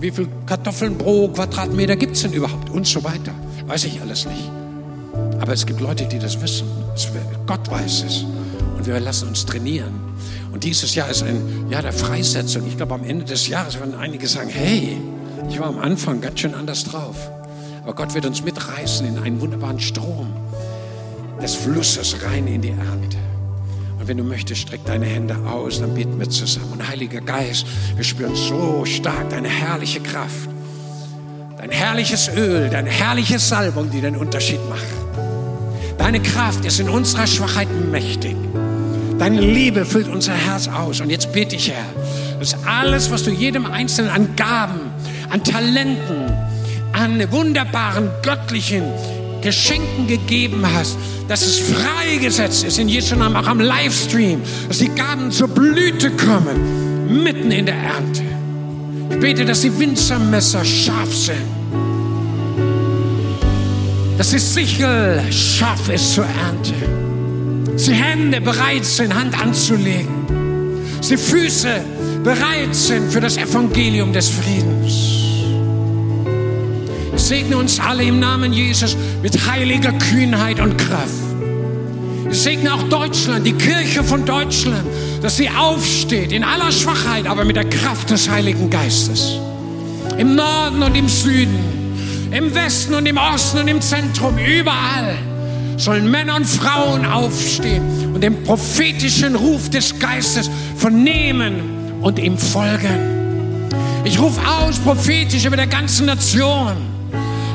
wie 0.00 0.10
viel 0.10 0.26
Kartoffeln 0.46 0.96
pro 0.96 1.28
Quadratmeter 1.28 1.96
gibt 1.96 2.16
es 2.16 2.22
denn 2.22 2.32
überhaupt? 2.32 2.70
Und 2.70 2.86
so 2.86 3.04
weiter. 3.04 3.32
Weiß 3.66 3.84
ich 3.84 4.00
alles 4.00 4.24
nicht. 4.24 4.50
Aber 5.40 5.52
es 5.52 5.66
gibt 5.66 5.80
Leute, 5.80 6.06
die 6.06 6.18
das 6.18 6.40
wissen. 6.40 6.66
Gott 7.46 7.70
weiß 7.70 8.04
es. 8.04 8.22
Und 8.76 8.86
wir 8.86 8.98
lassen 9.00 9.28
uns 9.28 9.46
trainieren. 9.46 9.94
Und 10.52 10.64
dieses 10.64 10.94
Jahr 10.94 11.08
ist 11.10 11.22
ein 11.22 11.68
Jahr 11.70 11.82
der 11.82 11.92
Freisetzung. 11.92 12.66
Ich 12.66 12.76
glaube, 12.76 12.94
am 12.94 13.04
Ende 13.04 13.24
des 13.24 13.46
Jahres 13.48 13.78
werden 13.78 13.94
einige 13.94 14.26
sagen, 14.26 14.48
hey, 14.48 14.98
ich 15.48 15.60
war 15.60 15.66
am 15.66 15.78
Anfang 15.78 16.20
ganz 16.20 16.40
schön 16.40 16.54
anders 16.54 16.84
drauf. 16.84 17.30
Aber 17.82 17.94
Gott 17.94 18.14
wird 18.14 18.26
uns 18.26 18.42
mitreißen 18.42 19.06
in 19.06 19.18
einen 19.18 19.40
wunderbaren 19.40 19.78
Strom 19.78 20.32
des 21.40 21.54
Flusses 21.54 22.16
rein 22.24 22.46
in 22.46 22.62
die 22.62 22.70
Ernte. 22.70 23.18
Und 23.98 24.08
wenn 24.08 24.16
du 24.16 24.24
möchtest, 24.24 24.62
streck 24.62 24.84
deine 24.84 25.06
Hände 25.06 25.36
aus, 25.46 25.80
dann 25.80 25.94
beten 25.94 26.18
wir 26.18 26.28
zusammen. 26.28 26.72
Und 26.72 26.88
Heiliger 26.88 27.20
Geist, 27.20 27.66
wir 27.94 28.04
spüren 28.04 28.34
so 28.34 28.84
stark 28.84 29.30
deine 29.30 29.48
herrliche 29.48 30.00
Kraft, 30.00 30.48
dein 31.58 31.70
herrliches 31.70 32.28
Öl, 32.34 32.70
deine 32.70 32.90
herrliche 32.90 33.38
Salbung, 33.38 33.90
die 33.90 34.00
den 34.00 34.16
Unterschied 34.16 34.60
macht. 34.68 34.84
Deine 36.06 36.22
Kraft 36.22 36.64
ist 36.64 36.78
in 36.78 36.88
unserer 36.88 37.26
Schwachheit 37.26 37.66
mächtig. 37.90 38.36
Deine 39.18 39.40
Liebe 39.40 39.84
füllt 39.84 40.06
unser 40.06 40.34
Herz 40.34 40.68
aus. 40.68 41.00
Und 41.00 41.10
jetzt 41.10 41.32
bete 41.32 41.56
ich, 41.56 41.72
Herr, 41.72 42.38
dass 42.38 42.54
alles, 42.64 43.10
was 43.10 43.24
du 43.24 43.32
jedem 43.32 43.66
Einzelnen 43.66 44.12
an 44.12 44.36
Gaben, 44.36 44.78
an 45.30 45.42
Talenten, 45.42 46.32
an 46.92 47.32
wunderbaren 47.32 48.08
göttlichen 48.22 48.84
Geschenken 49.42 50.06
gegeben 50.06 50.64
hast, 50.76 50.96
dass 51.26 51.44
es 51.44 51.58
freigesetzt 51.58 52.62
ist 52.62 52.78
in 52.78 52.88
Jesu 52.88 53.16
Namen, 53.16 53.34
auch 53.34 53.48
am 53.48 53.58
Livestream, 53.58 54.42
dass 54.68 54.78
die 54.78 54.90
Gaben 54.90 55.32
zur 55.32 55.48
Blüte 55.48 56.12
kommen, 56.12 57.24
mitten 57.24 57.50
in 57.50 57.66
der 57.66 57.78
Ernte. 57.78 58.22
Ich 59.10 59.18
bete, 59.18 59.44
dass 59.44 59.62
die 59.62 59.76
Winzermesser 59.76 60.64
scharf 60.64 61.12
sind, 61.12 61.55
dass 64.16 64.30
die 64.30 64.38
Sichel 64.38 65.20
scharf 65.30 65.88
ist 65.88 66.14
zur 66.14 66.24
Ernte, 66.24 66.72
die 67.76 67.92
Hände 67.92 68.40
bereit 68.40 68.84
sind, 68.84 69.14
Hand 69.14 69.38
anzulegen, 69.40 70.26
die 71.08 71.16
Füße 71.16 71.80
bereit 72.24 72.74
sind 72.74 73.12
für 73.12 73.20
das 73.20 73.36
Evangelium 73.36 74.12
des 74.12 74.28
Friedens. 74.28 74.92
Ich 77.14 77.22
segne 77.22 77.56
uns 77.56 77.78
alle 77.78 78.04
im 78.04 78.20
Namen 78.20 78.52
Jesus 78.52 78.96
mit 79.22 79.46
heiliger 79.46 79.92
Kühnheit 79.92 80.60
und 80.60 80.76
Kraft. 80.76 81.12
Ich 82.30 82.38
segne 82.38 82.74
auch 82.74 82.82
Deutschland, 82.84 83.46
die 83.46 83.52
Kirche 83.52 84.02
von 84.02 84.24
Deutschland, 84.24 84.84
dass 85.22 85.36
sie 85.36 85.48
aufsteht 85.48 86.32
in 86.32 86.44
aller 86.44 86.72
Schwachheit, 86.72 87.26
aber 87.26 87.44
mit 87.44 87.56
der 87.56 87.68
Kraft 87.68 88.10
des 88.10 88.28
Heiligen 88.28 88.68
Geistes. 88.70 89.38
Im 90.18 90.34
Norden 90.34 90.82
und 90.82 90.96
im 90.96 91.08
Süden, 91.08 91.75
im 92.30 92.54
Westen 92.54 92.94
und 92.94 93.06
im 93.06 93.16
Osten 93.16 93.58
und 93.58 93.68
im 93.68 93.80
Zentrum, 93.80 94.36
überall 94.38 95.16
sollen 95.76 96.10
Männer 96.10 96.36
und 96.36 96.46
Frauen 96.46 97.04
aufstehen 97.04 98.14
und 98.14 98.22
den 98.22 98.42
prophetischen 98.44 99.34
Ruf 99.34 99.68
des 99.68 99.98
Geistes 99.98 100.50
vernehmen 100.76 102.00
und 102.00 102.18
ihm 102.18 102.38
folgen. 102.38 103.68
Ich 104.04 104.18
rufe 104.18 104.40
aus 104.48 104.78
prophetisch 104.78 105.44
über 105.44 105.56
der 105.56 105.66
ganzen 105.66 106.06
Nation. 106.06 106.76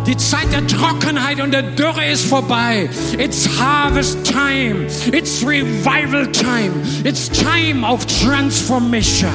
Die 0.07 0.17
Zeit 0.17 0.51
der 0.51 0.65
Trockenheit 0.65 1.39
und 1.41 1.51
der 1.51 1.61
Dürre 1.61 2.05
ist 2.05 2.26
vorbei. 2.26 2.89
It's 3.17 3.47
harvest 3.59 4.17
time. 4.24 4.88
It's 5.11 5.43
revival 5.43 6.30
time. 6.32 6.72
It's 7.03 7.30
time 7.30 7.86
of 7.86 8.05
transformation. 8.05 9.30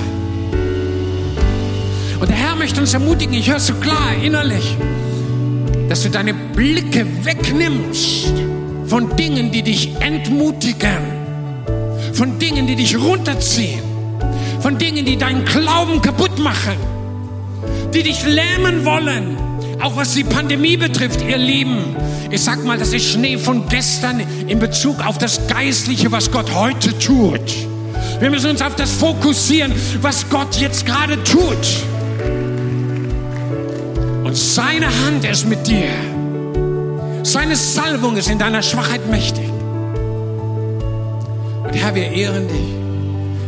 Und 2.18 2.28
der 2.28 2.36
Herr 2.36 2.56
möchte 2.56 2.80
uns 2.80 2.94
ermutigen, 2.94 3.34
ich 3.34 3.48
höre 3.48 3.56
es 3.56 3.66
so 3.66 3.74
klar 3.74 4.14
innerlich. 4.22 4.76
Dass 5.88 6.02
du 6.02 6.10
deine 6.10 6.34
Blicke 6.34 7.06
wegnimmst 7.24 8.32
von 8.86 9.16
Dingen, 9.16 9.50
die 9.50 9.62
dich 9.62 9.90
entmutigen, 10.00 10.98
von 12.12 12.38
Dingen, 12.38 12.66
die 12.66 12.76
dich 12.76 12.98
runterziehen, 12.98 13.82
von 14.60 14.78
Dingen, 14.78 15.04
die 15.04 15.16
deinen 15.16 15.44
Glauben 15.44 16.00
kaputt 16.00 16.38
machen, 16.38 16.76
die 17.94 18.02
dich 18.02 18.24
lähmen 18.24 18.84
wollen. 18.84 19.36
Auch 19.80 19.96
was 19.96 20.14
die 20.14 20.24
Pandemie 20.24 20.76
betrifft, 20.76 21.20
ihr 21.28 21.36
Lieben. 21.36 21.94
Ich 22.30 22.42
sag 22.42 22.64
mal, 22.64 22.78
das 22.78 22.92
ist 22.92 23.12
Schnee 23.12 23.36
von 23.36 23.68
gestern 23.68 24.20
in 24.48 24.58
Bezug 24.58 25.06
auf 25.06 25.18
das 25.18 25.46
Geistliche, 25.46 26.10
was 26.10 26.30
Gott 26.30 26.54
heute 26.54 26.98
tut. 26.98 27.40
Wir 28.18 28.30
müssen 28.30 28.50
uns 28.50 28.62
auf 28.62 28.74
das 28.74 28.92
fokussieren, 28.92 29.72
was 30.00 30.28
Gott 30.30 30.56
jetzt 30.56 30.86
gerade 30.86 31.22
tut. 31.24 31.58
Seine 34.36 34.88
Hand 35.06 35.24
ist 35.24 35.48
mit 35.48 35.66
dir. 35.66 35.88
Seine 37.22 37.56
Salbung 37.56 38.18
ist 38.18 38.28
in 38.28 38.38
deiner 38.38 38.60
Schwachheit 38.60 39.08
mächtig. 39.08 39.48
Und 41.64 41.72
Herr, 41.72 41.94
wir 41.94 42.10
ehren 42.12 42.46
dich. 42.46 42.74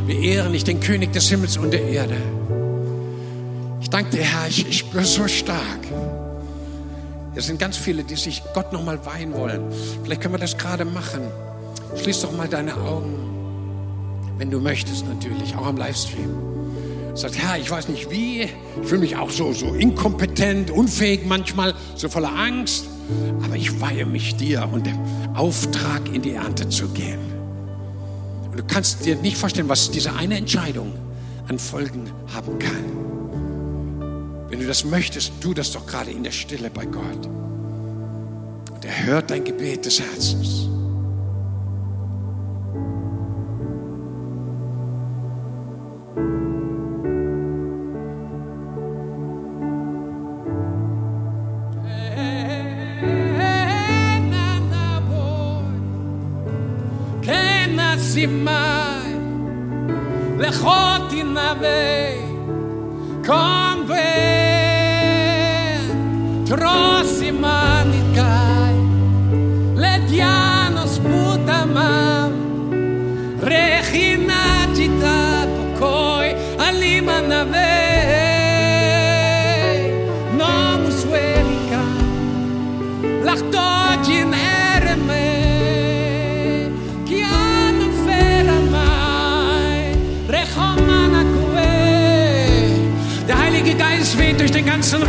Wir 0.06 0.18
ehren 0.18 0.54
dich, 0.54 0.64
den 0.64 0.80
König 0.80 1.12
des 1.12 1.28
Himmels 1.28 1.58
und 1.58 1.72
der 1.74 1.82
Erde. 1.82 2.16
Ich 3.82 3.90
danke 3.90 4.16
dir, 4.16 4.22
Herr, 4.22 4.48
ich, 4.48 4.66
ich 4.66 4.78
spüre 4.78 5.04
so 5.04 5.28
stark. 5.28 5.60
Es 7.34 7.48
sind 7.48 7.60
ganz 7.60 7.76
viele, 7.76 8.02
die 8.02 8.16
sich 8.16 8.42
Gott 8.54 8.72
noch 8.72 8.82
mal 8.82 9.04
weihen 9.04 9.34
wollen. 9.34 9.70
Vielleicht 10.04 10.22
können 10.22 10.32
wir 10.32 10.38
das 10.38 10.56
gerade 10.56 10.86
machen. 10.86 11.20
Schließ 11.96 12.22
doch 12.22 12.32
mal 12.32 12.48
deine 12.48 12.74
Augen, 12.74 13.12
wenn 14.38 14.50
du 14.50 14.58
möchtest 14.58 15.06
natürlich, 15.06 15.54
auch 15.54 15.66
am 15.66 15.76
Livestream. 15.76 16.47
Sagt, 17.18 17.36
Herr, 17.36 17.58
ich 17.58 17.68
weiß 17.68 17.88
nicht 17.88 18.12
wie, 18.12 18.42
ich 18.42 18.50
fühle 18.84 19.00
mich 19.00 19.16
auch 19.16 19.30
so, 19.30 19.52
so 19.52 19.74
inkompetent, 19.74 20.70
unfähig 20.70 21.22
manchmal, 21.26 21.74
so 21.96 22.08
voller 22.08 22.32
Angst, 22.32 22.86
aber 23.42 23.56
ich 23.56 23.80
weihe 23.80 24.06
mich 24.06 24.36
dir 24.36 24.68
und 24.72 24.86
dem 24.86 25.00
Auftrag 25.34 26.14
in 26.14 26.22
die 26.22 26.34
Ernte 26.34 26.68
zu 26.68 26.86
gehen. 26.90 27.18
Und 28.48 28.56
du 28.56 28.62
kannst 28.62 29.04
dir 29.04 29.16
nicht 29.16 29.36
vorstellen, 29.36 29.68
was 29.68 29.90
diese 29.90 30.12
eine 30.12 30.36
Entscheidung 30.36 30.92
an 31.48 31.58
Folgen 31.58 32.08
haben 32.32 32.56
kann. 32.60 32.84
Wenn 34.48 34.60
du 34.60 34.66
das 34.68 34.84
möchtest, 34.84 35.32
tu 35.40 35.54
das 35.54 35.72
doch 35.72 35.88
gerade 35.88 36.12
in 36.12 36.22
der 36.22 36.30
Stille 36.30 36.70
bei 36.70 36.86
Gott. 36.86 37.26
Und 38.72 38.84
er 38.84 39.06
hört 39.06 39.30
dein 39.30 39.42
Gebet 39.42 39.86
des 39.86 40.00
Herzens. 40.00 40.68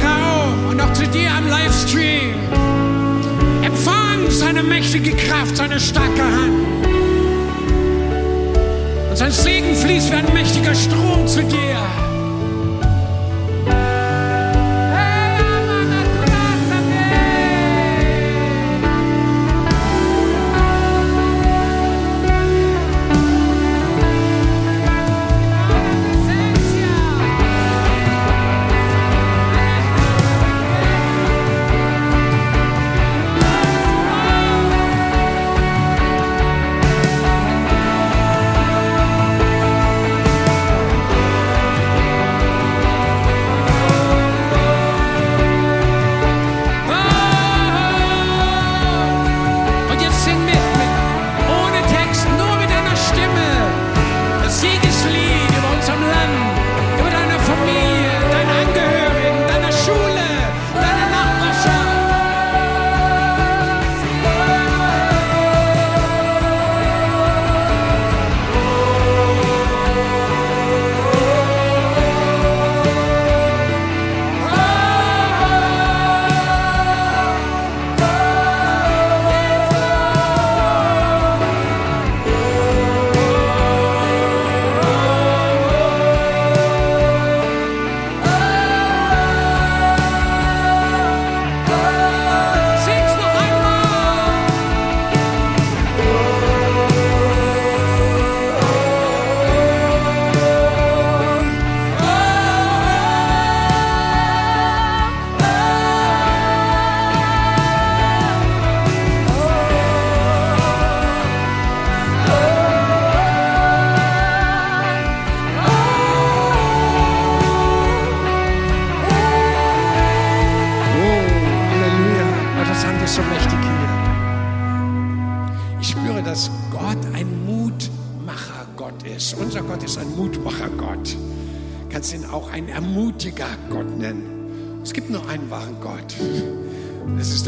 Raum 0.03 0.69
und 0.69 0.81
auch 0.81 0.93
zu 0.93 1.07
dir 1.07 1.31
am 1.31 1.47
Livestream. 1.47 2.35
Empfang 3.63 4.29
seine 4.29 4.63
mächtige 4.63 5.11
Kraft, 5.15 5.57
seine 5.57 5.79
starke 5.79 6.23
Hand. 6.23 6.87
Und 9.09 9.17
sein 9.17 9.31
Segen 9.31 9.75
fließt 9.75 10.11
wie 10.11 10.15
ein 10.15 10.33
mächtiger 10.33 10.75
Strom 10.75 11.27
zu 11.27 11.43
dir. 11.43 12.08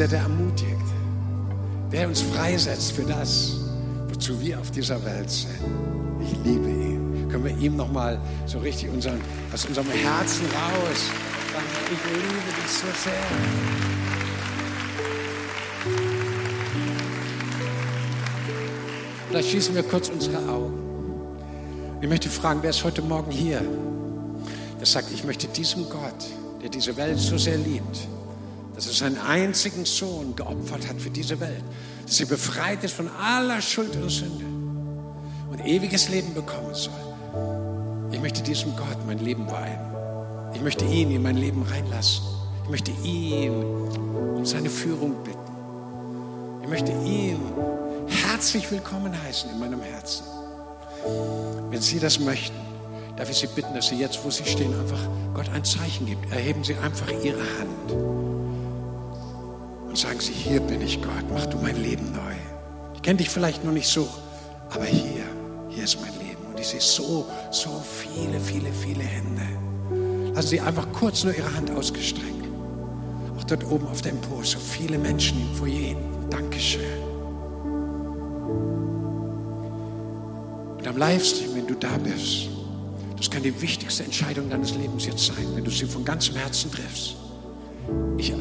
Der, 0.01 0.07
der 0.07 0.21
ermutigt. 0.21 0.81
Der 1.91 2.07
uns 2.07 2.21
freisetzt 2.21 2.93
für 2.93 3.03
das, 3.03 3.57
wozu 4.09 4.41
wir 4.41 4.59
auf 4.59 4.71
dieser 4.71 5.03
Welt 5.05 5.29
sind. 5.29 5.59
Ich 6.19 6.35
liebe 6.43 6.69
ihn. 6.69 7.27
Können 7.29 7.45
wir 7.45 7.57
ihm 7.57 7.75
nochmal 7.75 8.19
so 8.47 8.57
richtig 8.59 8.89
unseren, 8.89 9.21
aus 9.53 9.65
unserem 9.65 9.91
Herzen 9.91 10.45
raus 10.47 10.97
sagen, 11.53 11.65
ich 11.85 11.99
liebe 12.13 12.51
dich 12.57 12.71
so 12.71 12.87
sehr. 13.03 13.13
Vielleicht 19.29 19.49
schließen 19.49 19.75
wir 19.75 19.83
kurz 19.83 20.09
unsere 20.09 20.37
Augen. 20.49 20.79
Ich 22.01 22.09
möchte 22.09 22.27
fragen, 22.27 22.59
wer 22.63 22.71
ist 22.71 22.83
heute 22.83 23.03
Morgen 23.03 23.29
hier, 23.29 23.61
der 24.79 24.85
sagt, 24.87 25.11
ich 25.13 25.23
möchte 25.23 25.47
diesem 25.47 25.87
Gott, 25.89 26.25
der 26.63 26.69
diese 26.69 26.97
Welt 26.97 27.19
so 27.19 27.37
sehr 27.37 27.57
liebt, 27.57 28.07
dass 28.75 28.87
er 28.87 28.93
seinen 28.93 29.17
einzigen 29.17 29.85
Sohn 29.85 30.35
geopfert 30.35 30.87
hat 30.87 31.01
für 31.01 31.09
diese 31.09 31.39
Welt, 31.39 31.63
dass 32.05 32.17
sie 32.17 32.25
befreit 32.25 32.83
ist 32.83 32.93
von 32.93 33.09
aller 33.09 33.61
Schuld 33.61 33.95
und 33.95 34.09
Sünde 34.09 34.45
und 35.49 35.65
ewiges 35.65 36.09
Leben 36.09 36.33
bekommen 36.33 36.73
soll. 36.73 36.93
Ich 38.11 38.19
möchte 38.19 38.41
diesem 38.41 38.75
Gott 38.75 38.97
mein 39.05 39.19
Leben 39.19 39.49
weihen. 39.49 39.79
Ich 40.53 40.61
möchte 40.61 40.85
ihn 40.85 41.11
in 41.11 41.21
mein 41.21 41.37
Leben 41.37 41.63
reinlassen. 41.63 42.23
Ich 42.63 42.69
möchte 42.69 42.91
ihn 43.03 43.51
um 44.35 44.45
seine 44.45 44.69
Führung 44.69 45.15
bitten. 45.23 45.39
Ich 46.61 46.69
möchte 46.69 46.91
ihn 46.91 47.39
herzlich 48.07 48.69
willkommen 48.71 49.13
heißen 49.23 49.49
in 49.49 49.59
meinem 49.59 49.81
Herzen. 49.81 50.25
Wenn 51.69 51.81
Sie 51.81 51.99
das 51.99 52.19
möchten, 52.19 52.55
darf 53.17 53.29
ich 53.29 53.37
Sie 53.37 53.47
bitten, 53.47 53.73
dass 53.73 53.87
Sie 53.87 53.95
jetzt, 53.95 54.23
wo 54.23 54.29
Sie 54.29 54.45
stehen, 54.45 54.73
einfach 54.79 54.99
Gott 55.33 55.49
ein 55.49 55.63
Zeichen 55.63 56.05
geben. 56.05 56.21
Erheben 56.31 56.63
Sie 56.63 56.75
einfach 56.75 57.09
Ihre 57.23 57.39
Hand 57.39 58.30
und 59.91 59.97
sagen 59.97 60.21
Sie, 60.21 60.31
hier 60.31 60.61
bin 60.61 60.81
ich 60.81 61.01
Gott, 61.01 61.25
mach 61.33 61.45
du 61.47 61.57
mein 61.57 61.75
Leben 61.83 62.13
neu. 62.13 62.33
Ich 62.95 63.01
kenne 63.01 63.17
dich 63.17 63.29
vielleicht 63.29 63.65
noch 63.65 63.73
nicht 63.73 63.89
so, 63.89 64.07
aber 64.69 64.85
hier, 64.85 65.25
hier 65.67 65.83
ist 65.83 65.99
mein 65.99 66.13
Leben. 66.17 66.41
Und 66.49 66.57
ich 66.57 66.67
sehe 66.67 66.79
so, 66.79 67.25
so 67.51 67.83
viele, 67.83 68.39
viele, 68.39 68.71
viele 68.71 69.03
Hände. 69.03 70.33
Lassen 70.33 70.47
Sie 70.47 70.61
einfach 70.61 70.87
kurz 70.93 71.25
nur 71.25 71.35
Ihre 71.35 71.53
Hand 71.53 71.69
ausgestreckt. 71.71 72.45
Auch 73.37 73.43
dort 73.43 73.69
oben 73.69 73.85
auf 73.85 74.01
der 74.01 74.13
Empore, 74.13 74.45
so 74.45 74.59
viele 74.59 74.97
Menschen 74.97 75.41
im 75.41 75.53
Foyer. 75.57 75.97
Dankeschön. 76.29 76.81
Und 80.77 80.87
am 80.87 80.97
Livestream, 80.97 81.53
wenn 81.53 81.67
du 81.67 81.75
da 81.75 81.97
bist, 81.97 82.47
das 83.17 83.29
kann 83.29 83.43
die 83.43 83.61
wichtigste 83.61 84.05
Entscheidung 84.05 84.49
deines 84.49 84.73
Lebens 84.73 85.05
jetzt 85.05 85.25
sein, 85.25 85.47
wenn 85.53 85.65
du 85.65 85.69
sie 85.69 85.85
von 85.85 86.05
ganzem 86.05 86.37
Herzen 86.37 86.71
triffst. 86.71 87.17
Ich 88.17 88.31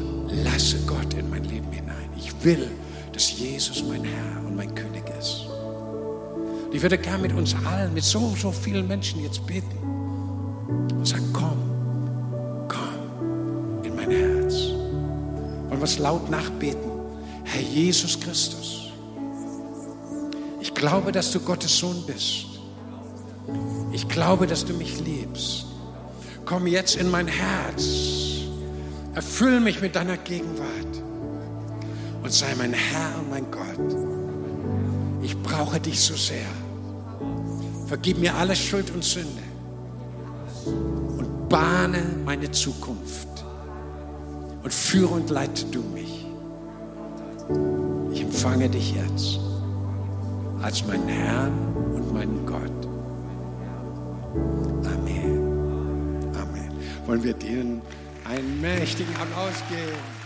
lasse 0.43 0.77
Gott 0.85 1.13
in 1.13 1.29
mein 1.29 1.43
Leben 1.43 1.71
hinein. 1.71 2.09
Ich 2.17 2.33
will, 2.43 2.69
dass 3.13 3.37
Jesus 3.37 3.83
mein 3.83 4.03
Herr 4.03 4.45
und 4.45 4.55
mein 4.55 4.73
König 4.73 5.03
ist. 5.19 5.45
Und 6.65 6.73
ich 6.73 6.81
würde 6.81 6.97
gerne 6.97 7.21
mit 7.23 7.33
uns 7.33 7.55
allen, 7.65 7.93
mit 7.93 8.03
so, 8.03 8.33
so 8.39 8.51
vielen 8.51 8.87
Menschen 8.87 9.21
jetzt 9.21 9.45
beten 9.45 9.77
und 10.93 11.05
sagen, 11.05 11.29
komm, 11.33 11.57
komm 12.67 13.83
in 13.83 13.95
mein 13.95 14.09
Herz. 14.09 14.53
Wollen 15.67 15.79
wir 15.79 15.83
es 15.83 15.99
laut 15.99 16.29
nachbeten? 16.29 16.91
Herr 17.43 17.61
Jesus 17.61 18.19
Christus, 18.19 18.91
ich 20.61 20.73
glaube, 20.73 21.11
dass 21.11 21.31
du 21.31 21.39
Gottes 21.39 21.77
Sohn 21.77 22.03
bist. 22.07 22.45
Ich 23.91 24.07
glaube, 24.07 24.47
dass 24.47 24.63
du 24.63 24.73
mich 24.73 24.99
liebst. 25.01 25.65
Komm 26.45 26.67
jetzt 26.67 26.95
in 26.95 27.09
mein 27.11 27.27
Herz. 27.27 28.30
Erfüll 29.13 29.59
mich 29.59 29.81
mit 29.81 29.95
deiner 29.95 30.17
Gegenwart 30.17 31.03
und 32.23 32.31
sei 32.31 32.55
mein 32.57 32.73
Herr 32.73 33.19
und 33.19 33.29
mein 33.29 33.51
Gott. 33.51 34.05
Ich 35.21 35.37
brauche 35.41 35.79
dich 35.79 35.99
so 35.99 36.15
sehr. 36.15 36.47
Vergib 37.87 38.19
mir 38.19 38.35
alle 38.35 38.55
Schuld 38.55 38.89
und 38.91 39.03
Sünde 39.03 39.43
und 40.65 41.49
bahne 41.49 42.01
meine 42.25 42.49
Zukunft 42.51 43.27
und 44.63 44.73
führe 44.73 45.15
und 45.15 45.29
leite 45.29 45.65
du 45.65 45.81
mich. 45.93 46.25
Ich 48.13 48.21
empfange 48.21 48.69
dich 48.69 48.93
jetzt 48.95 49.39
als 50.61 50.85
meinen 50.87 51.07
Herrn 51.09 51.51
und 51.93 52.13
meinen 52.13 52.45
Gott. 52.45 52.87
Amen. 54.85 56.33
Amen. 56.33 56.71
Wollen 57.05 57.23
wir 57.23 57.33
denen 57.33 57.81
einen 58.31 58.61
mächtigen 58.61 59.13
Applaus 59.17 59.61
geben? 59.69 60.20